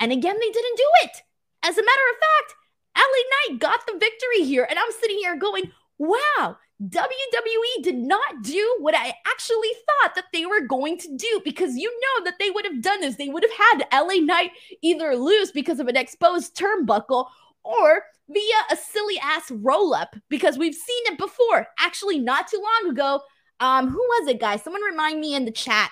And 0.00 0.12
again, 0.12 0.36
they 0.38 0.50
didn't 0.50 0.76
do 0.76 0.90
it. 1.04 1.22
As 1.64 1.78
a 1.78 1.82
matter 1.82 2.02
of 2.12 2.18
fact, 2.18 2.54
LA 2.96 3.54
Knight 3.54 3.60
got 3.60 3.80
the 3.86 3.98
victory 3.98 4.44
here. 4.44 4.66
And 4.68 4.78
I'm 4.78 4.92
sitting 5.00 5.18
here 5.18 5.36
going, 5.36 5.72
wow, 5.98 6.56
WWE 6.82 7.82
did 7.82 7.96
not 7.96 8.42
do 8.42 8.76
what 8.80 8.94
I 8.94 9.14
actually 9.26 9.70
thought 9.86 10.14
that 10.14 10.26
they 10.32 10.44
were 10.44 10.66
going 10.66 10.98
to 10.98 11.16
do 11.16 11.40
because 11.44 11.76
you 11.76 11.90
know 11.90 12.24
that 12.24 12.38
they 12.38 12.50
would 12.50 12.64
have 12.64 12.82
done 12.82 13.00
this. 13.00 13.16
They 13.16 13.28
would 13.28 13.44
have 13.44 13.80
had 13.90 14.04
LA 14.06 14.20
Knight 14.20 14.50
either 14.82 15.16
lose 15.16 15.50
because 15.52 15.80
of 15.80 15.88
an 15.88 15.96
exposed 15.96 16.56
turnbuckle 16.56 17.28
or 17.64 18.02
via 18.28 18.60
a 18.70 18.76
silly 18.76 19.18
ass 19.22 19.50
roll 19.50 19.94
up 19.94 20.16
because 20.28 20.58
we've 20.58 20.74
seen 20.74 21.02
it 21.06 21.18
before. 21.18 21.66
Actually, 21.78 22.18
not 22.18 22.48
too 22.48 22.62
long 22.62 22.92
ago. 22.92 23.20
Um, 23.60 23.88
who 23.88 23.98
was 23.98 24.28
it, 24.28 24.40
guys? 24.40 24.62
Someone 24.62 24.82
remind 24.82 25.20
me 25.20 25.34
in 25.34 25.44
the 25.44 25.50
chat. 25.50 25.90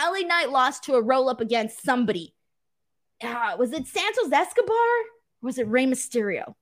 LA 0.00 0.26
Knight 0.26 0.50
lost 0.50 0.84
to 0.84 0.94
a 0.94 1.02
roll 1.02 1.28
up 1.28 1.40
against 1.40 1.84
somebody. 1.84 2.34
Uh, 3.22 3.54
was 3.58 3.72
it 3.72 3.86
Santos 3.86 4.32
Escobar? 4.32 4.76
Was 5.42 5.58
it 5.58 5.68
Rey 5.68 5.86
Mysterio? 5.86 6.54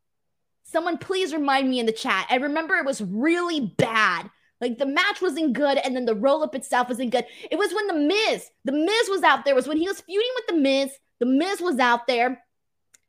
Someone 0.64 0.98
please 0.98 1.32
remind 1.32 1.68
me 1.68 1.80
in 1.80 1.86
the 1.86 1.92
chat. 1.92 2.26
I 2.30 2.36
remember 2.36 2.76
it 2.76 2.86
was 2.86 3.02
really 3.02 3.74
bad. 3.76 4.30
Like 4.60 4.78
the 4.78 4.86
match 4.86 5.22
wasn't 5.22 5.54
good, 5.54 5.78
and 5.78 5.96
then 5.96 6.04
the 6.04 6.14
roll 6.14 6.42
up 6.42 6.54
itself 6.54 6.88
wasn't 6.88 7.12
good. 7.12 7.24
It 7.50 7.58
was 7.58 7.72
when 7.72 7.86
the 7.86 7.94
Miz, 7.94 8.50
the 8.64 8.72
Miz 8.72 9.08
was 9.08 9.22
out 9.22 9.44
there. 9.44 9.54
It 9.54 9.56
was 9.56 9.68
when 9.68 9.78
he 9.78 9.88
was 9.88 10.02
feuding 10.02 10.30
with 10.36 10.46
the 10.48 10.62
Miz. 10.62 10.90
The 11.18 11.26
Miz 11.26 11.60
was 11.60 11.78
out 11.78 12.06
there, 12.06 12.42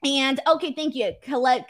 and 0.03 0.39
okay, 0.47 0.73
thank 0.73 0.95
you, 0.95 1.13
Caleb, 1.21 1.63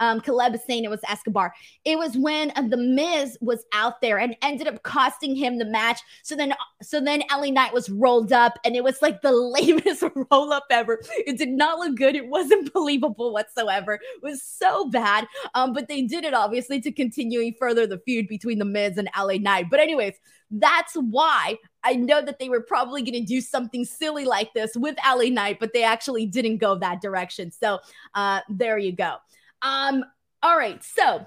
um, 0.00 0.20
Caleb 0.20 0.54
is 0.54 0.64
saying 0.64 0.84
it 0.84 0.90
was 0.90 1.00
Escobar. 1.08 1.52
It 1.84 1.98
was 1.98 2.16
when 2.16 2.52
uh, 2.56 2.62
the 2.62 2.76
Miz 2.76 3.38
was 3.40 3.64
out 3.72 4.00
there 4.00 4.18
and 4.18 4.36
ended 4.42 4.66
up 4.66 4.82
costing 4.82 5.34
him 5.36 5.58
the 5.58 5.64
match. 5.64 6.00
So 6.22 6.36
then, 6.36 6.54
so 6.82 7.00
then 7.00 7.22
LA 7.30 7.50
Knight 7.50 7.72
was 7.72 7.90
rolled 7.90 8.32
up, 8.32 8.58
and 8.64 8.76
it 8.76 8.84
was 8.84 9.00
like 9.02 9.22
the 9.22 9.32
lamest 9.32 10.04
roll 10.30 10.52
up 10.52 10.64
ever. 10.70 11.00
It 11.26 11.38
did 11.38 11.50
not 11.50 11.78
look 11.78 11.96
good. 11.96 12.16
It 12.16 12.28
wasn't 12.28 12.72
believable 12.72 13.32
whatsoever. 13.32 13.94
It 13.94 14.22
was 14.22 14.42
so 14.42 14.88
bad. 14.88 15.26
Um, 15.54 15.72
but 15.72 15.88
they 15.88 16.02
did 16.02 16.24
it 16.24 16.34
obviously 16.34 16.80
to 16.80 16.92
continue 16.92 17.52
further 17.58 17.86
the 17.86 17.98
feud 17.98 18.28
between 18.28 18.58
the 18.58 18.64
Miz 18.64 18.96
and 18.96 19.08
LA 19.16 19.34
Knight. 19.34 19.66
But 19.70 19.80
anyways, 19.80 20.14
that's 20.50 20.94
why 20.94 21.58
I 21.82 21.94
know 21.94 22.22
that 22.22 22.38
they 22.38 22.48
were 22.48 22.60
probably 22.60 23.02
going 23.02 23.14
to 23.14 23.24
do 23.24 23.40
something 23.40 23.84
silly 23.84 24.24
like 24.24 24.52
this 24.54 24.76
with 24.76 24.96
LA 25.06 25.28
Knight, 25.30 25.58
but 25.60 25.72
they 25.72 25.82
actually 25.82 26.26
didn't 26.26 26.58
go 26.58 26.76
that 26.78 27.00
direction. 27.00 27.50
So 27.50 27.80
uh, 28.14 28.40
there 28.48 28.78
you 28.78 28.92
go. 28.92 29.16
Um, 29.64 30.04
all 30.42 30.56
right, 30.56 30.82
so 30.84 31.26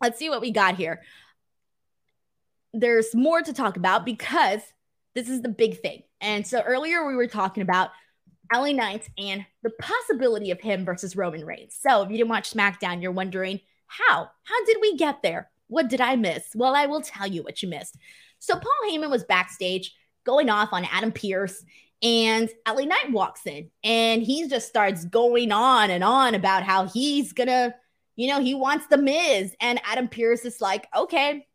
let's 0.00 0.18
see 0.18 0.28
what 0.28 0.42
we 0.42 0.52
got 0.52 0.76
here. 0.76 1.00
There's 2.72 3.14
more 3.14 3.42
to 3.42 3.52
talk 3.52 3.76
about 3.76 4.04
because 4.04 4.60
this 5.14 5.28
is 5.28 5.42
the 5.42 5.48
big 5.48 5.80
thing. 5.80 6.02
And 6.20 6.46
so 6.46 6.60
earlier 6.60 7.06
we 7.06 7.16
were 7.16 7.26
talking 7.26 7.62
about 7.62 7.90
LA 8.54 8.72
Knight 8.72 9.08
and 9.18 9.44
the 9.62 9.70
possibility 9.80 10.50
of 10.50 10.60
him 10.60 10.84
versus 10.84 11.16
Roman 11.16 11.44
Reigns. 11.44 11.76
So 11.80 12.02
if 12.02 12.10
you 12.10 12.18
didn't 12.18 12.30
watch 12.30 12.52
SmackDown, 12.52 13.02
you're 13.02 13.12
wondering 13.12 13.60
how? 13.86 14.30
How 14.42 14.64
did 14.66 14.76
we 14.80 14.96
get 14.96 15.22
there? 15.22 15.50
What 15.68 15.88
did 15.88 16.00
I 16.00 16.16
miss? 16.16 16.44
Well, 16.54 16.76
I 16.76 16.86
will 16.86 17.00
tell 17.00 17.26
you 17.26 17.42
what 17.42 17.62
you 17.62 17.68
missed. 17.68 17.96
So 18.38 18.54
Paul 18.54 18.90
Heyman 18.90 19.10
was 19.10 19.24
backstage 19.24 19.94
going 20.24 20.50
off 20.50 20.72
on 20.72 20.84
Adam 20.84 21.12
Pearce 21.12 21.64
and 22.02 22.48
LA 22.66 22.84
Knight 22.84 23.10
walks 23.10 23.46
in 23.46 23.70
and 23.84 24.22
he 24.22 24.48
just 24.48 24.68
starts 24.68 25.04
going 25.04 25.52
on 25.52 25.90
and 25.90 26.02
on 26.02 26.34
about 26.34 26.62
how 26.62 26.86
he's 26.86 27.32
gonna, 27.32 27.74
you 28.16 28.28
know, 28.28 28.40
he 28.40 28.54
wants 28.54 28.86
the 28.86 28.96
Miz. 28.96 29.54
And 29.60 29.80
Adam 29.84 30.08
Pearce 30.08 30.44
is 30.44 30.60
like, 30.60 30.86
okay, 30.96 31.46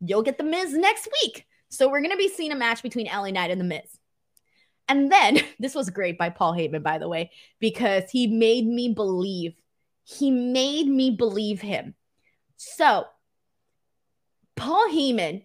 you'll 0.00 0.22
get 0.22 0.38
the 0.38 0.44
Miz 0.44 0.72
next 0.72 1.08
week. 1.22 1.46
So 1.68 1.88
we're 1.88 2.02
gonna 2.02 2.16
be 2.16 2.28
seeing 2.28 2.52
a 2.52 2.56
match 2.56 2.82
between 2.82 3.06
LA 3.06 3.30
Knight 3.30 3.50
and 3.50 3.60
the 3.60 3.64
Miz. 3.64 3.98
And 4.88 5.10
then 5.10 5.40
this 5.60 5.74
was 5.74 5.90
great 5.90 6.18
by 6.18 6.30
Paul 6.30 6.54
Heyman, 6.54 6.82
by 6.82 6.98
the 6.98 7.08
way, 7.08 7.30
because 7.60 8.10
he 8.10 8.26
made 8.26 8.66
me 8.66 8.92
believe. 8.92 9.54
He 10.04 10.32
made 10.32 10.88
me 10.88 11.10
believe 11.10 11.60
him. 11.60 11.94
So 12.56 13.04
Paul 14.56 14.88
Heyman 14.88 15.44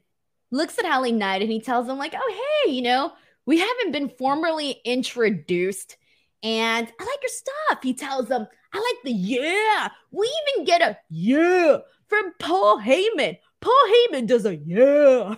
looks 0.51 0.79
at 0.79 0.85
LA 0.85 1.11
Knight 1.11 1.41
and 1.41 1.51
he 1.51 1.59
tells 1.59 1.87
him, 1.87 1.97
like, 1.97 2.15
oh, 2.15 2.63
hey, 2.65 2.71
you 2.71 2.81
know, 2.81 3.11
we 3.47 3.57
haven't 3.57 3.93
been 3.93 4.09
formally 4.09 4.81
introduced. 4.85 5.97
And 6.43 6.87
I 6.99 7.03
like 7.03 7.19
your 7.23 7.29
stuff. 7.29 7.79
He 7.81 7.95
tells 7.95 8.27
them, 8.27 8.45
I 8.73 8.77
like 8.77 9.03
the 9.03 9.11
yeah. 9.11 9.89
We 10.11 10.31
even 10.53 10.65
get 10.65 10.81
a 10.81 10.97
yeah 11.09 11.77
from 12.07 12.33
Paul 12.39 12.79
Heyman. 12.79 13.37
Paul 13.59 13.83
Heyman 13.89 14.27
does 14.27 14.45
a 14.45 14.55
yeah. 14.55 15.35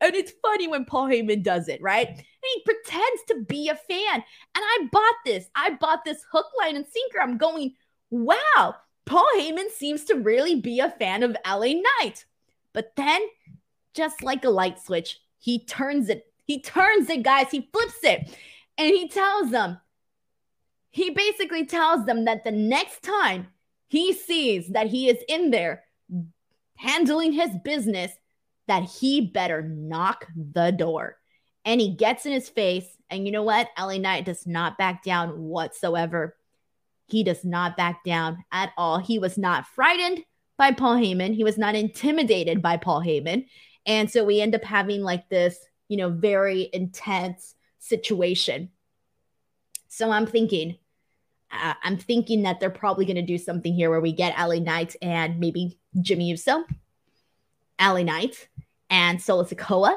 And 0.00 0.14
it's 0.14 0.32
funny 0.42 0.68
when 0.68 0.84
Paul 0.84 1.06
Heyman 1.06 1.42
does 1.42 1.68
it, 1.68 1.80
right? 1.80 2.08
And 2.08 2.18
he 2.18 2.62
pretends 2.64 3.22
to 3.28 3.44
be 3.48 3.68
a 3.68 3.76
fan. 3.76 4.14
And 4.14 4.24
I 4.56 4.88
bought 4.90 5.14
this. 5.24 5.46
I 5.54 5.70
bought 5.80 6.04
this 6.04 6.24
hook, 6.30 6.46
line, 6.58 6.76
and 6.76 6.84
sinker. 6.86 7.20
I'm 7.22 7.38
going, 7.38 7.74
wow, 8.10 8.74
Paul 9.06 9.26
Heyman 9.36 9.70
seems 9.70 10.04
to 10.06 10.16
really 10.16 10.60
be 10.60 10.80
a 10.80 10.90
fan 10.90 11.22
of 11.22 11.36
LA 11.46 11.74
Knight. 12.00 12.24
But 12.72 12.92
then, 12.96 13.22
just 13.94 14.22
like 14.22 14.44
a 14.44 14.50
light 14.50 14.80
switch, 14.80 15.20
he 15.38 15.64
turns 15.64 16.08
it. 16.08 16.26
He 16.52 16.60
turns 16.60 17.08
it, 17.08 17.22
guys. 17.22 17.50
He 17.50 17.70
flips 17.72 18.04
it. 18.04 18.28
And 18.76 18.88
he 18.94 19.08
tells 19.08 19.50
them, 19.50 19.80
he 20.90 21.08
basically 21.08 21.64
tells 21.64 22.04
them 22.04 22.26
that 22.26 22.44
the 22.44 22.50
next 22.50 23.02
time 23.02 23.46
he 23.88 24.12
sees 24.12 24.68
that 24.68 24.88
he 24.88 25.08
is 25.08 25.16
in 25.30 25.50
there 25.50 25.84
handling 26.76 27.32
his 27.32 27.48
business, 27.64 28.12
that 28.68 28.82
he 28.82 29.22
better 29.22 29.62
knock 29.62 30.26
the 30.36 30.72
door. 30.72 31.16
And 31.64 31.80
he 31.80 31.94
gets 31.94 32.26
in 32.26 32.32
his 32.32 32.50
face. 32.50 32.98
And 33.08 33.24
you 33.24 33.32
know 33.32 33.44
what? 33.44 33.70
LA 33.78 33.96
Knight 33.96 34.26
does 34.26 34.46
not 34.46 34.76
back 34.76 35.02
down 35.02 35.30
whatsoever. 35.40 36.36
He 37.06 37.24
does 37.24 37.46
not 37.46 37.78
back 37.78 38.04
down 38.04 38.44
at 38.52 38.72
all. 38.76 38.98
He 38.98 39.18
was 39.18 39.38
not 39.38 39.66
frightened 39.68 40.22
by 40.58 40.72
Paul 40.72 40.96
Heyman. 40.96 41.34
He 41.34 41.44
was 41.44 41.56
not 41.56 41.76
intimidated 41.76 42.60
by 42.60 42.76
Paul 42.76 43.00
Heyman. 43.00 43.46
And 43.86 44.10
so 44.10 44.22
we 44.22 44.42
end 44.42 44.54
up 44.54 44.64
having 44.64 45.00
like 45.00 45.30
this, 45.30 45.58
you 45.92 45.98
know, 45.98 46.08
very 46.08 46.70
intense 46.72 47.54
situation. 47.78 48.70
So 49.88 50.10
I'm 50.10 50.26
thinking, 50.26 50.78
uh, 51.50 51.74
I'm 51.82 51.98
thinking 51.98 52.44
that 52.44 52.60
they're 52.60 52.70
probably 52.70 53.04
going 53.04 53.16
to 53.16 53.22
do 53.22 53.36
something 53.36 53.74
here 53.74 53.90
where 53.90 54.00
we 54.00 54.12
get 54.12 54.38
LA 54.38 54.54
Knight 54.54 54.96
and 55.02 55.38
maybe 55.38 55.78
Jimmy 56.00 56.30
Uso, 56.30 56.64
LA 57.78 58.04
Knight, 58.04 58.48
and 58.88 59.20
Solo 59.20 59.44
Sikoa. 59.44 59.96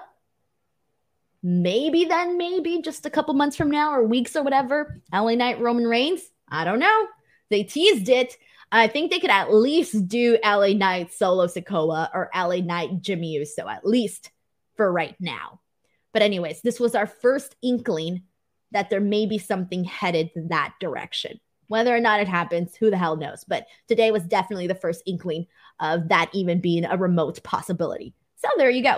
Maybe 1.41 2.03
then, 2.03 2.38
maybe 2.38 2.81
just 2.81 3.05
a 3.05 3.10
couple 3.10 3.34
months 3.34 3.55
from 3.55 3.71
now 3.71 3.93
or 3.93 4.03
weeks 4.03 4.36
or 4.36 4.43
whatever, 4.43 4.99
LA 5.13 5.36
Knight, 5.36 5.62
Roman 5.62 5.86
Reigns. 5.86 6.23
I 6.49 6.65
don't 6.65 6.79
know. 6.79 7.08
They 7.49 7.63
teased 7.63 8.10
it. 8.10 8.36
I 8.69 8.89
think 8.89 9.12
they 9.12 9.19
could 9.19 9.29
at 9.29 9.53
least 9.53 10.10
do 10.10 10.39
LA 10.43 10.73
Knight, 10.73 11.13
Solo 11.13 11.47
Sikoa, 11.47 12.10
or 12.13 12.29
LA 12.36 12.58
Knight, 12.58 13.01
Jimmy 13.01 13.31
Uso, 13.31 13.65
at 13.65 13.88
least 13.88 14.31
for 14.75 14.91
right 14.91 15.15
now. 15.21 15.62
But, 16.15 16.21
anyways, 16.21 16.62
this 16.62 16.80
was 16.80 16.95
our 16.95 17.08
first 17.08 17.58
inkling 17.62 18.23
that 18.71 18.89
there 18.89 19.01
may 19.01 19.25
be 19.25 19.38
something 19.38 19.84
headed 19.84 20.30
that 20.34 20.73
direction. 20.80 21.41
Whether 21.67 21.93
or 21.93 21.99
not 21.99 22.21
it 22.21 22.28
happens, 22.30 22.73
who 22.73 22.89
the 22.89 22.95
hell 22.95 23.17
knows? 23.17 23.43
But 23.43 23.67
today 23.89 24.12
was 24.12 24.23
definitely 24.23 24.67
the 24.67 24.75
first 24.75 25.04
inkling 25.06 25.47
of 25.82 26.08
that 26.08 26.30
even 26.32 26.62
being 26.62 26.86
a 26.86 26.95
remote 26.95 27.43
possibility. 27.43 28.13
So 28.38 28.47
there 28.56 28.69
you 28.69 28.82
go. 28.82 28.93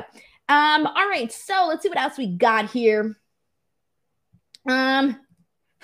Um, 0.48 0.86
all 0.86 1.10
right, 1.10 1.32
so 1.32 1.66
let's 1.68 1.82
see 1.82 1.90
what 1.90 1.98
else 1.98 2.20
we 2.20 2.28
got 2.28 2.70
here. 2.70 3.18
Um, 4.70 5.20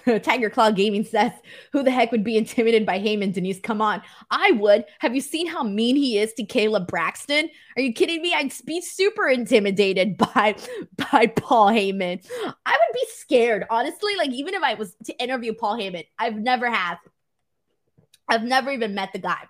Tiger 0.24 0.50
Claw 0.50 0.72
Gaming 0.72 1.04
says, 1.04 1.32
Who 1.72 1.84
the 1.84 1.92
heck 1.92 2.12
would 2.12 2.24
be 2.24 2.38
intimidated 2.38 2.86
by 2.86 3.00
Heyman, 3.00 3.34
Denise? 3.34 3.60
Come 3.60 3.82
on. 3.82 4.02
I 4.30 4.52
would. 4.52 4.86
Have 5.00 5.16
you 5.16 5.22
seen 5.22 5.48
how 5.48 5.64
mean 5.64 5.96
he 5.96 6.18
is 6.18 6.34
to 6.34 6.44
Kayla 6.44 6.88
Braxton? 6.88 7.50
Are 7.76 7.82
you 7.82 7.94
kidding 7.94 8.22
me? 8.22 8.34
I'd 8.34 8.54
be 8.66 8.82
super 8.82 9.28
intimidated 9.28 10.18
by, 10.34 10.56
by 11.12 11.28
Paul 11.28 11.68
Heyman. 11.68 12.26
I 12.66 12.72
would 12.72 12.94
be 12.94 13.06
scared, 13.14 13.66
honestly. 13.70 14.16
Like, 14.16 14.32
even 14.32 14.54
if 14.54 14.64
I 14.64 14.74
was 14.74 14.96
to 15.06 15.14
interview 15.18 15.54
Paul 15.54 15.78
Heyman, 15.78 16.06
I've 16.20 16.36
never 16.36 16.70
have. 16.70 16.98
I've 18.28 18.44
never 18.44 18.72
even 18.72 18.96
met 18.96 19.14
the 19.14 19.20
guy. 19.20 19.48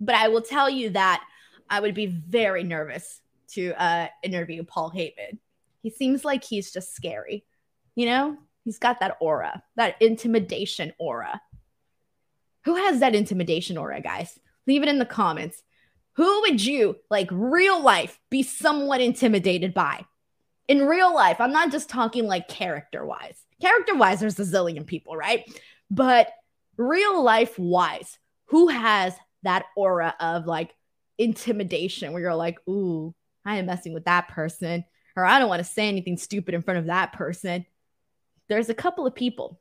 But 0.00 0.14
I 0.14 0.28
will 0.28 0.42
tell 0.42 0.70
you 0.70 0.90
that 0.90 1.24
I 1.68 1.80
would 1.80 1.94
be 1.94 2.06
very 2.06 2.62
nervous 2.64 3.20
to 3.48 3.72
uh, 3.82 4.08
interview 4.22 4.64
Paul 4.64 4.90
Heyman. 4.90 5.38
He 5.82 5.90
seems 5.90 6.24
like 6.24 6.44
he's 6.44 6.72
just 6.72 6.94
scary, 6.94 7.44
you 7.94 8.06
know? 8.06 8.36
He's 8.68 8.78
got 8.78 9.00
that 9.00 9.16
aura, 9.18 9.62
that 9.76 9.96
intimidation 9.98 10.92
aura. 10.98 11.40
Who 12.66 12.74
has 12.74 13.00
that 13.00 13.14
intimidation 13.14 13.78
aura, 13.78 14.02
guys? 14.02 14.38
Leave 14.66 14.82
it 14.82 14.90
in 14.90 14.98
the 14.98 15.06
comments. 15.06 15.62
Who 16.16 16.42
would 16.42 16.62
you, 16.62 16.96
like 17.08 17.30
real 17.30 17.82
life, 17.82 18.20
be 18.28 18.42
somewhat 18.42 19.00
intimidated 19.00 19.72
by? 19.72 20.04
In 20.68 20.86
real 20.86 21.14
life, 21.14 21.40
I'm 21.40 21.50
not 21.50 21.72
just 21.72 21.88
talking 21.88 22.26
like 22.26 22.46
character 22.46 23.06
wise. 23.06 23.38
Character 23.58 23.96
wise, 23.96 24.20
there's 24.20 24.38
a 24.38 24.42
zillion 24.42 24.84
people, 24.84 25.16
right? 25.16 25.50
But 25.90 26.28
real 26.76 27.22
life 27.22 27.58
wise, 27.58 28.18
who 28.48 28.68
has 28.68 29.14
that 29.44 29.64
aura 29.78 30.14
of 30.20 30.44
like 30.44 30.74
intimidation 31.16 32.12
where 32.12 32.20
you're 32.20 32.34
like, 32.34 32.58
ooh, 32.68 33.14
I 33.46 33.56
am 33.56 33.64
messing 33.64 33.94
with 33.94 34.04
that 34.04 34.28
person, 34.28 34.84
or 35.16 35.24
I 35.24 35.38
don't 35.38 35.48
want 35.48 35.60
to 35.60 35.72
say 35.72 35.88
anything 35.88 36.18
stupid 36.18 36.52
in 36.52 36.60
front 36.60 36.80
of 36.80 36.86
that 36.88 37.14
person 37.14 37.64
there's 38.48 38.68
a 38.68 38.74
couple 38.74 39.06
of 39.06 39.14
people. 39.14 39.60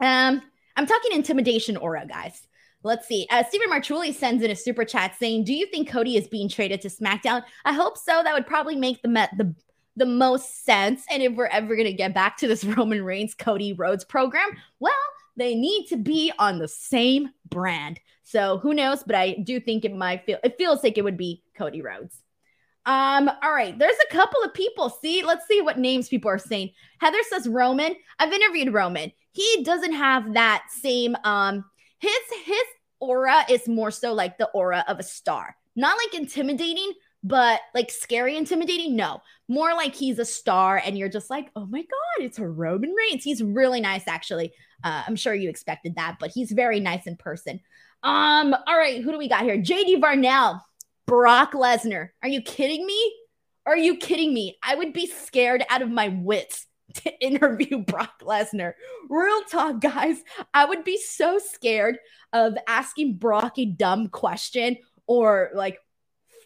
Um, 0.00 0.42
I'm 0.76 0.86
talking 0.86 1.12
intimidation 1.12 1.76
aura, 1.76 2.06
guys. 2.06 2.46
Let's 2.82 3.08
see. 3.08 3.26
Uh, 3.30 3.42
Stephen 3.44 3.70
Marchuli 3.70 4.12
sends 4.14 4.42
in 4.42 4.50
a 4.50 4.56
super 4.56 4.84
chat 4.84 5.16
saying, 5.18 5.44
"Do 5.44 5.54
you 5.54 5.66
think 5.66 5.88
Cody 5.88 6.16
is 6.16 6.28
being 6.28 6.48
traded 6.48 6.82
to 6.82 6.88
SmackDown? 6.88 7.42
I 7.64 7.72
hope 7.72 7.96
so. 7.96 8.22
That 8.22 8.34
would 8.34 8.46
probably 8.46 8.76
make 8.76 9.00
the 9.00 9.08
met 9.08 9.30
the 9.38 9.54
the 9.96 10.06
most 10.06 10.64
sense. 10.64 11.04
And 11.10 11.22
if 11.22 11.34
we're 11.34 11.46
ever 11.46 11.76
gonna 11.76 11.92
get 11.92 12.14
back 12.14 12.36
to 12.38 12.48
this 12.48 12.64
Roman 12.76 13.02
Reigns 13.04 13.34
Cody 13.34 13.72
Rhodes 13.72 14.04
program, 14.04 14.50
well, 14.80 14.92
they 15.36 15.54
need 15.54 15.86
to 15.88 15.96
be 15.96 16.32
on 16.38 16.58
the 16.58 16.68
same 16.68 17.30
brand. 17.48 18.00
So 18.22 18.58
who 18.58 18.74
knows? 18.74 19.02
But 19.02 19.16
I 19.16 19.34
do 19.44 19.60
think 19.60 19.84
it 19.84 19.94
might 19.94 20.24
feel. 20.24 20.38
It 20.44 20.58
feels 20.58 20.82
like 20.82 20.98
it 20.98 21.04
would 21.04 21.16
be 21.16 21.42
Cody 21.56 21.82
Rhodes. 21.82 22.23
Um, 22.86 23.30
all 23.42 23.52
right, 23.52 23.78
there's 23.78 23.96
a 24.08 24.12
couple 24.12 24.42
of 24.42 24.52
people. 24.52 24.90
See, 24.90 25.22
let's 25.22 25.46
see 25.46 25.62
what 25.62 25.78
names 25.78 26.08
people 26.08 26.30
are 26.30 26.38
saying. 26.38 26.70
Heather 27.00 27.22
says 27.28 27.48
Roman. 27.48 27.94
I've 28.18 28.32
interviewed 28.32 28.74
Roman. 28.74 29.10
He 29.32 29.62
doesn't 29.64 29.94
have 29.94 30.34
that 30.34 30.64
same 30.70 31.16
um 31.24 31.64
his 31.98 32.12
his 32.44 32.64
aura 33.00 33.44
is 33.48 33.66
more 33.66 33.90
so 33.90 34.12
like 34.12 34.38
the 34.38 34.48
aura 34.48 34.84
of 34.88 34.98
a 34.98 35.02
star. 35.02 35.56
Not 35.76 35.96
like 35.96 36.14
intimidating, 36.20 36.92
but 37.22 37.60
like 37.74 37.90
scary 37.90 38.36
intimidating. 38.36 38.94
No, 38.94 39.22
more 39.48 39.74
like 39.74 39.94
he's 39.94 40.18
a 40.18 40.24
star 40.24 40.80
and 40.84 40.96
you're 40.96 41.08
just 41.08 41.30
like, 41.30 41.50
"Oh 41.56 41.66
my 41.66 41.80
god, 41.80 42.24
it's 42.24 42.38
a 42.38 42.46
Roman 42.46 42.92
Reigns." 42.92 43.24
He's 43.24 43.42
really 43.42 43.80
nice 43.80 44.06
actually. 44.06 44.52
Uh, 44.84 45.02
I'm 45.06 45.16
sure 45.16 45.34
you 45.34 45.48
expected 45.48 45.96
that, 45.96 46.18
but 46.20 46.30
he's 46.30 46.52
very 46.52 46.80
nice 46.80 47.06
in 47.06 47.16
person. 47.16 47.60
Um, 48.02 48.54
all 48.66 48.76
right, 48.76 49.02
who 49.02 49.10
do 49.10 49.18
we 49.18 49.28
got 49.28 49.44
here? 49.44 49.56
JD 49.56 50.00
Varnell. 50.00 50.60
Brock 51.06 51.52
Lesnar. 51.52 52.10
Are 52.22 52.28
you 52.28 52.42
kidding 52.42 52.86
me? 52.86 53.14
Are 53.66 53.76
you 53.76 53.96
kidding 53.96 54.32
me? 54.32 54.58
I 54.62 54.74
would 54.74 54.92
be 54.92 55.06
scared 55.06 55.64
out 55.70 55.82
of 55.82 55.90
my 55.90 56.08
wits 56.08 56.66
to 56.94 57.18
interview 57.24 57.78
Brock 57.78 58.20
Lesnar. 58.22 58.72
Real 59.08 59.42
talk, 59.50 59.80
guys. 59.80 60.22
I 60.52 60.64
would 60.64 60.84
be 60.84 60.98
so 60.98 61.38
scared 61.38 61.98
of 62.32 62.54
asking 62.66 63.16
Brock 63.16 63.58
a 63.58 63.66
dumb 63.66 64.08
question 64.08 64.76
or 65.06 65.50
like 65.54 65.78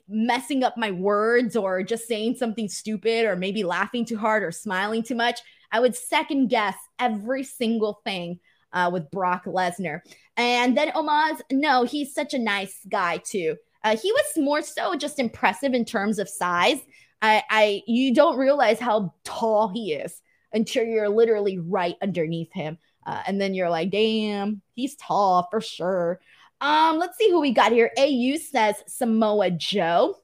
messing 0.09 0.65
up 0.65 0.77
my 0.77 0.91
words 0.91 1.55
or 1.55 1.83
just 1.83 2.09
saying 2.09 2.37
something 2.37 2.69
stupid 2.69 3.27
or 3.27 3.37
maybe 3.37 3.63
laughing 3.63 4.05
too 4.05 4.17
hard 4.17 4.43
or 4.43 4.51
smiling 4.51 5.03
too 5.03 5.15
much. 5.15 5.41
I 5.71 5.81
would 5.81 5.95
second 5.95 6.49
guess 6.49 6.77
every 6.99 7.45
single 7.45 8.01
thing 8.05 8.41
uh, 8.73 8.91
with 8.93 9.11
Brock 9.11 9.45
Lesnar. 9.45 10.01
And 10.37 10.77
then 10.77 10.91
Omos, 10.93 11.41
no, 11.53 11.85
he's 11.85 12.15
such 12.15 12.33
a 12.33 12.39
nice 12.39 12.79
guy 12.89 13.19
too. 13.19 13.57
Uh, 13.89 13.97
he 13.97 14.13
was 14.13 14.45
more 14.45 14.61
so 14.61 14.95
just 14.97 15.19
impressive 15.19 15.73
in 15.73 15.83
terms 15.83 16.19
of 16.19 16.29
size. 16.29 16.79
I, 17.23 17.43
I, 17.49 17.83
you 17.87 18.15
don't 18.15 18.37
realize 18.37 18.79
how 18.79 19.15
tall 19.25 19.69
he 19.69 19.95
is 19.95 20.21
until 20.53 20.85
you're 20.85 21.09
literally 21.09 21.59
right 21.59 21.97
underneath 22.03 22.53
him, 22.53 22.77
uh, 23.07 23.23
and 23.27 23.41
then 23.41 23.55
you're 23.55 23.71
like, 23.71 23.91
damn, 23.91 24.61
he's 24.75 24.95
tall 24.97 25.49
for 25.51 25.63
sure. 25.63 26.21
Um, 26.61 26.99
let's 26.99 27.17
see 27.17 27.31
who 27.31 27.41
we 27.41 27.53
got 27.53 27.73
here. 27.73 27.91
AU 27.97 28.37
says 28.37 28.77
Samoa 28.87 29.53
Joe. 29.53 30.17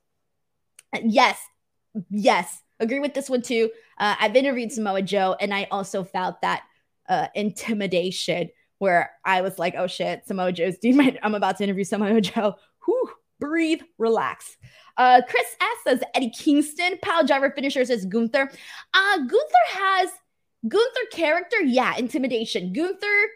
Yes, 1.02 1.38
yes, 2.10 2.60
agree 2.80 3.00
with 3.00 3.14
this 3.14 3.30
one 3.30 3.40
too. 3.40 3.70
Uh, 3.96 4.14
I've 4.20 4.36
interviewed 4.36 4.72
Samoa 4.72 5.00
Joe, 5.00 5.36
and 5.40 5.54
I 5.54 5.68
also 5.70 6.04
felt 6.04 6.42
that 6.42 6.64
uh, 7.08 7.28
intimidation 7.34 8.50
where 8.78 9.12
I 9.24 9.40
was 9.40 9.58
like, 9.58 9.74
oh 9.78 9.86
shit, 9.86 10.26
Samoa 10.26 10.52
Joe's 10.52 10.76
dude, 10.82 11.18
I'm 11.22 11.34
about 11.34 11.56
to 11.58 11.64
interview 11.64 11.84
Samoa 11.84 12.20
Joe. 12.20 12.56
Whew, 12.84 13.10
breathe, 13.40 13.80
relax. 13.98 14.56
Uh, 14.96 15.22
Chris 15.28 15.46
S 15.60 15.78
says 15.84 16.02
Eddie 16.14 16.30
Kingston, 16.30 16.98
pile 17.02 17.26
driver 17.26 17.50
finishers 17.50 17.88
says 17.88 18.04
Gunther. 18.04 18.50
Uh, 18.94 19.16
Gunther 19.18 19.66
has 19.70 20.10
Gunther 20.66 21.06
character, 21.12 21.60
yeah, 21.60 21.96
intimidation. 21.96 22.72
Gunther 22.72 23.28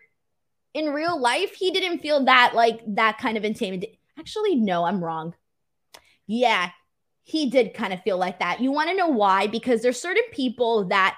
in 0.74 0.86
real 0.86 1.20
life, 1.20 1.54
he 1.54 1.70
didn't 1.70 1.98
feel 1.98 2.24
that 2.24 2.52
like 2.54 2.80
that 2.94 3.18
kind 3.18 3.36
of 3.36 3.44
intimidation. 3.44 3.96
Actually, 4.18 4.56
no, 4.56 4.84
I'm 4.84 5.02
wrong. 5.02 5.34
Yeah, 6.26 6.70
he 7.24 7.50
did 7.50 7.74
kind 7.74 7.92
of 7.92 8.02
feel 8.02 8.18
like 8.18 8.38
that. 8.38 8.60
You 8.60 8.72
want 8.72 8.90
to 8.90 8.96
know 8.96 9.08
why? 9.08 9.46
Because 9.46 9.82
there's 9.82 10.00
certain 10.00 10.24
people 10.32 10.86
that 10.88 11.16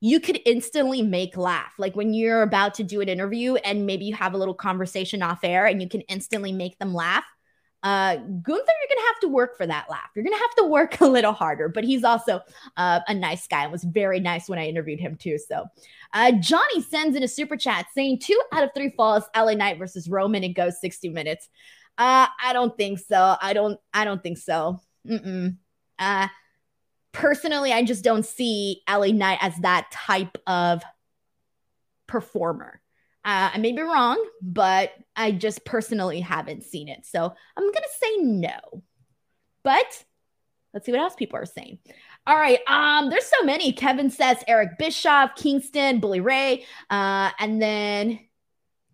you 0.00 0.18
could 0.18 0.40
instantly 0.46 1.02
make 1.02 1.36
laugh. 1.36 1.74
Like 1.78 1.94
when 1.94 2.14
you're 2.14 2.42
about 2.42 2.74
to 2.74 2.84
do 2.84 3.00
an 3.00 3.08
interview 3.08 3.56
and 3.56 3.84
maybe 3.84 4.06
you 4.06 4.14
have 4.14 4.32
a 4.32 4.38
little 4.38 4.54
conversation 4.54 5.22
off 5.22 5.44
air 5.44 5.66
and 5.66 5.82
you 5.82 5.88
can 5.88 6.00
instantly 6.02 6.52
make 6.52 6.78
them 6.78 6.94
laugh. 6.94 7.24
Uh, 7.82 8.16
Gunther, 8.16 8.44
you're 8.44 8.96
gonna 8.96 9.06
have 9.08 9.20
to 9.20 9.28
work 9.28 9.56
for 9.56 9.66
that 9.66 9.88
laugh. 9.88 10.10
You're 10.14 10.24
gonna 10.24 10.36
have 10.36 10.54
to 10.56 10.64
work 10.64 11.00
a 11.00 11.06
little 11.06 11.32
harder, 11.32 11.68
but 11.68 11.84
he's 11.84 12.04
also 12.04 12.40
uh, 12.76 13.00
a 13.08 13.14
nice 13.14 13.46
guy. 13.46 13.64
It 13.64 13.70
was 13.70 13.84
very 13.84 14.20
nice 14.20 14.48
when 14.48 14.58
I 14.58 14.66
interviewed 14.66 15.00
him 15.00 15.16
too. 15.16 15.38
So, 15.38 15.66
uh, 16.12 16.32
Johnny 16.32 16.82
sends 16.82 17.16
in 17.16 17.22
a 17.22 17.28
super 17.28 17.56
chat 17.56 17.86
saying 17.94 18.18
two 18.18 18.40
out 18.52 18.64
of 18.64 18.70
three 18.74 18.90
falls, 18.90 19.24
LA 19.36 19.54
Knight 19.54 19.78
versus 19.78 20.08
Roman. 20.08 20.44
It 20.44 20.50
goes 20.50 20.80
60 20.80 21.08
minutes. 21.08 21.48
Uh, 21.96 22.26
I 22.42 22.52
don't 22.52 22.76
think 22.76 22.98
so. 22.98 23.36
I 23.40 23.52
don't. 23.52 23.78
I 23.92 24.04
don't 24.04 24.22
think 24.22 24.38
so. 24.38 24.80
Mm-mm. 25.06 25.56
Uh, 25.98 26.28
personally, 27.12 27.72
I 27.72 27.84
just 27.84 28.04
don't 28.04 28.24
see 28.24 28.82
LA 28.88 29.08
Knight 29.08 29.38
as 29.40 29.56
that 29.58 29.90
type 29.90 30.36
of 30.46 30.82
performer. 32.06 32.80
Uh, 33.24 33.50
I 33.52 33.58
may 33.58 33.72
be 33.72 33.82
wrong, 33.82 34.24
but 34.40 34.92
I 35.14 35.32
just 35.32 35.64
personally 35.64 36.20
haven't 36.20 36.64
seen 36.64 36.88
it. 36.88 37.04
So 37.04 37.32
I'm 37.56 37.64
going 37.64 37.74
to 37.74 37.88
say 38.00 38.16
no. 38.22 38.82
But 39.62 40.04
let's 40.72 40.86
see 40.86 40.92
what 40.92 41.00
else 41.00 41.14
people 41.14 41.38
are 41.38 41.46
saying. 41.46 41.78
All 42.26 42.36
right. 42.36 42.60
Um, 42.66 43.10
there's 43.10 43.26
so 43.26 43.44
many. 43.44 43.72
Kevin 43.72 44.10
says 44.10 44.38
Eric 44.48 44.78
Bischoff, 44.78 45.34
Kingston, 45.36 46.00
Bully 46.00 46.20
Ray, 46.20 46.64
uh, 46.88 47.30
and 47.38 47.60
then 47.60 48.20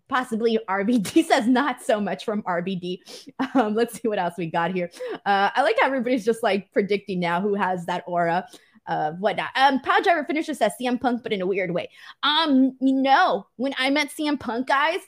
possibly 0.08 0.58
RBD 0.68 1.24
says 1.26 1.46
not 1.46 1.82
so 1.82 2.00
much 2.00 2.24
from 2.24 2.42
RBD. 2.42 2.98
Um, 3.54 3.74
let's 3.74 4.00
see 4.00 4.08
what 4.08 4.18
else 4.18 4.34
we 4.36 4.46
got 4.46 4.72
here. 4.72 4.90
Uh, 5.24 5.50
I 5.54 5.62
like 5.62 5.76
how 5.80 5.86
everybody's 5.86 6.24
just 6.24 6.42
like 6.42 6.72
predicting 6.72 7.20
now 7.20 7.40
who 7.40 7.54
has 7.54 7.86
that 7.86 8.04
aura 8.06 8.46
whatnot. 9.12 9.50
Um, 9.56 9.80
Power 9.80 10.00
Driver 10.00 10.24
finisher 10.24 10.54
says 10.54 10.72
CM 10.80 11.00
Punk, 11.00 11.22
but 11.22 11.32
in 11.32 11.40
a 11.40 11.46
weird 11.46 11.72
way. 11.72 11.90
Um, 12.22 12.76
know, 12.80 13.46
when 13.56 13.74
I 13.78 13.90
met 13.90 14.10
CM 14.10 14.38
Punk, 14.38 14.68
guys, 14.68 15.00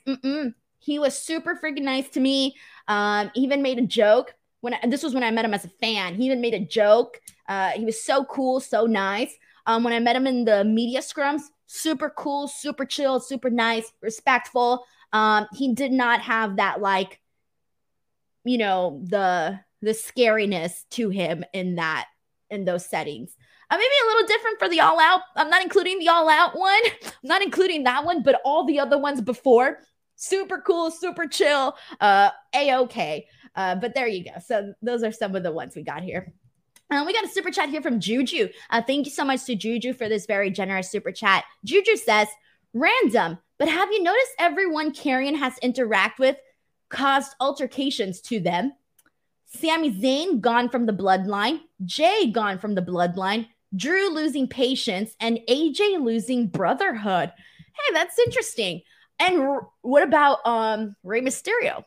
he 0.78 0.98
was 0.98 1.16
super 1.16 1.58
freaking 1.62 1.82
nice 1.82 2.08
to 2.10 2.20
me. 2.20 2.56
Um, 2.88 3.30
even 3.34 3.62
made 3.62 3.78
a 3.78 3.86
joke 3.86 4.34
when 4.60 4.74
I, 4.74 4.86
this 4.86 5.02
was 5.02 5.14
when 5.14 5.22
I 5.22 5.30
met 5.30 5.44
him 5.44 5.54
as 5.54 5.64
a 5.64 5.68
fan. 5.68 6.14
He 6.14 6.26
even 6.26 6.40
made 6.40 6.54
a 6.54 6.60
joke. 6.60 7.20
Uh, 7.48 7.70
he 7.70 7.84
was 7.84 8.02
so 8.02 8.24
cool, 8.24 8.60
so 8.60 8.86
nice. 8.86 9.34
Um, 9.66 9.84
when 9.84 9.92
I 9.92 9.98
met 9.98 10.16
him 10.16 10.26
in 10.26 10.44
the 10.44 10.64
media 10.64 11.00
scrums, 11.00 11.42
super 11.66 12.10
cool, 12.10 12.48
super 12.48 12.84
chill, 12.84 13.20
super 13.20 13.50
nice, 13.50 13.92
respectful. 14.00 14.84
Um, 15.12 15.46
he 15.52 15.74
did 15.74 15.92
not 15.92 16.20
have 16.22 16.56
that 16.56 16.80
like, 16.80 17.20
you 18.44 18.58
know, 18.58 19.00
the 19.04 19.60
the 19.80 19.90
scariness 19.90 20.84
to 20.90 21.08
him 21.08 21.44
in 21.52 21.76
that 21.76 22.06
in 22.50 22.64
those 22.64 22.84
settings. 22.86 23.36
Uh, 23.70 23.76
maybe 23.76 23.94
a 24.02 24.06
little 24.06 24.26
different 24.26 24.58
for 24.58 24.68
the 24.68 24.80
all 24.80 24.98
out. 24.98 25.20
I'm 25.36 25.50
not 25.50 25.62
including 25.62 25.98
the 25.98 26.08
all 26.08 26.28
out 26.28 26.56
one. 26.56 26.80
I'm 27.04 27.10
not 27.22 27.42
including 27.42 27.84
that 27.84 28.04
one, 28.04 28.22
but 28.22 28.40
all 28.44 28.64
the 28.64 28.80
other 28.80 28.98
ones 28.98 29.20
before. 29.20 29.80
Super 30.16 30.60
cool, 30.60 30.90
super 30.90 31.26
chill, 31.26 31.76
uh, 32.00 32.30
a 32.54 32.74
okay. 32.74 33.26
Uh, 33.54 33.76
but 33.76 33.94
there 33.94 34.08
you 34.08 34.24
go. 34.24 34.32
So 34.44 34.72
those 34.82 35.02
are 35.02 35.12
some 35.12 35.36
of 35.36 35.42
the 35.42 35.52
ones 35.52 35.76
we 35.76 35.82
got 35.82 36.02
here. 36.02 36.32
Um, 36.90 37.04
we 37.04 37.12
got 37.12 37.24
a 37.24 37.28
super 37.28 37.50
chat 37.50 37.68
here 37.68 37.82
from 37.82 38.00
Juju. 38.00 38.48
Uh, 38.70 38.82
thank 38.82 39.04
you 39.06 39.12
so 39.12 39.24
much 39.24 39.44
to 39.44 39.54
Juju 39.54 39.92
for 39.92 40.08
this 40.08 40.26
very 40.26 40.50
generous 40.50 40.90
super 40.90 41.12
chat. 41.12 41.44
Juju 41.64 41.96
says, 41.96 42.28
random, 42.72 43.38
but 43.58 43.68
have 43.68 43.92
you 43.92 44.02
noticed 44.02 44.32
everyone 44.38 44.92
Karrion 44.92 45.36
has 45.36 45.58
interact 45.58 46.18
with 46.18 46.36
caused 46.88 47.34
altercations 47.40 48.20
to 48.22 48.40
them? 48.40 48.72
Sami 49.46 49.90
Zayn 49.92 50.40
gone 50.40 50.68
from 50.68 50.86
the 50.86 50.92
bloodline, 50.92 51.60
Jey 51.84 52.30
gone 52.30 52.58
from 52.58 52.74
the 52.74 52.82
bloodline, 52.82 53.48
Drew 53.76 54.10
losing 54.10 54.48
patience, 54.48 55.14
and 55.20 55.38
AJ 55.48 56.02
losing 56.02 56.48
brotherhood. 56.48 57.32
Hey, 57.74 57.94
that's 57.94 58.18
interesting. 58.18 58.82
And 59.18 59.40
r- 59.40 59.68
what 59.82 60.02
about 60.02 60.46
um 60.46 60.96
Rey 61.02 61.20
Mysterio? 61.20 61.84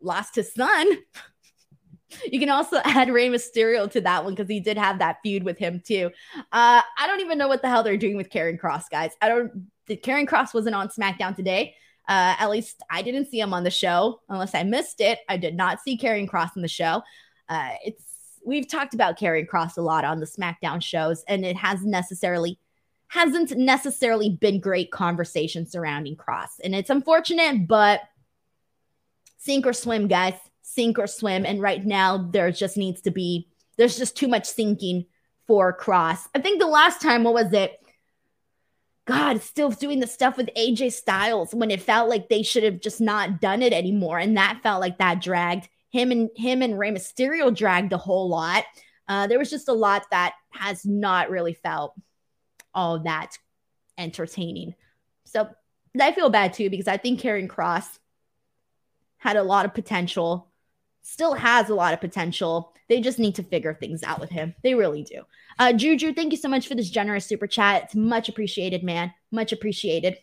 Lost 0.00 0.34
his 0.34 0.52
son. 0.52 0.86
you 2.30 2.40
can 2.40 2.50
also 2.50 2.78
add 2.84 3.10
Rey 3.10 3.28
Mysterio 3.28 3.90
to 3.90 4.00
that 4.02 4.24
one 4.24 4.34
because 4.34 4.48
he 4.48 4.60
did 4.60 4.76
have 4.76 4.98
that 4.98 5.18
feud 5.22 5.44
with 5.44 5.58
him 5.58 5.80
too. 5.84 6.10
Uh, 6.36 6.82
I 6.98 7.06
don't 7.06 7.20
even 7.20 7.38
know 7.38 7.48
what 7.48 7.62
the 7.62 7.68
hell 7.68 7.82
they're 7.82 7.96
doing 7.96 8.16
with 8.16 8.30
Karrion 8.30 8.60
Kross, 8.60 8.84
guys. 8.90 9.12
I 9.20 9.28
don't. 9.28 9.68
Karrion 9.88 10.28
Kross 10.28 10.54
wasn't 10.54 10.74
on 10.74 10.88
SmackDown 10.88 11.36
today. 11.36 11.74
Uh, 12.08 12.34
at 12.38 12.50
least 12.50 12.82
I 12.90 13.02
didn't 13.02 13.30
see 13.30 13.38
him 13.38 13.54
on 13.54 13.64
the 13.64 13.70
show, 13.70 14.20
unless 14.28 14.54
I 14.54 14.64
missed 14.64 15.00
it. 15.00 15.20
I 15.28 15.36
did 15.36 15.54
not 15.54 15.80
see 15.80 15.98
Karrion 15.98 16.28
Kross 16.28 16.56
in 16.56 16.62
the 16.62 16.68
show. 16.68 17.02
Uh, 17.48 17.70
it's 17.84 18.11
we've 18.44 18.68
talked 18.68 18.94
about 18.94 19.18
Karrion 19.18 19.46
Kross 19.48 19.76
a 19.76 19.82
lot 19.82 20.04
on 20.04 20.20
the 20.20 20.26
SmackDown 20.26 20.82
shows, 20.82 21.24
and 21.28 21.44
it 21.44 21.56
has 21.56 21.84
necessarily 21.84 22.58
hasn't 23.08 23.50
necessarily 23.58 24.30
been 24.30 24.58
great 24.58 24.90
conversation 24.90 25.66
surrounding 25.66 26.16
Kross, 26.16 26.60
and 26.62 26.74
it's 26.74 26.90
unfortunate, 26.90 27.68
but 27.68 28.00
sink 29.38 29.66
or 29.66 29.72
swim, 29.72 30.08
guys, 30.08 30.34
sink 30.62 30.98
or 30.98 31.06
swim. 31.06 31.44
And 31.44 31.60
right 31.60 31.84
now, 31.84 32.16
there 32.16 32.50
just 32.50 32.76
needs 32.76 33.02
to 33.02 33.10
be 33.10 33.48
there's 33.76 33.98
just 33.98 34.16
too 34.16 34.28
much 34.28 34.46
sinking 34.46 35.06
for 35.46 35.76
Kross. 35.76 36.28
I 36.34 36.40
think 36.40 36.60
the 36.60 36.66
last 36.66 37.00
time, 37.00 37.24
what 37.24 37.34
was 37.34 37.52
it? 37.52 37.78
God, 39.04 39.42
still 39.42 39.70
doing 39.70 39.98
the 39.98 40.06
stuff 40.06 40.36
with 40.36 40.48
AJ 40.56 40.92
Styles 40.92 41.54
when 41.54 41.70
it 41.70 41.82
felt 41.82 42.08
like 42.08 42.28
they 42.28 42.42
should 42.42 42.62
have 42.62 42.80
just 42.80 43.00
not 43.00 43.40
done 43.40 43.60
it 43.60 43.72
anymore. 43.72 44.18
And 44.18 44.36
that 44.36 44.60
felt 44.62 44.80
like 44.80 44.98
that 44.98 45.20
dragged 45.20 45.68
him 45.92 46.10
and 46.10 46.30
him 46.34 46.62
and 46.62 46.78
Rey 46.78 46.90
Mysterio 46.90 47.54
dragged 47.54 47.92
a 47.92 47.98
whole 47.98 48.28
lot. 48.28 48.64
Uh, 49.06 49.26
there 49.26 49.38
was 49.38 49.50
just 49.50 49.68
a 49.68 49.74
lot 49.74 50.04
that 50.10 50.32
has 50.50 50.84
not 50.86 51.30
really 51.30 51.54
felt 51.54 51.94
all 52.74 53.00
that 53.00 53.36
entertaining. 53.98 54.74
So 55.26 55.48
I 56.00 56.12
feel 56.12 56.30
bad 56.30 56.54
too 56.54 56.70
because 56.70 56.88
I 56.88 56.96
think 56.96 57.20
Karrion 57.20 57.46
Kross 57.46 57.98
had 59.18 59.36
a 59.36 59.42
lot 59.42 59.66
of 59.66 59.74
potential, 59.74 60.50
still 61.02 61.34
has 61.34 61.68
a 61.68 61.74
lot 61.74 61.92
of 61.92 62.00
potential. 62.00 62.74
They 62.88 63.02
just 63.02 63.18
need 63.18 63.34
to 63.34 63.42
figure 63.42 63.74
things 63.74 64.02
out 64.02 64.18
with 64.18 64.30
him. 64.30 64.54
They 64.62 64.74
really 64.74 65.02
do. 65.02 65.22
Uh, 65.58 65.74
Juju, 65.74 66.14
thank 66.14 66.32
you 66.32 66.38
so 66.38 66.48
much 66.48 66.66
for 66.66 66.74
this 66.74 66.90
generous 66.90 67.26
super 67.26 67.46
chat. 67.46 67.84
It's 67.84 67.94
much 67.94 68.30
appreciated, 68.30 68.82
man. 68.82 69.12
Much 69.30 69.52
appreciated. 69.52 70.16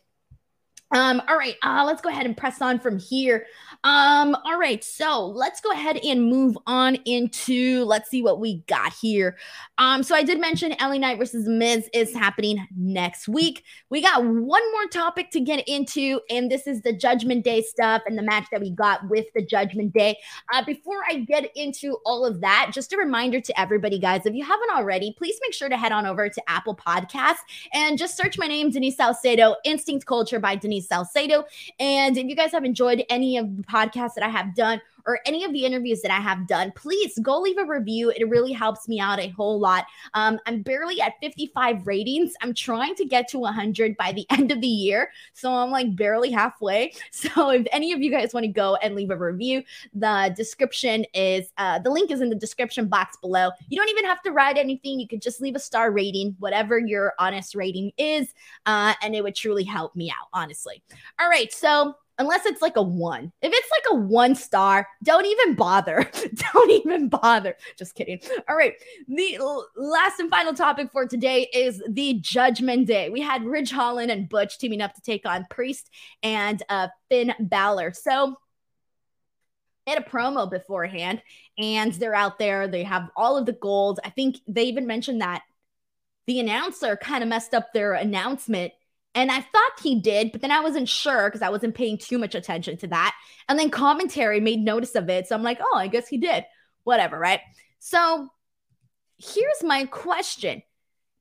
Um, 0.91 1.21
all 1.27 1.37
right, 1.37 1.55
uh, 1.61 1.83
let's 1.85 2.01
go 2.01 2.09
ahead 2.09 2.25
and 2.25 2.35
press 2.35 2.61
on 2.61 2.79
from 2.79 2.97
here. 2.97 3.45
Um, 3.85 4.35
all 4.43 4.59
right, 4.59 4.83
so 4.83 5.27
let's 5.27 5.61
go 5.61 5.71
ahead 5.71 5.97
and 6.03 6.25
move 6.25 6.57
on 6.67 6.95
into 7.05 7.85
let's 7.85 8.09
see 8.09 8.21
what 8.21 8.41
we 8.41 8.57
got 8.67 8.91
here. 8.93 9.37
Um, 9.77 10.03
so 10.03 10.15
I 10.15 10.23
did 10.23 10.37
mention 10.37 10.75
LA 10.81 10.97
Knight 10.97 11.17
versus 11.17 11.47
Miz 11.47 11.89
is 11.93 12.13
happening 12.13 12.67
next 12.75 13.29
week. 13.29 13.63
We 13.89 14.01
got 14.01 14.25
one 14.25 14.71
more 14.73 14.85
topic 14.91 15.31
to 15.31 15.39
get 15.39 15.65
into, 15.65 16.19
and 16.29 16.51
this 16.51 16.67
is 16.67 16.81
the 16.81 16.91
Judgment 16.91 17.45
Day 17.45 17.61
stuff 17.61 18.01
and 18.05 18.17
the 18.17 18.21
match 18.21 18.47
that 18.51 18.59
we 18.59 18.71
got 18.71 19.07
with 19.07 19.27
the 19.33 19.45
Judgment 19.45 19.93
Day. 19.93 20.17
Uh, 20.53 20.65
before 20.65 21.01
I 21.07 21.19
get 21.19 21.49
into 21.55 21.99
all 22.05 22.25
of 22.25 22.41
that, 22.41 22.71
just 22.73 22.91
a 22.91 22.97
reminder 22.97 23.39
to 23.39 23.59
everybody, 23.59 23.97
guys, 23.97 24.25
if 24.25 24.33
you 24.33 24.43
haven't 24.43 24.71
already, 24.71 25.15
please 25.17 25.37
make 25.41 25.53
sure 25.53 25.69
to 25.69 25.77
head 25.77 25.93
on 25.93 26.05
over 26.05 26.27
to 26.27 26.49
Apple 26.49 26.75
Podcasts 26.75 27.37
and 27.73 27.97
just 27.97 28.17
search 28.17 28.37
my 28.37 28.47
name, 28.47 28.71
Denise 28.71 28.97
Salcedo, 28.97 29.55
Instinct 29.63 30.05
Culture 30.05 30.39
by 30.39 30.57
Denise 30.57 30.89
Salcedo. 30.89 31.45
And 31.79 32.17
if 32.17 32.27
you 32.27 32.35
guys 32.35 32.51
have 32.51 32.65
enjoyed 32.65 33.05
any 33.09 33.37
of 33.37 33.47
podcasts 33.69 34.15
that 34.15 34.23
I 34.23 34.29
have 34.29 34.55
done 34.55 34.81
or 35.05 35.19
any 35.25 35.43
of 35.43 35.51
the 35.53 35.65
interviews 35.65 36.01
that 36.01 36.11
I 36.11 36.19
have 36.19 36.47
done, 36.47 36.71
please 36.75 37.17
go 37.21 37.39
leave 37.39 37.57
a 37.57 37.65
review. 37.65 38.11
It 38.15 38.29
really 38.29 38.51
helps 38.51 38.87
me 38.87 38.99
out 38.99 39.19
a 39.19 39.29
whole 39.29 39.59
lot. 39.59 39.85
Um, 40.13 40.39
I'm 40.45 40.61
barely 40.61 41.01
at 41.01 41.13
55 41.21 41.87
ratings. 41.87 42.33
I'm 42.41 42.53
trying 42.53 42.95
to 42.95 43.05
get 43.05 43.27
to 43.29 43.39
100 43.39 43.97
by 43.97 44.11
the 44.11 44.25
end 44.29 44.51
of 44.51 44.61
the 44.61 44.67
year. 44.67 45.11
So 45.33 45.51
I'm 45.51 45.71
like 45.71 45.95
barely 45.95 46.31
halfway. 46.31 46.93
So 47.11 47.49
if 47.49 47.67
any 47.71 47.91
of 47.91 48.01
you 48.01 48.11
guys 48.11 48.33
want 48.33 48.45
to 48.45 48.51
go 48.51 48.75
and 48.77 48.95
leave 48.95 49.09
a 49.09 49.17
review, 49.17 49.63
the 49.93 50.33
description 50.37 51.05
is 51.13 51.51
uh, 51.57 51.79
the 51.79 51.89
link 51.89 52.11
is 52.11 52.21
in 52.21 52.29
the 52.29 52.35
description 52.35 52.87
box 52.87 53.17
below. 53.17 53.49
You 53.67 53.77
don't 53.77 53.89
even 53.89 54.05
have 54.05 54.21
to 54.23 54.31
write 54.31 54.57
anything. 54.57 54.99
You 54.99 55.07
could 55.07 55.21
just 55.21 55.41
leave 55.41 55.55
a 55.55 55.59
star 55.59 55.91
rating, 55.91 56.35
whatever 56.39 56.79
your 56.79 57.13
honest 57.19 57.55
rating 57.55 57.91
is. 57.97 58.33
Uh, 58.65 58.93
and 59.01 59.15
it 59.15 59.23
would 59.23 59.35
truly 59.35 59.63
help 59.63 59.95
me 59.95 60.09
out, 60.09 60.27
honestly. 60.33 60.81
All 61.19 61.29
right. 61.29 61.51
So 61.51 61.95
unless 62.19 62.45
it's 62.45 62.61
like 62.61 62.75
a 62.75 62.81
one. 62.81 63.31
If 63.41 63.51
it's 63.53 63.69
like 63.71 63.93
a 63.93 64.01
one 64.01 64.35
star, 64.35 64.87
don't 65.03 65.25
even 65.25 65.55
bother. 65.55 66.09
don't 66.53 66.69
even 66.69 67.09
bother. 67.09 67.55
Just 67.77 67.95
kidding. 67.95 68.19
All 68.47 68.55
right. 68.55 68.73
The 69.07 69.39
last 69.75 70.19
and 70.19 70.29
final 70.29 70.53
topic 70.53 70.91
for 70.91 71.07
today 71.07 71.49
is 71.53 71.81
the 71.89 72.15
Judgment 72.15 72.87
Day. 72.87 73.09
We 73.09 73.21
had 73.21 73.43
Ridge 73.45 73.71
Holland 73.71 74.11
and 74.11 74.29
Butch 74.29 74.59
teaming 74.59 74.81
up 74.81 74.93
to 74.93 75.01
take 75.01 75.25
on 75.25 75.47
Priest 75.49 75.89
and 76.21 76.61
uh, 76.69 76.89
Finn 77.09 77.33
Balor. 77.39 77.93
So, 77.93 78.35
had 79.87 79.97
a 79.97 80.01
promo 80.01 80.47
beforehand, 80.47 81.19
and 81.57 81.91
they're 81.93 82.13
out 82.13 82.37
there. 82.37 82.67
They 82.67 82.83
have 82.83 83.09
all 83.15 83.37
of 83.37 83.47
the 83.47 83.53
gold. 83.53 83.99
I 84.03 84.11
think 84.11 84.37
they 84.47 84.65
even 84.65 84.85
mentioned 84.85 85.21
that 85.21 85.41
the 86.27 86.39
announcer 86.39 86.95
kind 86.95 87.23
of 87.23 87.29
messed 87.29 87.55
up 87.55 87.73
their 87.73 87.93
announcement. 87.93 88.71
And 89.15 89.31
I 89.31 89.41
thought 89.41 89.79
he 89.81 89.99
did, 89.99 90.31
but 90.31 90.41
then 90.41 90.51
I 90.51 90.61
wasn't 90.61 90.87
sure 90.87 91.27
because 91.27 91.41
I 91.41 91.49
wasn't 91.49 91.75
paying 91.75 91.97
too 91.97 92.17
much 92.17 92.35
attention 92.35 92.77
to 92.77 92.87
that. 92.87 93.15
And 93.47 93.57
then 93.57 93.69
commentary 93.69 94.39
made 94.39 94.59
notice 94.59 94.95
of 94.95 95.09
it. 95.09 95.27
So 95.27 95.35
I'm 95.35 95.43
like, 95.43 95.59
oh, 95.61 95.77
I 95.77 95.87
guess 95.87 96.07
he 96.07 96.17
did. 96.17 96.45
Whatever, 96.83 97.17
right? 97.17 97.41
So 97.79 98.29
here's 99.17 99.63
my 99.63 99.85
question 99.85 100.61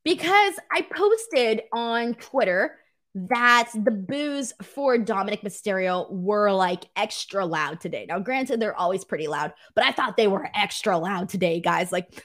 because 0.05 0.55
I 0.71 0.83
posted 0.83 1.63
on 1.73 2.15
Twitter 2.15 2.77
that 3.15 3.71
the 3.75 3.91
boos 3.91 4.53
for 4.63 4.97
Dominik 4.97 5.43
Mysterio 5.43 6.11
were 6.11 6.53
like 6.53 6.85
extra 6.95 7.45
loud 7.45 7.81
today. 7.81 8.07
Now, 8.09 8.19
granted, 8.21 8.61
they're 8.61 8.79
always 8.79 9.05
pretty 9.05 9.27
loud, 9.27 9.53
but 9.75 9.85
I 9.85 9.93
thought 9.93 10.17
they 10.17 10.29
were 10.29 10.49
extra 10.55 10.99
loud 10.99 11.29
today, 11.29 11.61
guys. 11.61 11.91
Like, 11.91 12.23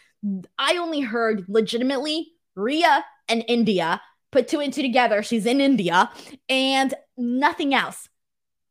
I 0.58 0.78
only 0.78 1.02
heard 1.02 1.46
legitimately 1.48 2.34
Rhea 2.56 3.04
and 3.28 3.44
India 3.48 4.02
put 4.34 4.48
two 4.48 4.60
and 4.60 4.74
two 4.74 4.82
together. 4.82 5.24
She's 5.24 5.46
in 5.46 5.62
India 5.62 6.12
and 6.50 6.94
nothing 7.16 7.74
else. 7.74 8.10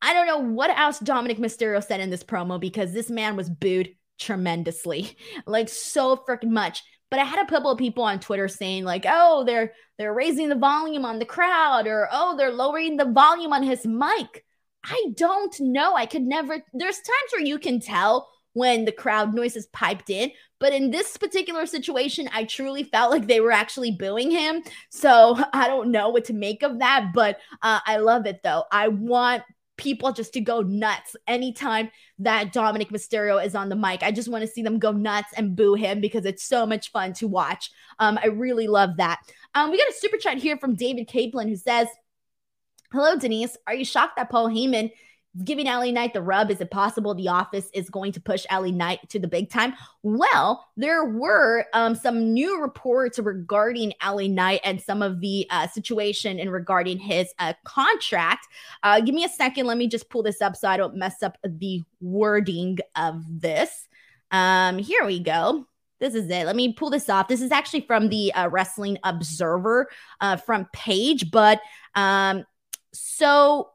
I 0.02 0.12
don't 0.12 0.26
know 0.26 0.38
what 0.38 0.76
else 0.76 0.98
Dominik 0.98 1.38
Mysterio 1.38 1.82
said 1.82 2.00
in 2.00 2.10
this 2.10 2.24
promo 2.24 2.60
because 2.60 2.92
this 2.92 3.08
man 3.08 3.36
was 3.36 3.48
booed 3.48 3.94
tremendously, 4.18 5.16
like 5.46 5.68
so 5.68 6.16
freaking 6.16 6.50
much. 6.50 6.82
But 7.10 7.20
I 7.20 7.24
had 7.24 7.44
a 7.44 7.48
couple 7.48 7.70
of 7.70 7.78
people 7.78 8.04
on 8.04 8.20
Twitter 8.20 8.48
saying 8.48 8.84
like, 8.84 9.04
"Oh, 9.06 9.44
they're 9.44 9.72
they're 9.98 10.14
raising 10.14 10.48
the 10.48 10.56
volume 10.56 11.04
on 11.04 11.18
the 11.18 11.24
crowd," 11.24 11.86
or 11.86 12.08
"Oh, 12.10 12.36
they're 12.36 12.52
lowering 12.52 12.96
the 12.96 13.04
volume 13.04 13.52
on 13.52 13.62
his 13.62 13.86
mic." 13.86 14.44
I 14.84 15.12
don't 15.14 15.54
know. 15.60 15.94
I 15.94 16.06
could 16.06 16.22
never. 16.22 16.58
There's 16.72 16.96
times 16.96 17.32
where 17.32 17.44
you 17.44 17.58
can 17.58 17.80
tell 17.80 18.28
when 18.54 18.84
the 18.84 18.92
crowd 18.92 19.34
noise 19.34 19.56
is 19.56 19.66
piped 19.68 20.10
in, 20.10 20.32
but 20.62 20.72
in 20.72 20.92
this 20.92 21.16
particular 21.16 21.66
situation, 21.66 22.30
I 22.32 22.44
truly 22.44 22.84
felt 22.84 23.10
like 23.10 23.26
they 23.26 23.40
were 23.40 23.50
actually 23.50 23.90
booing 23.90 24.30
him. 24.30 24.62
So 24.90 25.36
I 25.52 25.66
don't 25.66 25.90
know 25.90 26.10
what 26.10 26.26
to 26.26 26.32
make 26.32 26.62
of 26.62 26.78
that, 26.78 27.10
but 27.12 27.38
uh, 27.62 27.80
I 27.84 27.96
love 27.96 28.26
it 28.26 28.44
though. 28.44 28.62
I 28.70 28.86
want 28.86 29.42
people 29.76 30.12
just 30.12 30.34
to 30.34 30.40
go 30.40 30.60
nuts 30.60 31.16
anytime 31.26 31.90
that 32.20 32.54
Dominik 32.54 32.92
Mysterio 32.92 33.44
is 33.44 33.56
on 33.56 33.70
the 33.70 33.74
mic. 33.74 34.04
I 34.04 34.12
just 34.12 34.28
want 34.28 34.42
to 34.42 34.48
see 34.48 34.62
them 34.62 34.78
go 34.78 34.92
nuts 34.92 35.32
and 35.36 35.56
boo 35.56 35.74
him 35.74 36.00
because 36.00 36.24
it's 36.24 36.44
so 36.44 36.64
much 36.64 36.92
fun 36.92 37.12
to 37.14 37.26
watch. 37.26 37.72
Um, 37.98 38.16
I 38.22 38.28
really 38.28 38.68
love 38.68 38.98
that. 38.98 39.18
Um, 39.56 39.72
we 39.72 39.78
got 39.78 39.88
a 39.88 39.94
super 39.94 40.16
chat 40.16 40.38
here 40.38 40.56
from 40.58 40.76
David 40.76 41.08
Kaplan 41.08 41.48
who 41.48 41.56
says, 41.56 41.88
Hello, 42.92 43.16
Denise. 43.16 43.56
Are 43.66 43.74
you 43.74 43.84
shocked 43.84 44.14
that 44.14 44.30
Paul 44.30 44.48
Heyman 44.48 44.92
giving 45.44 45.66
LA 45.66 45.90
Knight 45.90 46.12
the 46.12 46.22
rub. 46.22 46.50
Is 46.50 46.60
it 46.60 46.70
possible 46.70 47.14
the 47.14 47.28
office 47.28 47.68
is 47.72 47.88
going 47.88 48.12
to 48.12 48.20
push 48.20 48.44
LA 48.50 48.68
Knight 48.68 49.08
to 49.10 49.18
the 49.18 49.28
big 49.28 49.50
time? 49.50 49.74
Well, 50.02 50.68
there 50.76 51.04
were 51.04 51.64
um, 51.72 51.94
some 51.94 52.32
new 52.32 52.60
reports 52.60 53.18
regarding 53.18 53.94
LA 54.04 54.26
Knight 54.26 54.60
and 54.64 54.80
some 54.80 55.02
of 55.02 55.20
the 55.20 55.46
uh, 55.50 55.68
situation 55.68 56.38
and 56.38 56.52
regarding 56.52 56.98
his 56.98 57.32
uh, 57.38 57.54
contract. 57.64 58.46
Uh, 58.82 59.00
give 59.00 59.14
me 59.14 59.24
a 59.24 59.28
second. 59.28 59.66
Let 59.66 59.78
me 59.78 59.88
just 59.88 60.10
pull 60.10 60.22
this 60.22 60.42
up 60.42 60.56
so 60.56 60.68
I 60.68 60.76
don't 60.76 60.96
mess 60.96 61.22
up 61.22 61.38
the 61.42 61.82
wording 62.00 62.78
of 62.96 63.24
this. 63.28 63.88
Um, 64.30 64.78
here 64.78 65.04
we 65.04 65.20
go. 65.20 65.66
This 65.98 66.14
is 66.14 66.28
it. 66.28 66.46
Let 66.46 66.56
me 66.56 66.72
pull 66.72 66.90
this 66.90 67.08
off. 67.08 67.28
This 67.28 67.40
is 67.40 67.52
actually 67.52 67.82
from 67.82 68.08
the 68.08 68.34
uh, 68.34 68.48
Wrestling 68.48 68.98
Observer 69.04 69.88
uh, 70.20 70.36
front 70.36 70.72
page, 70.72 71.30
but 71.30 71.60
um, 71.94 72.44
so 72.92 73.70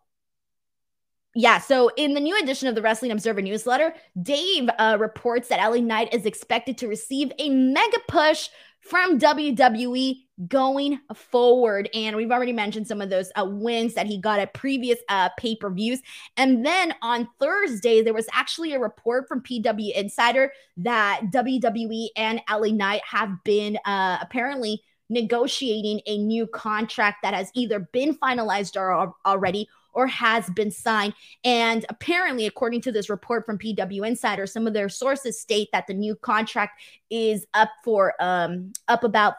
yeah, 1.37 1.59
so 1.59 1.91
in 1.97 2.15
the 2.15 2.19
new 2.19 2.35
edition 2.41 2.67
of 2.67 2.73
the 2.73 2.81
Wrestling 2.81 3.11
Observer 3.11 3.43
newsletter, 3.43 3.93
Dave 4.19 4.67
uh, 4.79 4.97
reports 4.99 5.49
that 5.49 5.63
LA 5.63 5.77
Knight 5.77 6.11
is 6.11 6.25
expected 6.25 6.79
to 6.79 6.87
receive 6.87 7.31
a 7.37 7.47
mega 7.47 7.99
push 8.07 8.49
from 8.81 9.19
WWE 9.19 10.15
going 10.47 10.99
forward. 11.13 11.91
And 11.93 12.15
we've 12.15 12.31
already 12.31 12.53
mentioned 12.53 12.87
some 12.87 13.01
of 13.01 13.11
those 13.11 13.29
uh, 13.39 13.45
wins 13.45 13.93
that 13.93 14.07
he 14.07 14.17
got 14.17 14.39
at 14.39 14.55
previous 14.55 14.97
uh, 15.09 15.29
pay 15.37 15.55
per 15.55 15.69
views. 15.69 16.01
And 16.37 16.65
then 16.65 16.95
on 17.03 17.29
Thursday, 17.39 18.01
there 18.01 18.15
was 18.15 18.27
actually 18.33 18.73
a 18.73 18.79
report 18.79 19.27
from 19.27 19.41
PW 19.41 19.93
Insider 19.93 20.51
that 20.77 21.21
WWE 21.31 22.07
and 22.15 22.41
LA 22.49 22.69
Knight 22.69 23.03
have 23.05 23.29
been 23.43 23.77
uh, 23.85 24.17
apparently 24.21 24.81
negotiating 25.07 26.01
a 26.07 26.17
new 26.17 26.47
contract 26.47 27.17
that 27.21 27.35
has 27.35 27.51
either 27.53 27.79
been 27.93 28.17
finalized 28.17 28.75
or 28.75 29.13
already 29.23 29.69
or 29.97 30.05
has 30.07 30.47
been 30.51 30.69
signed. 30.69 31.15
And 31.43 31.85
apparently, 31.89 32.45
according 32.45 32.81
to 32.81 32.91
this 32.91 33.09
report 33.09 33.45
from 33.45 33.57
PW 33.57 34.07
Insider, 34.07 34.45
some 34.45 34.67
of 34.67 34.73
their 34.73 34.89
sources 34.89 35.41
state 35.41 35.69
that 35.73 35.87
the 35.87 35.95
new 35.95 36.15
contract 36.15 36.79
is 37.09 37.47
up 37.53 37.71
for 37.83 38.13
um 38.21 38.71
up 38.87 39.03
about 39.03 39.33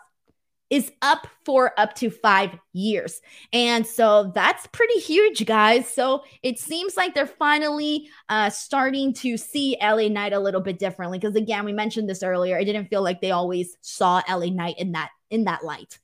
is 0.70 0.92
up 1.00 1.26
for 1.46 1.72
up 1.80 1.94
to 1.94 2.11
five 2.11 2.50
years. 2.74 3.22
And 3.52 3.86
so 3.86 4.32
that's 4.34 4.66
pretty 4.66 4.98
huge, 4.98 5.46
guys. 5.46 5.88
So 5.88 6.24
it 6.42 6.59
seems 6.59 6.96
like 6.96 7.14
they're 7.14 7.26
finally 7.26 8.11
uh, 8.28 8.50
starting 8.50 9.14
to 9.14 9.38
see 9.38 9.78
LA 9.80 10.09
Knight 10.09 10.34
a 10.34 10.40
little 10.40 10.61
bit 10.61 10.78
differently. 10.78 11.18
Because 11.18 11.36
again, 11.36 11.64
we 11.64 11.72
mentioned 11.72 12.09
this 12.09 12.22
earlier. 12.22 12.59
It 12.59 12.66
didn't 12.66 12.88
feel 12.88 13.02
like 13.02 13.20
they 13.20 13.30
always 13.30 13.76
saw 13.80 14.20
LA 14.28 14.46
Knight 14.46 14.74
in 14.78 14.92
that 14.92 15.11
in 15.30 15.44
that 15.44 15.64
light. 15.64 15.98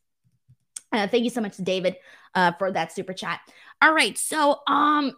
Uh, 0.92 1.08
thank 1.08 1.24
you 1.24 1.30
so 1.30 1.40
much, 1.40 1.56
David, 1.56 1.96
uh, 2.34 2.52
for 2.52 2.70
that 2.70 2.92
super 2.92 3.12
chat. 3.12 3.40
All 3.84 3.92
right. 3.92 4.16
So, 4.16 4.60
um, 4.66 5.14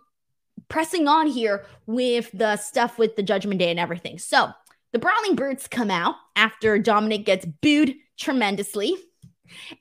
pressing 0.67 1.07
on 1.07 1.29
here 1.29 1.65
with 1.87 2.29
the 2.35 2.57
stuff 2.57 2.99
with 2.99 3.15
the 3.15 3.23
Judgment 3.23 3.61
Day 3.61 3.71
and 3.71 3.79
everything. 3.79 4.19
So, 4.19 4.51
the 4.91 4.99
Brawling 4.99 5.37
Brutes 5.37 5.69
come 5.69 5.89
out 5.89 6.17
after 6.35 6.77
Dominik 6.77 7.25
gets 7.25 7.47
booed 7.47 7.95
tremendously. 8.19 8.97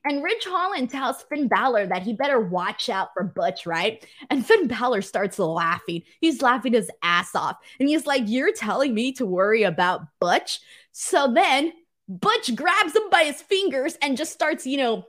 And 0.03 0.23
Ridge 0.23 0.45
Holland 0.45 0.91
tells 0.91 1.23
Finn 1.23 1.47
Balor 1.47 1.87
that 1.87 2.03
he 2.03 2.13
better 2.13 2.39
watch 2.39 2.87
out 2.87 3.07
for 3.15 3.23
Butch, 3.23 3.65
right? 3.65 4.05
And 4.29 4.45
Finn 4.45 4.67
Balor 4.67 5.01
starts 5.01 5.39
laughing. 5.39 6.03
He's 6.21 6.43
laughing 6.43 6.73
his 6.73 6.91
ass 7.01 7.33
off. 7.33 7.57
And 7.79 7.89
he's 7.89 8.05
like, 8.05 8.25
You're 8.27 8.53
telling 8.53 8.93
me 8.93 9.13
to 9.13 9.25
worry 9.25 9.63
about 9.63 10.01
Butch? 10.19 10.59
So 10.91 11.33
then 11.33 11.73
Butch 12.07 12.55
grabs 12.55 12.95
him 12.95 13.09
by 13.09 13.23
his 13.23 13.41
fingers 13.41 13.97
and 13.99 14.15
just 14.15 14.31
starts, 14.31 14.67
you 14.67 14.77
know, 14.77 15.05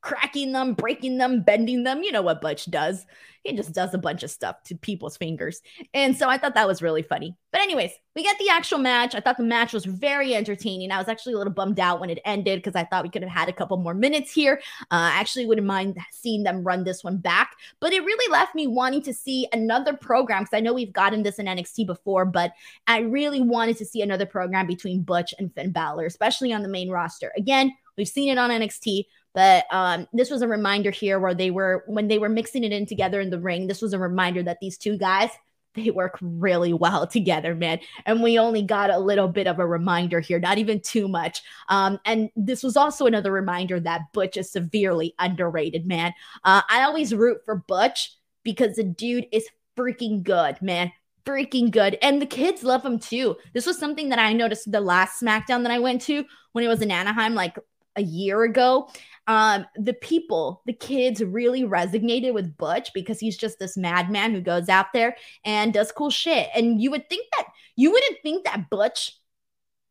cracking 0.00 0.52
them, 0.52 0.74
breaking 0.74 1.18
them, 1.18 1.42
bending 1.42 1.84
them. 1.84 2.02
You 2.02 2.12
know 2.12 2.22
what 2.22 2.40
Butch 2.40 2.70
does. 2.70 3.06
He 3.44 3.54
just 3.54 3.72
does 3.72 3.94
a 3.94 3.98
bunch 3.98 4.22
of 4.22 4.30
stuff 4.30 4.62
to 4.64 4.76
people's 4.76 5.16
fingers. 5.16 5.62
And 5.94 6.14
so 6.14 6.28
I 6.28 6.36
thought 6.36 6.54
that 6.54 6.68
was 6.68 6.82
really 6.82 7.02
funny. 7.02 7.36
But, 7.52 7.62
anyways, 7.62 7.90
we 8.14 8.22
get 8.22 8.38
the 8.38 8.50
actual 8.50 8.78
match. 8.78 9.14
I 9.14 9.20
thought 9.20 9.38
the 9.38 9.44
match 9.44 9.72
was 9.72 9.86
very 9.86 10.34
entertaining. 10.34 10.92
I 10.92 10.98
was 10.98 11.08
actually 11.08 11.34
a 11.34 11.38
little 11.38 11.52
bummed 11.52 11.80
out 11.80 12.00
when 12.00 12.10
it 12.10 12.20
ended 12.26 12.58
because 12.58 12.76
I 12.76 12.84
thought 12.84 13.02
we 13.02 13.08
could 13.08 13.22
have 13.22 13.30
had 13.30 13.48
a 13.48 13.52
couple 13.52 13.78
more 13.78 13.94
minutes 13.94 14.30
here. 14.30 14.60
Uh, 14.82 15.08
I 15.08 15.20
actually 15.20 15.46
wouldn't 15.46 15.66
mind 15.66 15.96
seeing 16.12 16.42
them 16.42 16.62
run 16.62 16.84
this 16.84 17.02
one 17.02 17.16
back. 17.16 17.52
But 17.80 17.94
it 17.94 18.04
really 18.04 18.30
left 18.30 18.54
me 18.54 18.66
wanting 18.66 19.02
to 19.02 19.14
see 19.14 19.48
another 19.52 19.96
program 19.96 20.42
because 20.42 20.56
I 20.56 20.60
know 20.60 20.74
we've 20.74 20.92
gotten 20.92 21.22
this 21.22 21.38
in 21.38 21.46
NXT 21.46 21.86
before, 21.86 22.26
but 22.26 22.52
I 22.86 23.00
really 23.00 23.40
wanted 23.40 23.78
to 23.78 23.86
see 23.86 24.02
another 24.02 24.26
program 24.26 24.66
between 24.66 25.02
Butch 25.02 25.32
and 25.38 25.52
Finn 25.54 25.72
Balor, 25.72 26.04
especially 26.04 26.52
on 26.52 26.62
the 26.62 26.68
main 26.68 26.90
roster. 26.90 27.32
Again, 27.38 27.72
we've 27.96 28.06
seen 28.06 28.28
it 28.28 28.38
on 28.38 28.50
NXT. 28.50 29.04
But 29.34 29.64
um, 29.70 30.08
this 30.12 30.30
was 30.30 30.42
a 30.42 30.48
reminder 30.48 30.90
here 30.90 31.20
where 31.20 31.34
they 31.34 31.50
were, 31.50 31.84
when 31.86 32.08
they 32.08 32.18
were 32.18 32.28
mixing 32.28 32.64
it 32.64 32.72
in 32.72 32.86
together 32.86 33.20
in 33.20 33.30
the 33.30 33.40
ring, 33.40 33.66
this 33.66 33.82
was 33.82 33.92
a 33.92 33.98
reminder 33.98 34.42
that 34.42 34.58
these 34.60 34.76
two 34.76 34.98
guys, 34.98 35.30
they 35.74 35.90
work 35.90 36.18
really 36.20 36.72
well 36.72 37.06
together, 37.06 37.54
man. 37.54 37.78
And 38.04 38.22
we 38.22 38.38
only 38.38 38.62
got 38.62 38.90
a 38.90 38.98
little 38.98 39.28
bit 39.28 39.46
of 39.46 39.60
a 39.60 39.66
reminder 39.66 40.18
here, 40.18 40.40
not 40.40 40.58
even 40.58 40.80
too 40.80 41.06
much. 41.06 41.42
Um, 41.68 42.00
and 42.04 42.30
this 42.34 42.62
was 42.62 42.76
also 42.76 43.06
another 43.06 43.30
reminder 43.30 43.78
that 43.80 44.12
Butch 44.12 44.36
is 44.36 44.50
severely 44.50 45.14
underrated, 45.18 45.86
man. 45.86 46.12
Uh, 46.42 46.62
I 46.68 46.82
always 46.82 47.14
root 47.14 47.38
for 47.44 47.56
Butch 47.68 48.16
because 48.42 48.76
the 48.76 48.84
dude 48.84 49.26
is 49.30 49.46
freaking 49.76 50.22
good, 50.22 50.60
man 50.60 50.92
freaking 51.26 51.70
good. 51.70 51.98
And 52.00 52.20
the 52.20 52.26
kids 52.26 52.64
love 52.64 52.84
him 52.84 52.98
too. 52.98 53.36
This 53.52 53.66
was 53.66 53.78
something 53.78 54.08
that 54.08 54.18
I 54.18 54.32
noticed 54.32 54.72
the 54.72 54.80
last 54.80 55.20
SmackDown 55.20 55.62
that 55.62 55.70
I 55.70 55.78
went 55.78 56.00
to 56.02 56.24
when 56.52 56.64
it 56.64 56.68
was 56.68 56.80
in 56.80 56.90
Anaheim, 56.90 57.34
like 57.34 57.58
a 57.96 58.02
year 58.02 58.42
ago 58.44 58.88
um, 59.30 59.64
the 59.76 59.92
people, 59.92 60.60
the 60.66 60.72
kids 60.72 61.22
really 61.22 61.62
resonated 61.62 62.34
with 62.34 62.56
Butch 62.56 62.90
because 62.92 63.20
he's 63.20 63.36
just 63.36 63.60
this 63.60 63.76
madman 63.76 64.32
who 64.32 64.40
goes 64.40 64.68
out 64.68 64.86
there 64.92 65.16
and 65.44 65.72
does 65.72 65.92
cool 65.92 66.10
shit. 66.10 66.48
And 66.52 66.82
you 66.82 66.90
would 66.90 67.08
think 67.08 67.28
that 67.38 67.46
you 67.76 67.92
wouldn't 67.92 68.18
think 68.24 68.44
that 68.44 68.68
Butch 68.70 69.16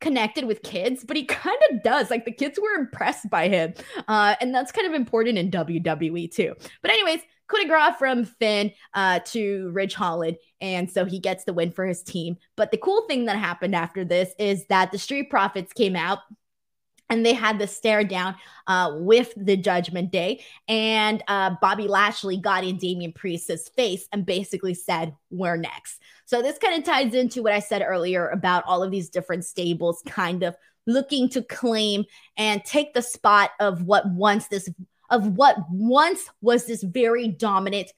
connected 0.01 0.43
with 0.43 0.61
kids, 0.61 1.05
but 1.05 1.15
he 1.15 1.23
kind 1.25 1.57
of 1.71 1.81
does. 1.83 2.09
Like 2.09 2.25
the 2.25 2.33
kids 2.33 2.59
were 2.59 2.77
impressed 2.77 3.29
by 3.29 3.47
him. 3.47 3.75
Uh, 4.09 4.35
and 4.41 4.53
that's 4.53 4.73
kind 4.73 4.85
of 4.85 4.93
important 4.93 5.37
in 5.37 5.49
WWE 5.49 6.29
too. 6.29 6.53
But, 6.81 6.91
anyways, 6.91 7.21
coup 7.47 7.61
de 7.61 7.65
grace 7.69 7.95
from 7.97 8.25
Finn 8.25 8.73
uh, 8.93 9.21
to 9.27 9.71
Ridge 9.71 9.93
Holland. 9.93 10.35
And 10.59 10.91
so 10.91 11.05
he 11.05 11.17
gets 11.17 11.45
the 11.45 11.53
win 11.53 11.71
for 11.71 11.85
his 11.85 12.03
team. 12.03 12.35
But 12.57 12.71
the 12.71 12.77
cool 12.77 13.07
thing 13.07 13.23
that 13.27 13.37
happened 13.37 13.73
after 13.73 14.03
this 14.03 14.33
is 14.37 14.65
that 14.65 14.91
the 14.91 14.97
Street 14.97 15.29
Profits 15.29 15.71
came 15.71 15.95
out 15.95 16.19
and 17.09 17.25
they 17.25 17.33
had 17.33 17.59
the 17.59 17.67
stare 17.67 18.03
down 18.03 18.35
uh, 18.67 18.91
with 18.95 19.33
the 19.35 19.57
Judgment 19.57 20.11
Day. 20.11 20.43
And 20.67 21.23
uh, 21.27 21.55
Bobby 21.61 21.87
Lashley 21.87 22.37
got 22.37 22.63
in 22.63 22.77
Damian 22.77 23.13
Priest's 23.13 23.69
face 23.69 24.07
and 24.11 24.25
basically 24.25 24.73
said, 24.73 25.15
We're 25.29 25.57
next. 25.57 25.99
So 26.25 26.41
this 26.41 26.57
kind 26.57 26.77
of 26.77 26.83
ties 26.83 27.13
into 27.13 27.41
what 27.41 27.53
I 27.53 27.59
said 27.59 27.81
earlier 27.81 28.29
about 28.29 28.63
all 28.65 28.83
of 28.83 28.91
these 28.91 29.09
different 29.09 29.45
stables 29.45 30.03
kind 30.05 30.43
of 30.43 30.55
looking 30.85 31.29
to 31.29 31.41
claim 31.41 32.05
and 32.37 32.63
take 32.63 32.93
the 32.93 33.01
spot 33.01 33.51
of 33.59 33.83
what 33.83 34.09
once 34.09 34.47
this 34.47 34.69
of 35.09 35.27
what 35.37 35.57
once 35.71 36.29
was 36.41 36.65
this 36.65 36.83
very 36.83 37.27
dominant 37.27 37.91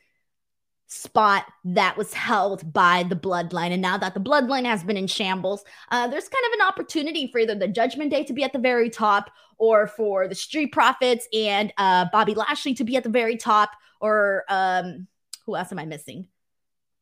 spot 0.91 1.45
that 1.63 1.95
was 1.97 2.13
held 2.13 2.71
by 2.73 3.03
the 3.03 3.15
bloodline. 3.15 3.71
And 3.71 3.81
now 3.81 3.97
that 3.97 4.13
the 4.13 4.19
bloodline 4.19 4.65
has 4.65 4.83
been 4.83 4.97
in 4.97 5.07
shambles, 5.07 5.63
uh, 5.89 6.07
there's 6.07 6.27
kind 6.27 6.45
of 6.47 6.59
an 6.59 6.67
opportunity 6.67 7.29
for 7.31 7.39
either 7.39 7.55
the 7.55 7.69
Judgment 7.69 8.11
Day 8.11 8.25
to 8.25 8.33
be 8.33 8.43
at 8.43 8.51
the 8.51 8.59
very 8.59 8.89
top 8.89 9.31
or 9.57 9.87
for 9.87 10.27
the 10.27 10.35
Street 10.35 10.73
Profits 10.73 11.27
and 11.33 11.71
uh, 11.77 12.07
Bobby 12.11 12.33
Lashley 12.33 12.73
to 12.73 12.83
be 12.83 12.97
at 12.97 13.03
the 13.03 13.09
very 13.09 13.37
top 13.37 13.71
or 14.01 14.43
um, 14.49 15.07
who 15.45 15.55
else 15.55 15.71
am 15.71 15.79
I 15.79 15.85
missing? 15.85 16.27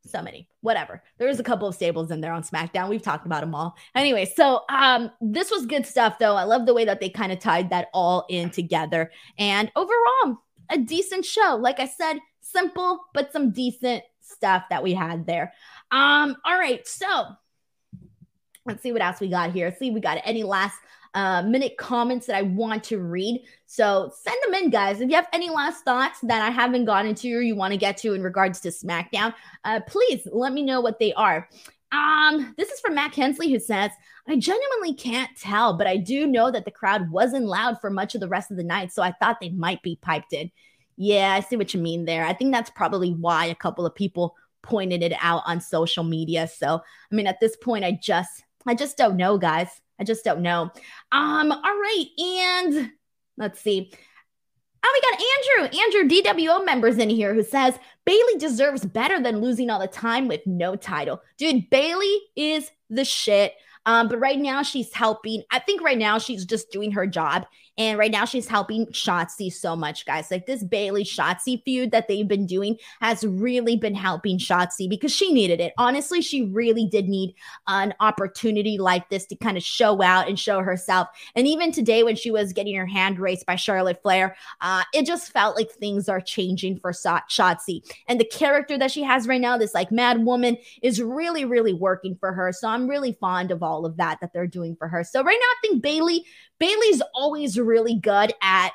so 0.08 0.22
many 0.22 0.48
whatever. 0.62 1.04
There's 1.18 1.40
a 1.40 1.44
couple 1.44 1.68
of 1.68 1.76
stables 1.76 2.10
in 2.10 2.22
there 2.22 2.32
on 2.32 2.42
smackdown. 2.42 2.90
We've 2.90 3.02
talked 3.02 3.26
about 3.26 3.42
them 3.42 3.54
all. 3.54 3.76
Anyway 3.94 4.26
so 4.26 4.62
um 4.70 5.12
this 5.20 5.52
was 5.52 5.66
good 5.66 5.86
stuff 5.86 6.18
though. 6.20 6.36
I 6.36 6.44
love 6.44 6.66
the 6.66 6.74
way 6.74 6.86
that 6.86 7.02
they 7.02 7.10
kind 7.10 7.34
of 7.34 7.40
tied 7.40 7.70
that 7.72 7.90
all 7.94 8.26
in 8.30 8.50
together. 8.50 9.12
And 9.38 9.70
overall 9.76 10.38
a 10.70 10.78
decent 10.78 11.26
show. 11.26 11.60
Like 11.62 11.82
i 11.82 11.86
said 11.86 12.20
simple 12.52 13.00
but 13.14 13.32
some 13.32 13.52
decent 13.52 14.04
stuff 14.22 14.64
that 14.70 14.84
we 14.84 14.94
had 14.94 15.26
there 15.26 15.54
um 15.92 16.36
all 16.46 16.58
right 16.58 16.88
so 16.88 17.08
let's 18.66 18.82
see 18.82 18.92
what 18.92 19.02
else 19.02 19.20
we 19.20 19.30
got 19.30 19.52
here 19.52 19.76
see 19.78 19.92
we 19.92 20.00
got 20.00 20.20
any 20.24 20.44
last 20.44 20.78
uh, 21.14 21.42
minute 21.42 21.78
comments 21.78 22.28
that 22.28 22.36
I 22.36 22.44
want 22.44 22.84
to 22.86 23.00
read. 23.00 23.44
So 23.66 24.12
send 24.16 24.38
them 24.44 24.54
in, 24.54 24.70
guys. 24.70 25.02
If 25.02 25.10
you 25.10 25.16
have 25.16 25.28
any 25.34 25.50
last 25.50 25.84
thoughts 25.84 26.20
that 26.22 26.42
I 26.42 26.52
haven't 26.52 26.86
gotten 26.86 27.16
to 27.16 27.34
or 27.34 27.42
you 27.42 27.56
want 27.56 27.72
to 27.72 27.78
get 27.78 27.98
to 27.98 28.14
in 28.14 28.22
regards 28.22 28.60
to 28.62 28.70
SmackDown, 28.70 29.34
uh, 29.64 29.80
please 29.88 30.28
let 30.32 30.54
me 30.54 30.62
know 30.62 30.82
what 30.82 31.00
they 31.00 31.14
are. 31.14 31.50
Um, 31.92 32.54
this 32.58 32.70
is 32.70 32.80
from 32.80 32.94
Matt 32.94 33.16
Hensley 33.16 33.52
who 33.52 33.60
says, 33.60 33.92
I 34.28 34.36
genuinely 34.36 34.94
can't 34.94 35.36
tell, 35.36 35.74
but 35.76 35.88
I 35.88 35.98
do 35.98 36.28
know 36.28 36.52
that 36.52 36.66
the 36.66 36.72
crowd 36.72 37.10
wasn't 37.10 37.46
loud 37.46 37.82
for 37.82 37.90
much 37.90 38.14
of 38.14 38.22
the 38.22 38.28
rest 38.28 38.52
of 38.52 38.58
the 38.58 38.64
night, 38.64 38.92
so 38.92 39.02
I 39.02 39.12
thought 39.12 39.40
they 39.42 39.50
might 39.50 39.82
be 39.82 39.98
piped 40.00 40.34
in. 40.34 40.52
Yeah, 41.02 41.34
I 41.34 41.40
see 41.40 41.56
what 41.56 41.74
you 41.74 41.80
mean 41.80 42.04
there. 42.04 42.26
I 42.26 42.34
think 42.34 42.52
that's 42.52 42.70
probably 42.70 43.12
why 43.14 43.46
a 43.46 43.56
couple 43.56 43.86
of 43.86 43.96
people 43.96 44.36
pointed 44.62 45.02
it 45.02 45.14
out 45.22 45.44
on 45.46 45.62
social 45.62 46.04
media. 46.04 46.46
So, 46.46 46.82
I 47.12 47.16
mean, 47.16 47.26
at 47.26 47.40
this 47.40 47.56
point, 47.56 47.86
I 47.86 47.98
just 48.04 48.44
I 48.68 48.76
just 48.76 48.98
don't 48.98 49.16
know, 49.16 49.38
guys. 49.38 49.70
I 49.98 50.04
just 50.04 50.26
don't 50.26 50.42
know. 50.42 50.70
Um, 51.14 51.52
all 51.54 51.62
right, 51.62 52.06
and 52.20 52.92
let's 53.38 53.62
see. 53.62 53.94
Oh, 54.84 55.02
we 55.02 55.10
got 55.10 55.64
Andrew, 55.64 55.80
Andrew 55.82 56.22
DWO 56.22 56.66
members 56.66 56.98
in 56.98 57.10
here 57.10 57.34
who 57.34 57.44
says 57.44 57.80
Bayley 58.06 58.36
deserves 58.38 58.86
better 58.86 59.22
than 59.22 59.40
losing 59.42 59.70
all 59.70 59.80
the 59.80 59.88
time 59.88 60.28
with 60.28 60.46
no 60.46 60.76
title. 60.76 61.22
Dude, 61.38 61.70
Bayley 61.70 62.20
is 62.36 62.70
the 62.90 63.06
shit. 63.06 63.54
Um, 63.90 64.08
but 64.08 64.20
right 64.20 64.38
now 64.38 64.62
she's 64.62 64.94
helping. 64.94 65.42
I 65.50 65.58
think 65.58 65.82
right 65.82 65.98
now 65.98 66.20
she's 66.20 66.46
just 66.46 66.70
doing 66.70 66.92
her 66.92 67.08
job. 67.08 67.48
And 67.80 67.98
right 67.98 68.12
now 68.12 68.26
she's 68.26 68.48
helping 68.48 68.86
Shotzi 68.88 69.52
so 69.52 69.74
much, 69.74 70.06
guys. 70.06 70.30
Like 70.30 70.46
this 70.46 70.64
Bayley 70.64 71.06
Shotzi 71.06 71.64
feud 71.64 71.92
that 71.92 72.10
they've 72.10 72.28
been 72.28 72.46
doing 72.46 72.78
has 73.00 73.26
really 73.26 73.78
been 73.78 73.96
helping 73.96 74.38
Shotzi 74.38 74.90
because 74.90 75.16
she 75.16 75.32
needed 75.34 75.62
it. 75.62 75.72
Honestly, 75.78 76.22
she 76.22 76.44
really 76.44 76.86
did 76.86 77.08
need 77.08 77.34
an 77.68 77.94
opportunity 78.02 78.78
like 78.78 79.10
this 79.10 79.26
to 79.28 79.36
kind 79.38 79.56
of 79.56 79.64
show 79.64 80.04
out 80.04 80.28
and 80.28 80.38
show 80.38 80.60
herself. 80.60 81.08
And 81.36 81.48
even 81.48 81.72
today, 81.72 82.04
when 82.04 82.18
she 82.18 82.32
was 82.32 82.52
getting 82.52 82.76
her 82.76 82.86
hand 82.86 83.18
raised 83.18 83.46
by 83.46 83.56
Charlotte 83.56 84.02
Flair, 84.04 84.36
uh, 84.60 84.84
it 84.94 85.06
just 85.06 85.32
felt 85.32 85.56
like 85.56 85.72
things 85.72 86.10
are 86.10 86.22
changing 86.22 86.80
for 86.80 86.92
Shotzi. 86.92 87.82
And 88.10 88.20
the 88.20 88.26
character 88.26 88.78
that 88.78 88.92
she 88.92 89.04
has 89.04 89.26
right 89.26 89.40
now, 89.40 89.58
this 89.58 89.74
like 89.74 89.90
mad 89.90 90.26
woman, 90.26 90.58
is 90.84 91.02
really, 91.02 91.46
really 91.46 91.74
working 91.74 92.18
for 92.20 92.34
her. 92.34 92.52
So 92.52 92.68
I'm 92.68 92.90
really 92.90 93.14
fond 93.22 93.52
of 93.52 93.64
all 93.64 93.79
of 93.86 93.98
that 93.98 94.20
that 94.22 94.34
they're 94.34 94.48
doing 94.48 94.76
for 94.76 94.88
her. 94.88 95.04
So 95.04 95.24
right 95.24 95.38
now, 95.40 95.46
I 95.46 95.56
think 95.62 95.84
Bayley 95.84 96.26
Bayley's 96.60 97.02
always 97.14 97.60
really 97.60 97.96
good 97.96 98.34
at 98.42 98.72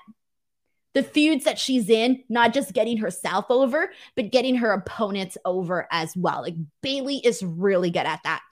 the 0.94 1.02
feuds 1.02 1.44
that 1.44 1.58
she's 1.58 1.90
in, 1.90 2.22
not 2.28 2.54
just 2.54 2.72
getting 2.72 2.96
herself 2.96 3.46
over, 3.50 3.90
but 4.14 4.30
getting 4.30 4.54
her 4.56 4.72
opponents 4.72 5.36
over 5.44 5.88
as 5.90 6.16
well. 6.16 6.42
Like 6.42 6.54
Bayley 6.82 7.16
is 7.16 7.42
really 7.42 7.90
good 7.90 8.06
at 8.06 8.20
that. 8.22 8.42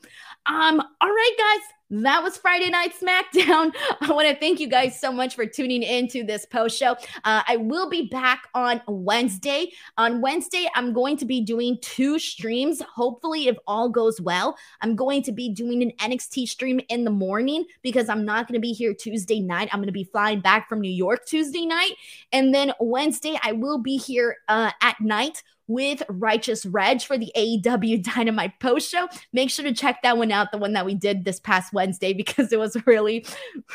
Um, 0.46 0.80
all 1.00 1.09
right, 1.09 1.34
guys 1.38 1.61
that 1.93 2.22
was 2.22 2.38
Friday 2.38 2.70
Night 2.70 2.95
SmackDown. 2.99 3.74
I 4.01 4.11
want 4.11 4.26
to 4.26 4.34
thank 4.36 4.59
you 4.61 4.66
guys 4.66 4.99
so 4.99 5.12
much 5.12 5.34
for 5.34 5.45
tuning 5.45 5.82
into 5.82 6.24
this 6.24 6.47
post 6.47 6.78
show. 6.78 6.93
Uh, 7.24 7.43
I 7.47 7.59
will 7.59 7.90
be 7.90 8.09
back 8.09 8.49
on 8.55 8.80
Wednesday. 8.88 9.72
On 9.99 10.22
Wednesday, 10.22 10.66
I'm 10.74 10.95
going 10.95 11.18
to 11.18 11.26
be 11.26 11.43
doing 11.43 11.76
two 11.82 12.18
streams. 12.18 12.80
Hopefully, 12.80 13.49
if 13.49 13.59
all 13.66 13.90
goes 13.90 14.22
well, 14.22 14.57
I'm 14.80 14.97
going 14.97 15.22
to 15.24 15.32
be 15.32 15.51
doing 15.51 15.82
an 15.82 15.93
NXT 15.99 16.49
stream 16.49 16.80
in 16.88 17.05
the 17.05 17.11
morning 17.11 17.66
because 17.82 18.09
I'm 18.09 18.24
not 18.24 18.49
going 18.49 18.55
to 18.55 18.61
be 18.61 18.72
here 18.72 18.95
Tuesday 18.95 19.40
night. 19.40 19.68
I'm 19.70 19.80
going 19.80 19.86
to 19.86 19.93
be 19.93 20.05
flying 20.05 20.40
back 20.40 20.70
from 20.70 20.80
New 20.80 20.90
York 20.90 21.26
Tuesday 21.26 21.66
night. 21.66 21.93
And 22.32 22.55
then 22.55 22.72
Wednesday, 22.80 23.38
I 23.43 23.53
will 23.53 23.78
be 23.78 23.99
here 23.99 24.38
uh, 24.49 24.70
at 24.80 24.99
night 24.99 25.43
with 25.68 26.02
Righteous 26.08 26.66
Reg 26.66 27.02
for 27.02 27.16
the 27.16 27.32
AEW 27.36 28.02
Dynamite 28.14 28.58
post 28.60 28.90
show. 28.90 29.08
Make 29.32 29.50
sure 29.50 29.64
to 29.64 29.72
check 29.72 30.02
that 30.02 30.18
one 30.18 30.32
out, 30.32 30.52
the 30.52 30.58
one 30.58 30.72
that 30.74 30.86
we 30.86 30.94
did 30.94 31.24
this 31.24 31.40
past 31.40 31.72
Wednesday, 31.72 32.12
because 32.22 32.52
it 32.52 32.58
was 32.58 32.76
really, 32.86 33.26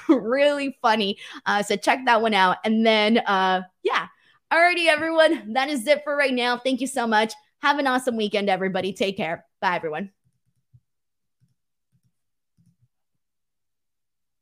really 0.08 0.78
funny. 0.82 1.18
Uh, 1.46 1.64
so 1.64 1.76
check 1.76 2.00
that 2.06 2.22
one 2.22 2.34
out. 2.34 2.58
And 2.64 2.86
then, 2.86 3.20
uh, 3.20 3.64
yeah. 3.84 4.08
Alrighty, 4.52 4.88
everyone. 4.88 5.54
That 5.54 5.70
is 5.70 5.86
it 5.88 6.04
for 6.06 6.16
right 6.16 6.34
now. 6.34 6.58
Thank 6.58 6.80
you 6.80 6.88
so 6.88 7.06
much. 7.06 7.34
Have 7.60 7.80
an 7.80 7.88
awesome 7.88 8.16
weekend, 8.16 8.50
everybody. 8.50 8.94
Take 8.94 9.18
care. 9.18 9.46
Bye, 9.60 9.76
everyone. 9.76 10.12